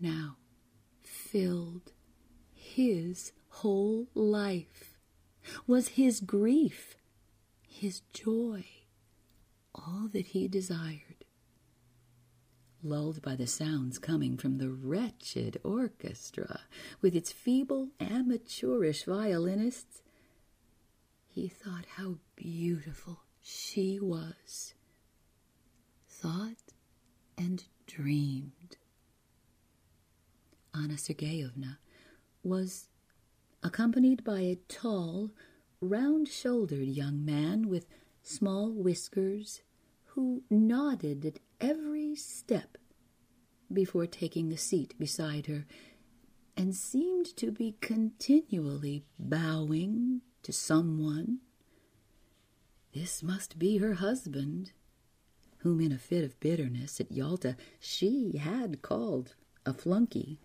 now 0.00 0.36
filled 1.30 1.92
his 2.52 3.32
whole 3.48 4.06
life, 4.14 4.98
was 5.66 5.88
his 5.88 6.20
grief, 6.20 6.96
his 7.66 8.02
joy, 8.12 8.64
all 9.74 10.08
that 10.12 10.26
he 10.26 10.48
desired 10.48 11.20
lulled 12.82 13.20
by 13.22 13.36
the 13.36 13.46
sounds 13.46 13.98
coming 13.98 14.36
from 14.36 14.58
the 14.58 14.70
wretched 14.70 15.60
orchestra 15.62 16.60
with 17.00 17.14
its 17.14 17.32
feeble 17.32 17.88
amateurish 18.00 19.04
violinists, 19.04 20.02
he 21.28 21.48
thought 21.48 21.84
how 21.96 22.16
beautiful 22.36 23.20
she 23.42 23.98
was, 24.00 24.74
thought 26.08 26.72
and 27.36 27.64
dreamed. 27.86 28.76
Anna 30.74 30.94
Sergeyevna 30.94 31.78
was 32.42 32.88
accompanied 33.62 34.24
by 34.24 34.40
a 34.40 34.58
tall, 34.68 35.30
round 35.80 36.28
shouldered 36.28 36.88
young 36.88 37.24
man 37.24 37.68
with 37.68 37.86
small 38.22 38.70
whiskers, 38.70 39.62
who 40.14 40.42
nodded 40.50 41.24
at 41.24 41.38
every 41.60 42.14
step 42.14 42.78
before 43.72 44.06
taking 44.06 44.48
the 44.48 44.56
seat 44.56 44.94
beside 44.98 45.46
her, 45.46 45.66
and 46.56 46.74
seemed 46.74 47.26
to 47.36 47.50
be 47.50 47.76
continually 47.80 49.04
bowing 49.18 50.20
to 50.42 50.52
someone. 50.52 51.38
This 52.92 53.22
must 53.22 53.58
be 53.58 53.78
her 53.78 53.94
husband, 53.94 54.72
whom 55.58 55.80
in 55.80 55.92
a 55.92 55.98
fit 55.98 56.24
of 56.24 56.40
bitterness 56.40 57.00
at 57.00 57.12
Yalta 57.12 57.56
she 57.78 58.38
had 58.38 58.82
called 58.82 59.34
a 59.64 59.72
flunkey. 59.72 60.38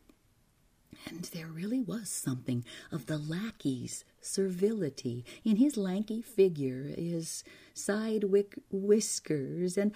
And 1.08 1.24
there 1.26 1.48
really 1.48 1.82
was 1.82 2.10
something 2.10 2.66
of 2.91 3.06
the 3.06 3.18
lackey's 3.18 4.06
servility 4.22 5.24
in 5.43 5.58
his 5.58 5.78
lanky 5.78 6.22
figure, 6.22 6.93
his 6.98 7.43
side 7.74 8.26
whiskers, 8.72 9.78
and 9.78 9.91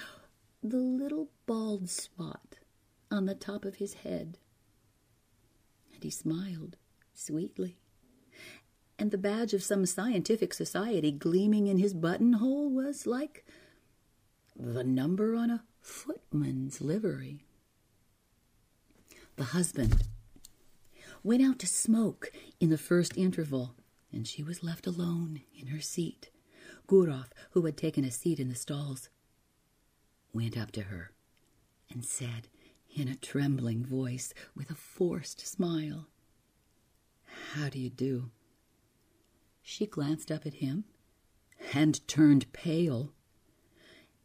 the 0.61 0.77
little 0.77 1.29
bald 1.45 1.89
spot 1.89 2.57
on 3.09 3.25
the 3.25 3.35
top 3.35 3.65
of 3.65 3.75
his 3.75 3.95
head. 3.95 4.37
And 5.93 6.03
he 6.03 6.09
smiled 6.09 6.77
sweetly, 7.13 7.77
and 8.97 9.11
the 9.11 9.17
badge 9.17 9.53
of 9.53 9.63
some 9.63 9.85
scientific 9.85 10.53
society 10.53 11.11
gleaming 11.11 11.67
in 11.67 11.77
his 11.77 11.93
buttonhole 11.93 12.69
was 12.69 13.07
like 13.07 13.45
the 14.55 14.83
number 14.83 15.35
on 15.35 15.49
a 15.49 15.63
footman's 15.81 16.81
livery. 16.81 17.45
The 19.37 19.45
husband 19.45 20.03
went 21.23 21.43
out 21.43 21.59
to 21.59 21.67
smoke 21.67 22.31
in 22.59 22.69
the 22.69 22.77
first 22.77 23.17
interval, 23.17 23.75
and 24.11 24.27
she 24.27 24.43
was 24.43 24.63
left 24.63 24.87
alone 24.87 25.41
in 25.59 25.67
her 25.67 25.81
seat. 25.81 26.29
Gurov, 26.87 27.27
who 27.51 27.65
had 27.65 27.77
taken 27.77 28.03
a 28.03 28.11
seat 28.11 28.39
in 28.39 28.49
the 28.49 28.55
stalls, 28.55 29.09
went 30.33 30.57
up 30.57 30.71
to 30.71 30.83
her 30.83 31.11
and 31.89 32.05
said 32.05 32.47
in 32.95 33.07
a 33.07 33.15
trembling 33.15 33.85
voice, 33.85 34.33
with 34.55 34.71
a 34.71 34.75
forced 34.75 35.45
smile, 35.45 36.07
How 37.53 37.69
do 37.69 37.79
you 37.79 37.89
do? 37.89 38.31
She 39.61 39.85
glanced 39.85 40.31
up 40.31 40.45
at 40.45 40.55
him 40.55 40.85
and 41.73 42.05
turned 42.07 42.51
pale, 42.51 43.13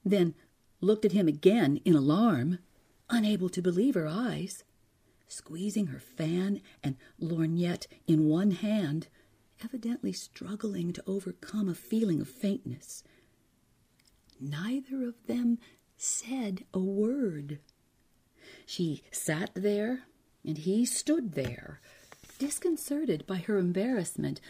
then 0.04 0.34
looked 0.80 1.04
at 1.04 1.12
him 1.12 1.28
again 1.28 1.80
in 1.84 1.94
alarm, 1.94 2.58
unable 3.10 3.48
to 3.50 3.62
believe 3.62 3.94
her 3.94 4.08
eyes 4.08 4.64
squeezing 5.28 5.86
her 5.86 5.98
fan 5.98 6.60
and 6.82 6.96
lorgnette 7.20 7.86
in 8.06 8.28
one 8.28 8.52
hand, 8.52 9.08
evidently 9.62 10.12
struggling 10.12 10.92
to 10.92 11.02
overcome 11.06 11.68
a 11.68 11.74
feeling 11.74 12.20
of 12.20 12.28
faintness. 12.28 13.02
Neither 14.40 15.06
of 15.06 15.14
them 15.26 15.58
said 15.96 16.64
a 16.74 16.78
word. 16.78 17.60
She 18.66 19.02
sat 19.10 19.50
there, 19.54 20.02
and 20.44 20.58
he 20.58 20.84
stood 20.84 21.32
there, 21.32 21.80
disconcerted 22.38 23.26
by 23.26 23.36
her 23.38 23.58
embarrassment, 23.58 24.40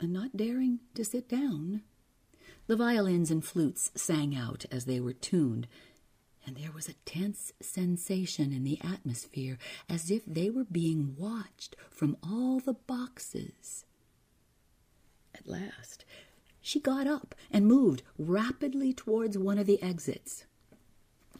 and 0.00 0.12
not 0.12 0.36
daring 0.36 0.80
to 0.94 1.04
sit 1.04 1.28
down. 1.28 1.82
The 2.66 2.76
violins 2.76 3.30
and 3.30 3.44
flutes 3.44 3.90
sang 3.94 4.36
out 4.36 4.64
as 4.70 4.84
they 4.84 5.00
were 5.00 5.12
tuned, 5.12 5.66
and 6.46 6.56
there 6.56 6.72
was 6.72 6.88
a 6.88 6.94
tense 7.04 7.52
sensation 7.60 8.52
in 8.52 8.64
the 8.64 8.78
atmosphere 8.82 9.58
as 9.88 10.10
if 10.10 10.24
they 10.26 10.50
were 10.50 10.64
being 10.64 11.14
watched 11.18 11.76
from 11.90 12.16
all 12.22 12.58
the 12.58 12.72
boxes. 12.74 13.84
At 15.34 15.46
last, 15.46 16.04
she 16.60 16.80
got 16.80 17.06
up 17.06 17.34
and 17.50 17.66
moved 17.66 18.02
rapidly 18.18 18.92
towards 18.92 19.38
one 19.38 19.58
of 19.58 19.66
the 19.66 19.82
exits. 19.82 20.44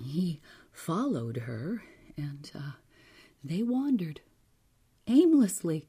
He 0.02 0.40
followed 0.72 1.38
her, 1.38 1.82
and 2.16 2.50
uh, 2.54 2.72
they 3.44 3.62
wandered 3.62 4.20
aimlessly 5.06 5.86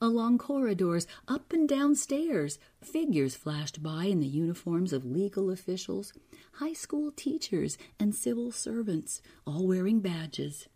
along 0.00 0.38
corridors, 0.38 1.06
up 1.28 1.52
and 1.52 1.68
down 1.68 1.94
stairs. 1.94 2.58
Figures 2.80 3.34
flashed 3.34 3.82
by 3.82 4.04
in 4.04 4.20
the 4.20 4.26
uniforms 4.26 4.92
of 4.92 5.04
legal 5.04 5.50
officials, 5.50 6.12
high 6.54 6.72
school 6.72 7.12
teachers, 7.12 7.76
and 7.98 8.14
civil 8.14 8.50
servants, 8.50 9.20
all 9.46 9.66
wearing 9.66 10.00
badges. 10.00 10.68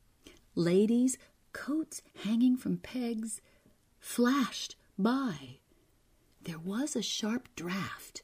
Ladies, 0.55 1.17
coats 1.53 2.03
hanging 2.25 2.57
from 2.57 2.77
pegs, 2.77 3.41
flashed 3.99 4.77
by. 4.99 5.59
There 6.43 6.59
was 6.59 6.95
a 6.95 7.03
sharp 7.03 7.49
draft, 7.57 8.23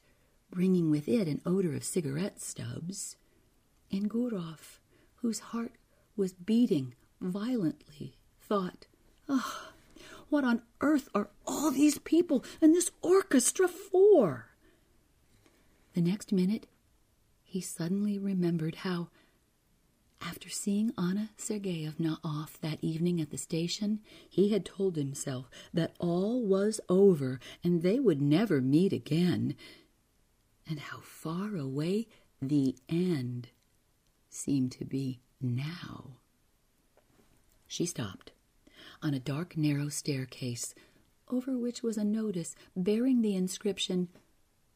bringing 0.51 0.91
with 0.91 1.07
it 1.07 1.27
an 1.27 1.41
odor 1.45 1.73
of 1.73 1.83
cigarette 1.83 2.39
stubs. 2.39 3.15
And 3.91 4.09
Gurov, 4.09 4.79
whose 5.15 5.39
heart 5.39 5.73
was 6.15 6.33
beating 6.33 6.93
violently, 7.19 8.15
thought, 8.39 8.85
Oh, 9.27 9.71
what 10.31 10.43
on 10.43 10.61
earth 10.79 11.09
are 11.13 11.29
all 11.45 11.71
these 11.71 11.99
people 11.99 12.43
and 12.61 12.73
this 12.73 12.91
orchestra 13.01 13.67
for? 13.67 14.47
The 15.93 16.01
next 16.01 16.31
minute, 16.31 16.67
he 17.43 17.59
suddenly 17.59 18.17
remembered 18.17 18.75
how, 18.75 19.09
after 20.21 20.49
seeing 20.49 20.93
Anna 20.97 21.31
Sergeyevna 21.37 22.17
off 22.23 22.59
that 22.61 22.79
evening 22.81 23.19
at 23.19 23.29
the 23.29 23.37
station, 23.37 23.99
he 24.29 24.49
had 24.49 24.63
told 24.63 24.95
himself 24.95 25.49
that 25.73 25.95
all 25.99 26.41
was 26.45 26.79
over 26.87 27.39
and 27.63 27.81
they 27.81 27.99
would 27.99 28.21
never 28.21 28.61
meet 28.61 28.93
again, 28.93 29.55
and 30.65 30.79
how 30.79 30.99
far 31.01 31.57
away 31.57 32.07
the 32.41 32.75
end 32.87 33.49
seemed 34.29 34.71
to 34.71 34.85
be 34.85 35.19
now. 35.41 36.11
She 37.67 37.85
stopped 37.85 38.31
on 39.01 39.13
a 39.13 39.19
dark, 39.19 39.57
narrow 39.57 39.89
staircase, 39.89 40.75
over 41.29 41.57
which 41.57 41.81
was 41.81 41.97
a 41.97 42.03
notice 42.03 42.55
bearing 42.75 43.21
the 43.21 43.35
inscription, 43.35 44.09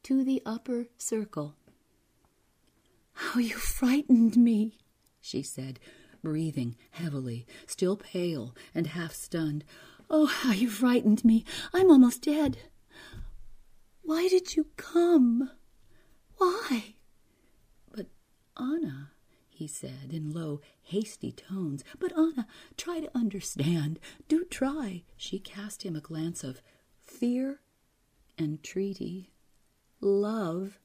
To 0.04 0.24
the 0.24 0.42
Upper 0.44 0.86
Circle. 0.98 1.54
How 3.12 3.40
you 3.40 3.54
frightened 3.54 4.36
me, 4.36 4.78
she 5.20 5.42
said, 5.42 5.78
breathing 6.22 6.76
heavily, 6.90 7.46
still 7.66 7.96
pale 7.96 8.54
and 8.74 8.88
half 8.88 9.12
stunned. 9.12 9.64
Oh, 10.10 10.26
how 10.26 10.52
you 10.52 10.70
frightened 10.70 11.24
me! 11.24 11.44
I'm 11.72 11.90
almost 11.90 12.22
dead. 12.22 12.58
Why 14.02 14.28
did 14.28 14.56
you 14.56 14.66
come? 14.76 15.50
Why? 16.36 16.94
But 17.92 18.06
Anna, 18.56 19.10
he 19.56 19.66
said 19.66 20.10
in 20.12 20.30
low, 20.30 20.60
hasty 20.82 21.32
tones. 21.32 21.82
But 21.98 22.12
Anna, 22.16 22.46
try 22.76 23.00
to 23.00 23.10
understand. 23.16 23.98
Do 24.28 24.44
try. 24.44 25.02
She 25.16 25.38
cast 25.38 25.82
him 25.82 25.96
a 25.96 26.00
glance 26.00 26.44
of 26.44 26.60
fear, 27.00 27.60
entreaty, 28.38 29.30
love, 30.00 30.78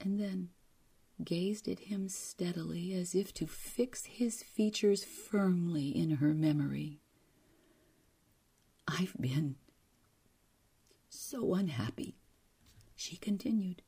and 0.00 0.18
then 0.18 0.48
gazed 1.22 1.68
at 1.68 1.80
him 1.80 2.08
steadily 2.08 2.94
as 2.94 3.14
if 3.14 3.34
to 3.34 3.46
fix 3.46 4.06
his 4.06 4.42
features 4.42 5.04
firmly 5.04 5.88
in 5.88 6.16
her 6.16 6.32
memory. 6.32 7.00
I've 8.88 9.14
been 9.20 9.56
so 11.10 11.54
unhappy, 11.54 12.16
she 12.96 13.16
continued, 13.16 13.82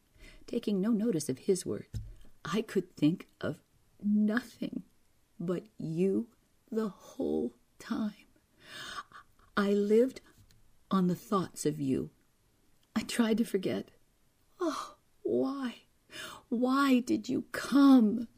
taking 0.47 0.81
no 0.81 0.91
notice 0.91 1.29
of 1.29 1.39
his 1.39 1.65
words. 1.65 2.01
I 2.45 2.63
could 2.63 2.95
think 2.97 3.29
of 3.41 3.57
nothing 4.03 4.83
but 5.41 5.65
you 5.79 6.29
the 6.71 6.89
whole 6.89 7.55
time. 7.79 8.13
I 9.57 9.71
lived 9.71 10.21
on 10.91 11.07
the 11.07 11.15
thoughts 11.15 11.65
of 11.65 11.81
you. 11.81 12.11
I 12.95 13.03
tried 13.03 13.39
to 13.39 13.45
forget. 13.45 13.91
Oh, 14.61 14.97
why? 15.23 15.77
Why 16.49 17.01
did 17.01 17.29
you 17.29 17.45
come? 17.53 18.29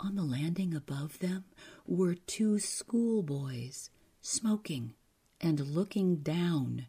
On 0.00 0.14
the 0.14 0.22
landing 0.22 0.74
above 0.74 1.18
them 1.18 1.44
were 1.86 2.14
two 2.14 2.58
schoolboys, 2.58 3.90
smoking 4.20 4.94
and 5.40 5.60
looking 5.60 6.16
down. 6.16 6.86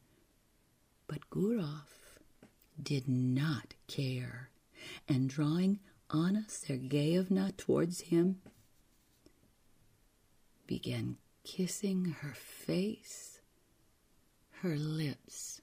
But 1.08 1.30
Gurov 1.30 2.20
did 2.82 3.08
not 3.08 3.74
care, 3.88 4.52
and 5.08 5.30
drawing 5.30 5.80
Anna 6.12 6.46
Sergeyevna 6.48 7.56
towards 7.56 8.02
him, 8.02 8.42
began 10.66 11.18
kissing 11.44 12.16
her 12.22 12.34
face, 12.34 13.42
her 14.62 14.76
lips, 14.76 15.62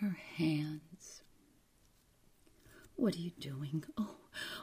her 0.00 0.16
hands. 0.36 1.22
What 2.96 3.14
are 3.14 3.20
you 3.20 3.30
doing? 3.38 3.84
Oh, 3.96 4.16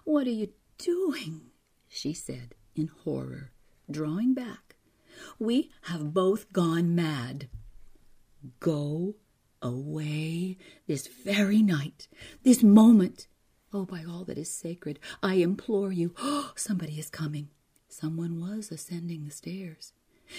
what 0.04 0.28
are 0.28 0.32
you 0.32 0.50
doing? 0.78 1.52
she 1.88 2.14
said 2.14 2.54
in 2.76 2.88
horror, 3.04 3.52
drawing 3.90 4.34
back. 4.34 4.76
We 5.40 5.72
have 5.84 6.14
both 6.14 6.52
gone 6.52 6.96
mad. 6.96 7.48
Go 8.60 9.16
away 9.62 10.58
this 10.86 11.08
very 11.08 11.62
night, 11.62 12.10
this 12.44 12.62
moment. 12.62 13.28
Oh, 13.72 13.86
by 13.86 14.04
all 14.04 14.24
that 14.26 14.38
is 14.38 14.52
sacred, 14.52 15.00
I 15.22 15.36
implore 15.36 15.92
you. 15.92 16.14
Somebody 16.56 17.00
is 17.00 17.10
coming. 17.10 17.50
Someone 17.88 18.40
was 18.40 18.72
ascending 18.72 19.26
the 19.26 19.32
stairs. 19.32 19.94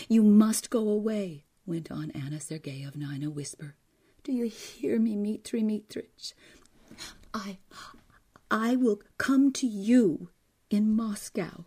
You 0.09 0.23
must 0.23 0.71
go 0.71 0.89
away, 0.89 1.45
went 1.67 1.91
on 1.91 2.11
Anna 2.13 2.39
Sergeyevna 2.39 3.15
in 3.15 3.23
a 3.23 3.31
whisper. 3.31 3.77
Do 4.23 4.33
you 4.33 4.47
hear 4.47 4.99
me, 4.99 5.17
Mitri 5.17 5.63
Mitrich? 5.63 6.35
I, 7.33 7.59
I 8.51 8.77
will 8.77 9.01
come 9.19 9.53
to 9.55 9.67
you 9.67 10.31
in 10.69 10.95
Moscow. 10.95 11.65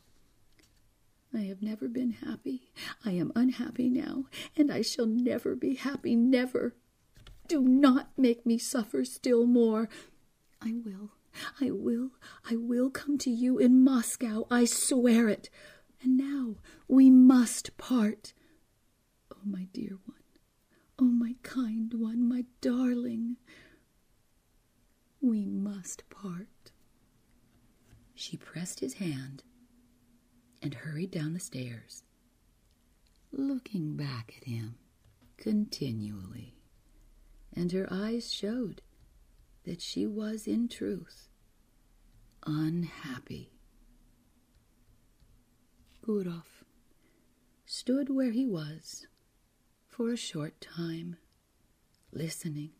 I 1.33 1.41
have 1.41 1.61
never 1.61 1.87
been 1.87 2.11
happy. 2.11 2.69
I 3.03 3.11
am 3.11 3.31
unhappy 3.35 3.89
now, 3.89 4.25
and 4.55 4.71
I 4.71 4.81
shall 4.81 5.07
never 5.07 5.55
be 5.55 5.75
happy, 5.75 6.15
never. 6.15 6.75
Do 7.47 7.61
not 7.61 8.09
make 8.17 8.45
me 8.45 8.57
suffer 8.57 9.03
still 9.03 9.45
more. 9.45 9.89
I 10.61 10.73
will, 10.85 11.11
I 11.59 11.71
will, 11.71 12.11
I 12.49 12.55
will 12.55 12.89
come 12.89 13.17
to 13.19 13.29
you 13.29 13.57
in 13.57 13.83
Moscow, 13.83 14.45
I 14.51 14.65
swear 14.65 15.29
it. 15.29 15.49
And 16.01 16.17
now 16.17 16.55
we 16.87 17.09
must 17.09 17.77
part. 17.77 18.33
Oh, 19.31 19.37
my 19.45 19.67
dear 19.73 19.97
one, 20.05 20.17
oh, 20.99 21.05
my 21.05 21.35
kind 21.43 21.93
one, 21.93 22.27
my 22.27 22.45
darling, 22.61 23.37
we 25.21 25.45
must 25.45 26.09
part. 26.09 26.71
She 28.15 28.37
pressed 28.37 28.79
his 28.79 28.95
hand 28.95 29.43
and 30.61 30.73
hurried 30.73 31.11
down 31.11 31.33
the 31.33 31.39
stairs, 31.39 32.03
looking 33.31 33.95
back 33.95 34.33
at 34.37 34.47
him 34.47 34.75
continually, 35.37 36.55
and 37.55 37.71
her 37.71 37.87
eyes 37.91 38.31
showed 38.31 38.81
that 39.65 39.81
she 39.81 40.05
was 40.05 40.47
in 40.47 40.67
truth 40.67 41.29
unhappy. 42.45 43.51
Gurov 46.05 46.63
stood 47.65 48.09
where 48.09 48.31
he 48.31 48.45
was 48.45 49.07
for 49.87 50.09
a 50.09 50.17
short 50.17 50.59
time, 50.59 51.15
listening. 52.11 52.71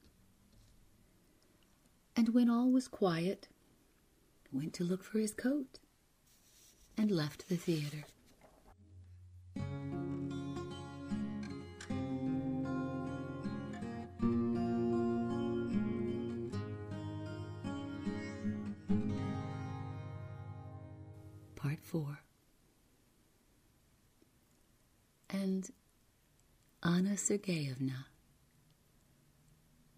And 2.15 2.33
when 2.33 2.49
all 2.49 2.71
was 2.71 2.87
quiet, 2.87 3.47
went 4.51 4.73
to 4.73 4.83
look 4.83 5.03
for 5.03 5.19
his 5.19 5.33
coat 5.33 5.79
and 6.97 7.09
left 7.09 7.47
the 7.49 7.55
theater. 7.55 8.05
4 21.93 22.17
And 25.29 25.69
Anna 26.81 27.11
Sergeyevna 27.11 28.05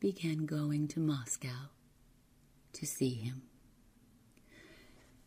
began 0.01 0.45
going 0.45 0.89
to 0.89 0.99
Moscow 0.99 1.69
to 2.73 2.85
see 2.85 3.13
him. 3.13 3.43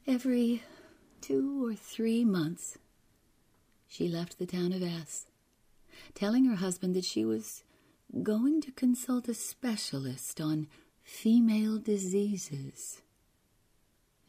Every 0.07 0.62
two 1.23 1.66
or 1.66 1.75
three 1.75 2.23
months, 2.23 2.77
she 3.87 4.07
left 4.07 4.39
the 4.39 4.45
town 4.45 4.75
of 4.75 4.83
S, 4.83 5.25
telling 6.14 6.45
her 6.45 6.57
husband 6.57 6.95
that 6.97 7.07
she 7.07 7.25
was 7.25 7.64
going 8.23 8.61
to 8.61 8.73
consult 8.73 9.27
a 9.27 9.33
specialist 9.33 10.39
on 10.39 10.66
female 11.03 11.79
diseases. 11.79 13.01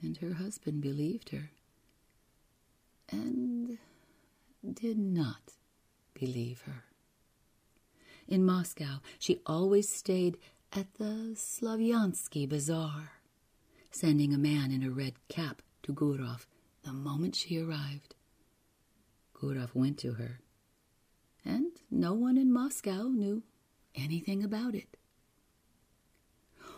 And 0.01 0.15
her 0.19 0.35
husband 0.35 0.81
believed 0.81 1.31
her 1.31 1.51
and 3.11 3.77
did 4.73 4.97
not 4.97 5.53
believe 6.13 6.61
her. 6.61 6.83
In 8.27 8.45
Moscow, 8.45 8.99
she 9.17 9.39
always 9.45 9.89
stayed 9.89 10.37
at 10.71 10.93
the 10.95 11.33
Slavyansky 11.35 12.47
Bazaar, 12.47 13.13
sending 13.89 14.33
a 14.33 14.37
man 14.37 14.71
in 14.71 14.83
a 14.83 14.91
red 14.91 15.13
cap 15.27 15.61
to 15.83 15.93
Gurov 15.93 16.45
the 16.83 16.93
moment 16.93 17.35
she 17.35 17.57
arrived. 17.57 18.15
Gurov 19.33 19.73
went 19.73 19.97
to 19.99 20.13
her, 20.13 20.41
and 21.43 21.71
no 21.89 22.13
one 22.13 22.37
in 22.37 22.53
Moscow 22.53 23.03
knew 23.03 23.41
anything 23.95 24.43
about 24.43 24.75
it. 24.75 24.98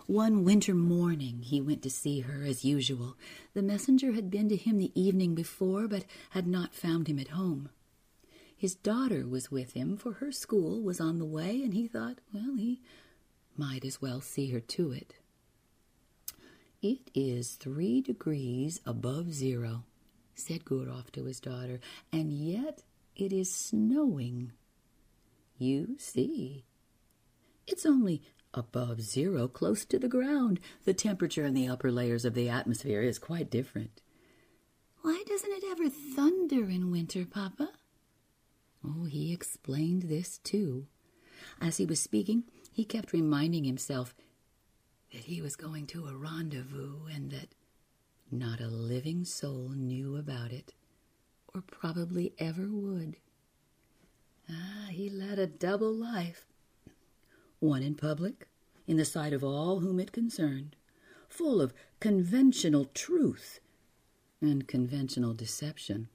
One 0.07 0.43
winter 0.43 0.73
morning 0.73 1.43
he 1.43 1.61
went 1.61 1.81
to 1.83 1.89
see 1.89 2.21
her 2.21 2.43
as 2.43 2.65
usual. 2.65 3.17
The 3.53 3.61
messenger 3.61 4.13
had 4.13 4.29
been 4.29 4.49
to 4.49 4.55
him 4.55 4.77
the 4.77 4.91
evening 4.99 5.35
before, 5.35 5.87
but 5.87 6.05
had 6.31 6.47
not 6.47 6.75
found 6.75 7.07
him 7.07 7.19
at 7.19 7.29
home. 7.29 7.69
His 8.55 8.75
daughter 8.75 9.27
was 9.27 9.51
with 9.51 9.73
him, 9.73 9.97
for 9.97 10.13
her 10.13 10.31
school 10.31 10.81
was 10.81 10.99
on 10.99 11.17
the 11.17 11.25
way, 11.25 11.63
and 11.63 11.73
he 11.73 11.87
thought, 11.87 12.19
well, 12.33 12.55
he 12.55 12.81
might 13.57 13.85
as 13.85 14.01
well 14.01 14.21
see 14.21 14.51
her 14.51 14.59
to 14.59 14.91
it. 14.91 15.15
It 16.81 17.11
is 17.13 17.51
three 17.51 18.01
degrees 18.01 18.81
above 18.85 19.33
zero, 19.33 19.83
said 20.35 20.65
Gurov 20.65 21.11
to 21.11 21.25
his 21.25 21.39
daughter, 21.39 21.79
and 22.11 22.33
yet 22.33 22.83
it 23.15 23.31
is 23.31 23.53
snowing. 23.53 24.51
You 25.57 25.95
see. 25.99 26.65
It's 27.67 27.85
only 27.85 28.23
above 28.53 29.01
zero, 29.01 29.47
close 29.47 29.85
to 29.85 29.99
the 29.99 30.07
ground. 30.07 30.59
The 30.85 30.93
temperature 30.93 31.45
in 31.45 31.53
the 31.53 31.67
upper 31.67 31.91
layers 31.91 32.25
of 32.25 32.33
the 32.33 32.49
atmosphere 32.49 33.01
is 33.01 33.19
quite 33.19 33.49
different. 33.49 34.01
Why 35.01 35.23
doesn't 35.25 35.51
it 35.51 35.63
ever 35.69 35.89
thunder 35.89 36.69
in 36.69 36.91
winter, 36.91 37.25
Papa? 37.25 37.69
Oh, 38.85 39.05
he 39.05 39.33
explained 39.33 40.03
this 40.03 40.37
too. 40.39 40.87
As 41.59 41.77
he 41.77 41.85
was 41.85 41.99
speaking, 41.99 42.43
he 42.71 42.85
kept 42.85 43.13
reminding 43.13 43.63
himself 43.63 44.15
that 45.11 45.25
he 45.25 45.41
was 45.41 45.55
going 45.55 45.87
to 45.87 46.07
a 46.07 46.15
rendezvous 46.15 47.05
and 47.11 47.31
that 47.31 47.49
not 48.31 48.61
a 48.61 48.67
living 48.67 49.25
soul 49.25 49.69
knew 49.75 50.15
about 50.15 50.51
it, 50.51 50.73
or 51.53 51.61
probably 51.61 52.33
ever 52.39 52.67
would. 52.69 53.17
Ah, 54.49 54.87
he 54.89 55.09
led 55.09 55.37
a 55.37 55.47
double 55.47 55.93
life 55.93 56.45
one 57.61 57.83
in 57.83 57.95
public, 57.95 58.47
in 58.87 58.97
the 58.97 59.05
sight 59.05 59.31
of 59.31 59.43
all 59.43 59.79
whom 59.79 59.99
it 59.99 60.11
concerned, 60.11 60.75
full 61.29 61.61
of 61.61 61.73
conventional 62.01 62.85
truth 62.93 63.61
and 64.41 64.67
conventional 64.67 65.33
deception, 65.33 66.09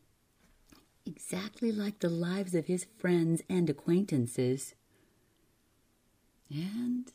exactly 1.07 1.71
like 1.71 2.01
the 2.01 2.11
lives 2.11 2.55
of 2.55 2.67
his 2.67 2.87
friends 2.99 3.41
and 3.49 3.71
acquaintances. 3.71 4.75
And 6.51 7.13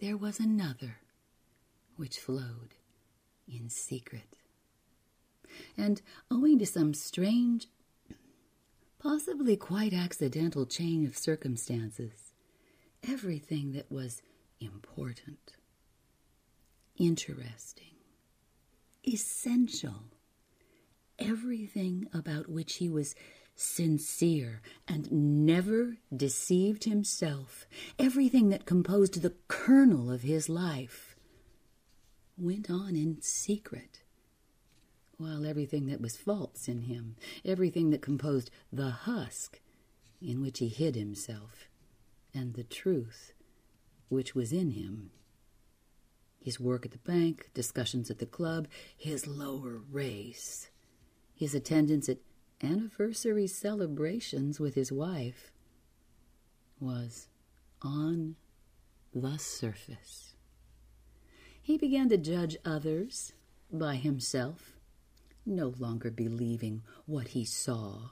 there 0.00 0.16
was 0.16 0.38
another 0.38 0.98
which 1.96 2.18
flowed 2.18 2.76
in 3.48 3.68
secret. 3.68 4.38
And 5.76 6.00
owing 6.30 6.60
to 6.60 6.66
some 6.66 6.94
strange, 6.94 7.66
possibly 9.00 9.56
quite 9.56 9.92
accidental 9.92 10.64
chain 10.64 11.04
of 11.04 11.18
circumstances, 11.18 12.21
everything 13.08 13.72
that 13.72 13.90
was 13.90 14.22
important, 14.60 15.56
interesting, 16.96 17.96
essential, 19.06 20.04
everything 21.18 22.06
about 22.12 22.48
which 22.48 22.74
he 22.74 22.88
was 22.88 23.14
sincere 23.54 24.60
and 24.88 25.10
never 25.12 25.96
deceived 26.14 26.84
himself, 26.84 27.66
everything 27.98 28.48
that 28.48 28.66
composed 28.66 29.20
the 29.22 29.34
kernel 29.48 30.10
of 30.10 30.22
his 30.22 30.48
life, 30.48 31.16
went 32.38 32.70
on 32.70 32.96
in 32.96 33.20
secret, 33.20 34.02
while 35.18 35.46
everything 35.46 35.86
that 35.86 36.00
was 36.00 36.16
false 36.16 36.66
in 36.66 36.82
him, 36.82 37.14
everything 37.44 37.90
that 37.90 38.02
composed 38.02 38.50
the 38.72 38.90
husk 38.90 39.60
in 40.20 40.40
which 40.40 40.58
he 40.58 40.68
hid 40.68 40.96
himself, 40.96 41.68
and 42.34 42.54
the 42.54 42.64
truth 42.64 43.32
which 44.08 44.34
was 44.34 44.52
in 44.52 44.72
him, 44.72 45.10
his 46.40 46.60
work 46.60 46.84
at 46.84 46.92
the 46.92 46.98
bank, 46.98 47.50
discussions 47.54 48.10
at 48.10 48.18
the 48.18 48.26
club, 48.26 48.68
his 48.96 49.26
lower 49.26 49.80
race, 49.90 50.68
his 51.34 51.54
attendance 51.54 52.08
at 52.08 52.18
anniversary 52.62 53.46
celebrations 53.46 54.60
with 54.60 54.74
his 54.74 54.92
wife, 54.92 55.52
was 56.80 57.28
on 57.80 58.36
the 59.14 59.38
surface. 59.38 60.34
He 61.60 61.78
began 61.78 62.08
to 62.08 62.16
judge 62.16 62.56
others 62.64 63.32
by 63.70 63.96
himself, 63.96 64.72
no 65.46 65.74
longer 65.78 66.10
believing 66.10 66.82
what 67.06 67.28
he 67.28 67.44
saw, 67.44 68.10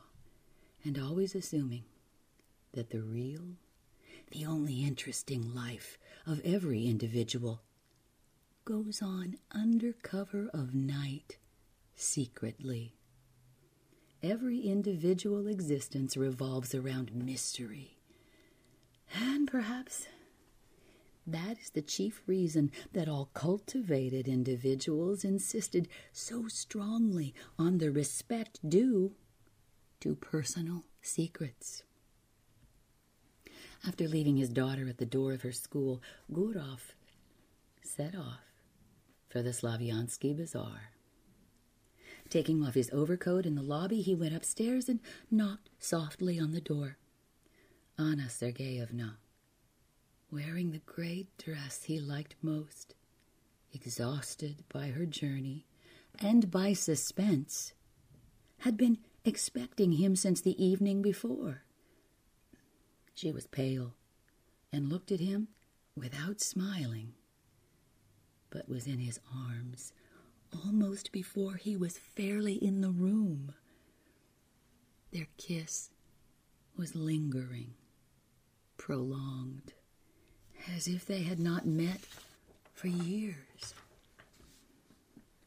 and 0.85 0.99
always 0.99 1.35
assuming 1.35 1.85
that 2.73 2.91
the 2.91 3.03
real, 3.03 3.57
the 4.31 4.47
only 4.47 4.85
interesting 4.85 5.55
life 5.55 5.99
of 6.27 6.41
every 6.45 6.87
individual, 6.87 7.63
goes 8.65 9.03
on 9.03 9.37
under 9.51 9.93
cover 9.93 10.49
of 10.53 10.75
night, 10.75 11.39
secretly. 11.97 12.95
Every 14.23 14.61
individual 14.61 15.47
existence 15.47 16.17
revolves 16.17 16.75
around 16.75 17.15
mystery. 17.15 17.97
And 19.15 19.51
perhaps 19.51 20.07
that 21.27 21.59
is 21.59 21.71
the 21.71 21.83
chief 21.83 22.23
reason 22.27 22.71
that 22.93 23.09
all 23.09 23.31
cultivated 23.35 24.29
individuals 24.29 25.25
insisted 25.25 25.89
so 26.13 26.49
strongly 26.49 27.35
on 27.59 27.79
the 27.79 27.91
respect 27.91 28.59
due 28.69 29.15
to 30.01 30.15
personal 30.15 30.85
secrets. 31.03 31.83
After 33.87 34.07
leaving 34.07 34.37
his 34.37 34.51
daughter 34.51 34.89
at 34.89 34.99
the 34.99 35.07
door 35.07 35.33
of 35.33 35.43
her 35.43 35.53
school, 35.53 36.03
Gurov 36.33 36.95
set 37.83 38.15
off 38.15 38.41
for 39.29 39.43
the 39.43 39.51
Slaviansky 39.51 40.37
Bazaar. 40.37 40.91
Taking 42.29 42.63
off 42.63 42.75
his 42.75 42.91
overcoat 42.93 43.47
in 43.47 43.55
the 43.55 43.63
lobby, 43.63 44.03
he 44.03 44.15
went 44.15 44.35
upstairs 44.35 44.89
and 44.89 45.01
knocked 45.31 45.71
softly 45.79 46.39
on 46.39 46.53
the 46.53 46.61
door. 46.61 46.99
Anna 47.99 48.29
Sergeyevna, 48.29 49.17
wearing 50.31 50.71
the 50.71 50.79
gray 50.79 51.27
dress 51.39 51.85
he 51.85 51.99
liked 51.99 52.37
most, 52.43 52.95
exhausted 53.73 54.63
by 54.73 54.89
her 54.89 55.07
journey 55.07 55.67
and 56.19 56.51
by 56.51 56.73
suspense, 56.73 57.73
had 58.59 58.77
been 58.77 58.99
expecting 59.25 59.93
him 59.93 60.15
since 60.15 60.41
the 60.41 60.63
evening 60.63 61.03
before. 61.03 61.63
She 63.21 63.33
was 63.33 63.47
pale 63.47 63.93
and 64.73 64.89
looked 64.89 65.13
at 65.13 65.21
him 65.21 65.49
without 65.95 66.41
smiling, 66.41 67.13
but 68.49 68.67
was 68.67 68.87
in 68.87 68.99
his 68.99 69.21
arms 69.47 69.93
almost 70.65 71.13
before 71.13 71.57
he 71.57 71.77
was 71.77 71.99
fairly 71.99 72.55
in 72.55 72.81
the 72.81 72.89
room. 72.89 73.53
Their 75.13 75.27
kiss 75.37 75.91
was 76.79 76.95
lingering, 76.97 77.75
prolonged, 78.79 79.75
as 80.75 80.89
if 80.89 81.05
they 81.05 81.21
had 81.21 81.39
not 81.39 81.67
met 81.67 82.01
for 82.73 82.89
years. 82.89 83.75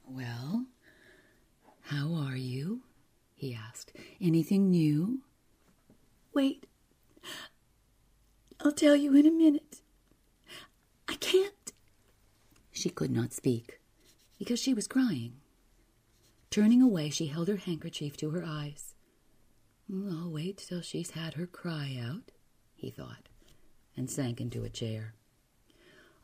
Well, 0.07 0.67
how 1.81 2.13
are 2.13 2.37
you? 2.37 2.83
he 3.33 3.55
asked. 3.55 3.93
Anything 4.21 4.69
new? 4.69 5.21
Wait, 6.35 6.67
I'll 8.63 8.71
tell 8.71 8.95
you 8.95 9.13
in 9.13 9.25
a 9.25 9.31
minute. 9.31 9.81
I 11.09 11.15
can't. 11.15 11.73
She 12.71 12.89
could 12.89 13.11
not 13.11 13.33
speak 13.33 13.81
because 14.39 14.59
she 14.59 14.73
was 14.73 14.87
crying. 14.87 15.33
Turning 16.49 16.81
away, 16.81 17.09
she 17.09 17.27
held 17.27 17.49
her 17.49 17.57
handkerchief 17.57 18.15
to 18.17 18.29
her 18.29 18.43
eyes. 18.45 18.93
I'll 19.91 20.31
wait 20.31 20.57
till 20.57 20.81
she's 20.81 21.11
had 21.11 21.33
her 21.33 21.45
cry 21.45 21.97
out, 22.01 22.31
he 22.73 22.89
thought, 22.89 23.27
and 23.97 24.09
sank 24.09 24.39
into 24.39 24.63
a 24.63 24.69
chair. 24.69 25.13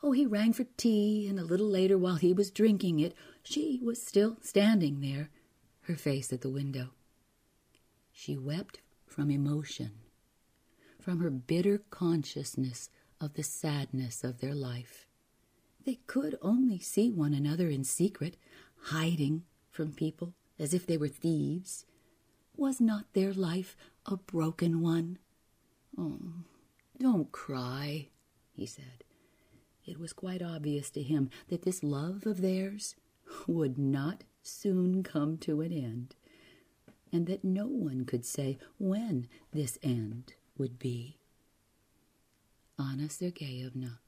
Oh, 0.02 0.12
he 0.12 0.24
rang 0.24 0.54
for 0.54 0.64
tea, 0.78 1.26
and 1.28 1.38
a 1.38 1.44
little 1.44 1.68
later, 1.68 1.98
while 1.98 2.16
he 2.16 2.32
was 2.32 2.50
drinking 2.50 3.00
it, 3.00 3.14
she 3.42 3.80
was 3.82 4.00
still 4.02 4.38
standing 4.40 5.00
there, 5.00 5.28
her 5.82 5.96
face 5.96 6.32
at 6.32 6.40
the 6.40 6.48
window. 6.48 6.90
She 8.12 8.38
wept 8.38 8.80
from 9.06 9.30
emotion 9.30 9.99
from 11.00 11.20
her 11.20 11.30
bitter 11.30 11.78
consciousness 11.90 12.90
of 13.20 13.34
the 13.34 13.42
sadness 13.42 14.22
of 14.22 14.40
their 14.40 14.54
life. 14.54 15.06
They 15.84 15.98
could 16.06 16.38
only 16.42 16.78
see 16.78 17.10
one 17.10 17.34
another 17.34 17.68
in 17.68 17.84
secret, 17.84 18.36
hiding 18.84 19.44
from 19.70 19.92
people 19.92 20.34
as 20.58 20.74
if 20.74 20.86
they 20.86 20.96
were 20.96 21.08
thieves. 21.08 21.86
Was 22.56 22.80
not 22.80 23.12
their 23.14 23.32
life 23.32 23.76
a 24.06 24.16
broken 24.16 24.82
one? 24.82 25.18
Oh, 25.96 26.18
don't 26.98 27.32
cry, 27.32 28.08
he 28.52 28.66
said. 28.66 29.04
It 29.86 29.98
was 29.98 30.12
quite 30.12 30.42
obvious 30.42 30.90
to 30.90 31.02
him 31.02 31.30
that 31.48 31.62
this 31.62 31.82
love 31.82 32.26
of 32.26 32.42
theirs 32.42 32.94
would 33.46 33.78
not 33.78 34.24
soon 34.42 35.02
come 35.02 35.38
to 35.38 35.62
an 35.62 35.72
end, 35.72 36.14
and 37.12 37.26
that 37.26 37.42
no 37.42 37.66
one 37.66 38.04
could 38.04 38.24
say 38.24 38.58
when 38.78 39.28
this 39.52 39.78
end 39.82 40.34
would 40.60 40.78
be. 40.78 41.16
Anna 42.78 43.08
Sergeyevna 43.08 43.98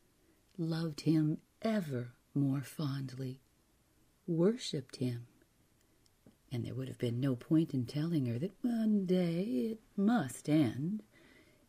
loved 0.59 1.01
him 1.01 1.39
ever 1.63 2.13
more 2.35 2.61
fondly, 2.61 3.41
worshipped 4.27 4.97
him, 4.97 5.27
and 6.53 6.63
there 6.63 6.75
would 6.75 6.89
have 6.89 6.99
been 6.99 7.19
no 7.19 7.37
point 7.37 7.73
in 7.73 7.87
telling 7.87 8.27
her 8.27 8.39
that 8.39 8.53
one 8.61 9.07
day 9.07 9.71
it 9.71 9.81
must 9.97 10.47
end. 10.47 11.03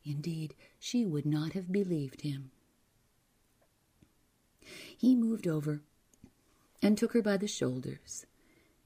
Indeed, 0.03 0.53
she 0.81 1.05
would 1.05 1.25
not 1.25 1.53
have 1.53 1.71
believed 1.71 2.21
him. 2.21 2.51
He 4.97 5.15
moved 5.15 5.47
over 5.47 5.81
and 6.81 6.97
took 6.97 7.13
her 7.13 7.21
by 7.21 7.37
the 7.37 7.47
shoulders, 7.47 8.25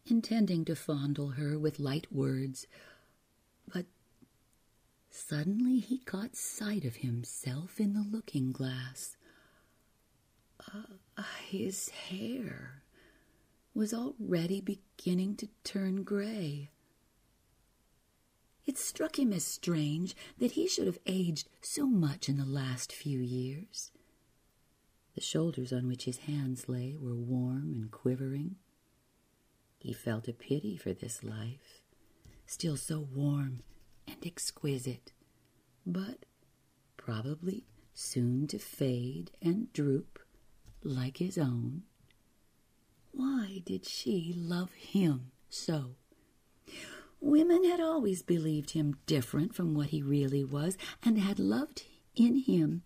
intending 0.06 0.64
to 0.66 0.76
fondle 0.76 1.30
her 1.30 1.58
with 1.58 1.80
light 1.80 2.06
words, 2.12 2.68
but 3.74 3.88
Suddenly 5.18 5.80
he 5.80 5.98
caught 5.98 6.36
sight 6.36 6.86
of 6.86 6.98
himself 6.98 7.80
in 7.80 7.94
the 7.94 8.06
looking 8.08 8.52
glass. 8.52 9.18
Uh, 10.72 11.24
his 11.44 11.90
hair 11.90 12.84
was 13.74 13.96
already 13.96 14.62
beginning 14.62 15.36
to 15.38 15.50
turn 15.64 16.04
gray. 16.04 16.70
It 18.68 18.78
struck 18.78 19.18
him 19.18 19.34
as 19.34 19.44
strange 19.44 20.16
that 20.38 20.52
he 20.52 20.68
should 20.68 20.86
have 20.86 21.00
aged 21.08 21.50
so 21.62 21.88
much 21.88 22.30
in 22.30 22.38
the 22.38 22.46
last 22.46 22.94
few 22.94 23.20
years. 23.20 23.92
The 25.16 25.22
shoulders 25.22 25.74
on 25.74 25.88
which 25.88 26.06
his 26.06 26.20
hands 26.20 26.70
lay 26.70 26.96
were 26.96 27.16
warm 27.16 27.74
and 27.74 27.92
quivering. 27.92 28.58
He 29.80 29.94
felt 29.94 30.28
a 30.28 30.34
pity 30.34 30.78
for 30.78 30.94
this 30.94 31.24
life, 31.24 31.82
still 32.46 32.78
so 32.78 33.00
warm 33.00 33.64
and 34.08 34.26
exquisite, 34.26 35.12
but 35.86 36.26
probably 36.96 37.66
soon 37.94 38.48
to 38.48 38.60
fade 38.60 39.32
and 39.42 39.72
droop 39.74 40.20
like 40.84 41.18
his 41.18 41.38
own. 41.38 41.84
Why 43.12 43.62
did 43.66 43.86
she 43.86 44.34
love 44.36 44.72
him 44.74 45.32
so? 45.50 45.96
Women 47.20 47.64
had 47.64 47.80
always 47.80 48.22
believed 48.22 48.72
him 48.72 48.98
different 49.08 49.56
from 49.56 49.74
what 49.74 49.90
he 49.90 50.02
really 50.04 50.44
was, 50.44 50.78
and 51.04 51.18
had 51.18 51.40
loved 51.40 51.84
in 52.16 52.36
him 52.38 52.84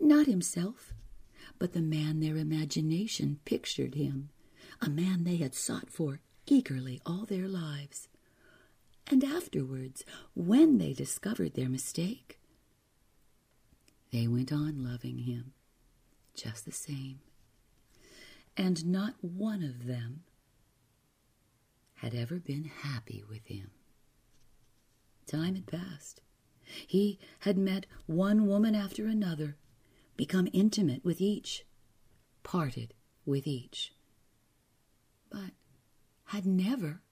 not 0.00 0.26
himself, 0.26 0.92
but 1.58 1.72
the 1.72 1.82
man 1.82 2.20
their 2.20 2.36
imagination 2.36 3.40
pictured 3.44 3.94
him, 3.94 4.30
a 4.80 4.88
man 4.88 5.24
they 5.24 5.36
had 5.36 5.54
sought 5.54 5.90
for 5.90 6.20
eagerly 6.46 7.00
all 7.06 7.24
their 7.24 7.48
lives. 7.48 8.08
And 9.08 9.24
afterwards, 9.24 10.04
when 10.34 10.78
they 10.78 10.92
discovered 10.92 11.54
their 11.54 11.68
mistake, 11.68 12.38
they 14.10 14.26
went 14.26 14.52
on 14.52 14.84
loving 14.84 15.18
him 15.18 15.52
just 16.34 16.64
the 16.64 16.72
same. 16.72 17.20
And 18.56 18.86
not 18.86 19.14
one 19.20 19.62
of 19.62 19.86
them 19.86 20.22
had 21.96 22.14
ever 22.14 22.38
been 22.38 22.64
happy 22.64 23.22
with 23.28 23.46
him. 23.46 23.70
Time 25.26 25.54
had 25.54 25.66
passed. 25.66 26.20
He 26.86 27.18
had 27.40 27.56
met 27.56 27.86
one 28.06 28.46
woman 28.46 28.74
after 28.74 29.06
another, 29.06 29.56
become 30.16 30.48
intimate 30.52 31.04
with 31.04 31.20
each, 31.20 31.64
parted 32.42 32.94
with 33.24 33.46
each, 33.46 33.94
but 35.30 35.52
had 36.26 36.46
never 36.46 37.02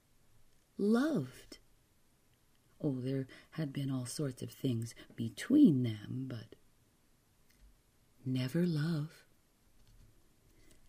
loved. 0.77 1.59
Oh, 2.83 2.99
there 2.99 3.27
had 3.51 3.71
been 3.71 3.91
all 3.91 4.05
sorts 4.05 4.41
of 4.41 4.51
things 4.51 4.95
between 5.15 5.83
them, 5.83 6.25
but 6.27 6.55
never 8.25 8.65
love. 8.65 9.23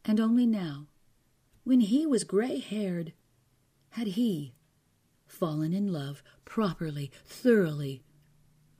And 0.05 0.19
only 0.19 0.47
now, 0.47 0.87
when 1.65 1.81
he 1.81 2.07
was 2.07 2.25
gray 2.25 2.59
haired, 2.59 3.13
had 3.91 4.09
he 4.09 4.55
fallen 5.27 5.73
in 5.73 5.93
love 5.93 6.23
properly, 6.45 7.11
thoroughly, 7.25 8.03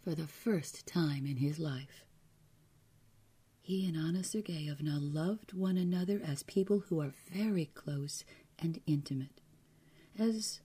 for 0.03 0.15
the 0.15 0.27
first 0.27 0.87
time 0.87 1.27
in 1.27 1.37
his 1.37 1.59
life. 1.59 2.05
He 3.61 3.87
and 3.87 3.97
Anna 3.97 4.21
Sergeyevna 4.21 4.99
loved 5.01 5.53
one 5.53 5.77
another 5.77 6.21
as 6.25 6.43
people 6.43 6.81
who 6.81 7.01
are 7.01 7.13
very 7.33 7.67
close 7.67 8.25
and 8.59 8.81
intimate, 8.87 9.41
as 10.19 10.61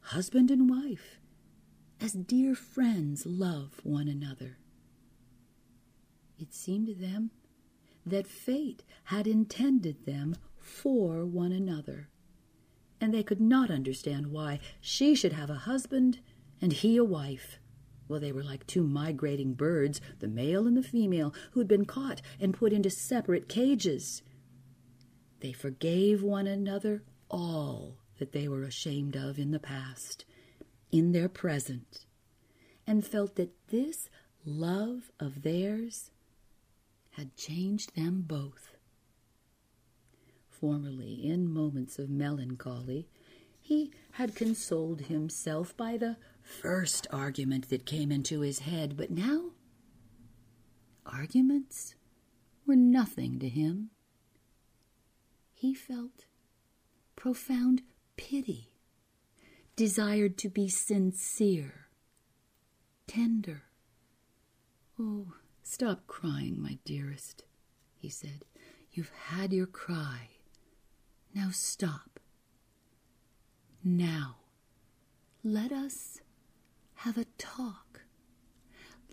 husband 0.00 0.50
and 0.50 0.68
wife, 0.70 1.18
as 2.04 2.12
dear 2.12 2.54
friends 2.54 3.24
love 3.24 3.80
one 3.82 4.08
another. 4.08 4.58
It 6.38 6.52
seemed 6.52 6.86
to 6.88 6.94
them 6.94 7.30
that 8.04 8.26
fate 8.26 8.82
had 9.04 9.26
intended 9.26 10.04
them 10.04 10.36
for 10.58 11.24
one 11.24 11.50
another, 11.50 12.10
and 13.00 13.14
they 13.14 13.22
could 13.22 13.40
not 13.40 13.70
understand 13.70 14.26
why 14.26 14.60
she 14.82 15.14
should 15.14 15.32
have 15.32 15.48
a 15.48 15.64
husband 15.64 16.18
and 16.60 16.74
he 16.74 16.98
a 16.98 17.04
wife. 17.04 17.58
Well, 18.06 18.20
they 18.20 18.32
were 18.32 18.44
like 18.44 18.66
two 18.66 18.82
migrating 18.82 19.54
birds, 19.54 20.02
the 20.20 20.28
male 20.28 20.66
and 20.66 20.76
the 20.76 20.82
female, 20.82 21.32
who 21.52 21.60
had 21.60 21.68
been 21.68 21.86
caught 21.86 22.20
and 22.38 22.52
put 22.52 22.74
into 22.74 22.90
separate 22.90 23.48
cages. 23.48 24.22
They 25.40 25.52
forgave 25.52 26.22
one 26.22 26.46
another 26.46 27.02
all 27.30 27.96
that 28.18 28.32
they 28.32 28.46
were 28.46 28.62
ashamed 28.62 29.16
of 29.16 29.38
in 29.38 29.52
the 29.52 29.58
past, 29.58 30.26
in 30.94 31.10
their 31.10 31.28
present, 31.28 32.06
and 32.86 33.04
felt 33.04 33.34
that 33.34 33.66
this 33.66 34.08
love 34.44 35.10
of 35.18 35.42
theirs 35.42 36.12
had 37.10 37.36
changed 37.36 37.96
them 37.96 38.22
both. 38.24 38.76
Formerly, 40.48 41.14
in 41.14 41.52
moments 41.52 41.98
of 41.98 42.08
melancholy, 42.08 43.08
he 43.60 43.90
had 44.12 44.36
consoled 44.36 45.00
himself 45.02 45.76
by 45.76 45.96
the 45.96 46.16
first 46.40 47.08
argument 47.10 47.70
that 47.70 47.84
came 47.86 48.12
into 48.12 48.42
his 48.42 48.60
head, 48.60 48.96
but 48.96 49.10
now 49.10 49.50
arguments 51.04 51.96
were 52.68 52.76
nothing 52.76 53.40
to 53.40 53.48
him. 53.48 53.90
He 55.52 55.74
felt 55.74 56.26
profound 57.16 57.82
pity, 58.16 58.70
desired 59.76 60.38
to 60.38 60.48
be 60.48 60.68
sincere, 60.68 61.88
tender. 63.06 63.64
Oh, 64.98 65.34
stop 65.62 66.06
crying, 66.06 66.60
my 66.60 66.78
dearest, 66.84 67.44
he 67.96 68.08
said. 68.08 68.44
You've 68.92 69.10
had 69.28 69.52
your 69.52 69.66
cry. 69.66 70.28
Now 71.34 71.48
stop. 71.50 72.20
Now, 73.82 74.36
let 75.42 75.72
us 75.72 76.20
have 76.94 77.18
a 77.18 77.26
talk. 77.36 78.02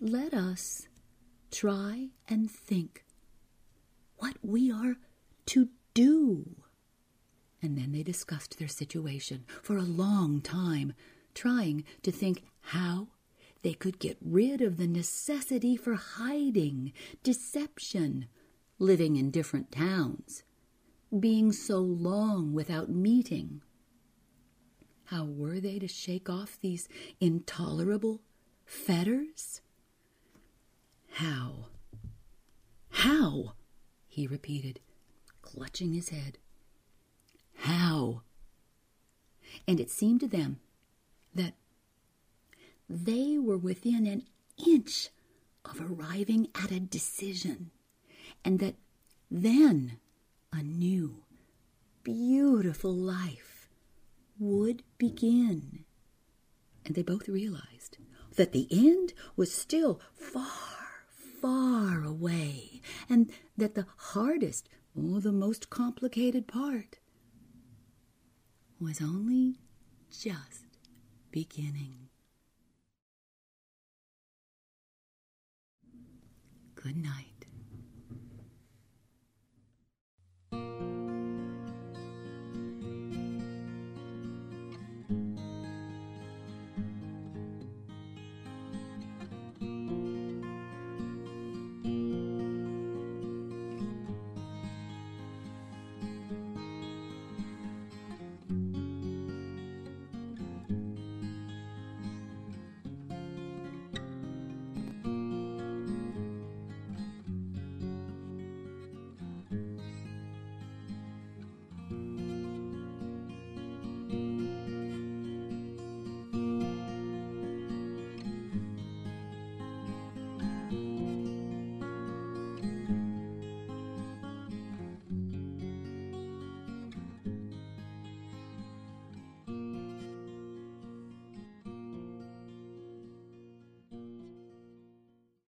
Let 0.00 0.32
us 0.32 0.88
try 1.50 2.08
and 2.28 2.50
think 2.50 3.04
what 4.16 4.36
we 4.42 4.70
are 4.70 4.96
to 5.46 5.68
do. 5.94 6.62
And 7.62 7.78
then 7.78 7.92
they 7.92 8.02
discussed 8.02 8.58
their 8.58 8.68
situation 8.68 9.44
for 9.62 9.76
a 9.76 9.82
long 9.82 10.40
time, 10.40 10.94
trying 11.32 11.84
to 12.02 12.10
think 12.10 12.42
how 12.60 13.06
they 13.62 13.72
could 13.72 14.00
get 14.00 14.18
rid 14.20 14.60
of 14.60 14.76
the 14.76 14.88
necessity 14.88 15.76
for 15.76 15.94
hiding, 15.94 16.92
deception, 17.22 18.26
living 18.80 19.14
in 19.14 19.30
different 19.30 19.70
towns, 19.70 20.42
being 21.18 21.52
so 21.52 21.78
long 21.78 22.52
without 22.52 22.90
meeting. 22.90 23.62
How 25.04 25.24
were 25.24 25.60
they 25.60 25.78
to 25.78 25.86
shake 25.86 26.28
off 26.28 26.58
these 26.60 26.88
intolerable 27.20 28.22
fetters? 28.64 29.60
How? 31.10 31.66
How? 32.90 33.52
he 34.08 34.26
repeated, 34.26 34.80
clutching 35.42 35.92
his 35.92 36.08
head. 36.08 36.38
How? 37.62 38.22
And 39.68 39.78
it 39.78 39.88
seemed 39.88 40.18
to 40.20 40.26
them 40.26 40.58
that 41.32 41.54
they 42.90 43.38
were 43.38 43.56
within 43.56 44.04
an 44.04 44.24
inch 44.66 45.10
of 45.64 45.80
arriving 45.80 46.48
at 46.56 46.72
a 46.72 46.80
decision, 46.80 47.70
and 48.44 48.58
that 48.58 48.74
then 49.30 49.98
a 50.52 50.60
new, 50.60 51.22
beautiful 52.02 52.92
life 52.92 53.68
would 54.40 54.82
begin. 54.98 55.84
And 56.84 56.96
they 56.96 57.02
both 57.02 57.28
realized 57.28 57.96
that 58.34 58.50
the 58.50 58.66
end 58.72 59.12
was 59.36 59.54
still 59.54 60.00
far, 60.14 61.04
far 61.40 62.02
away, 62.02 62.82
and 63.08 63.30
that 63.56 63.76
the 63.76 63.86
hardest, 63.96 64.68
or 64.96 65.20
the 65.20 65.30
most 65.30 65.70
complicated 65.70 66.48
part 66.48 66.98
was 68.82 69.00
only 69.00 69.54
just 70.10 70.64
beginning. 71.30 72.08
Good 76.74 76.96
night. 76.96 77.46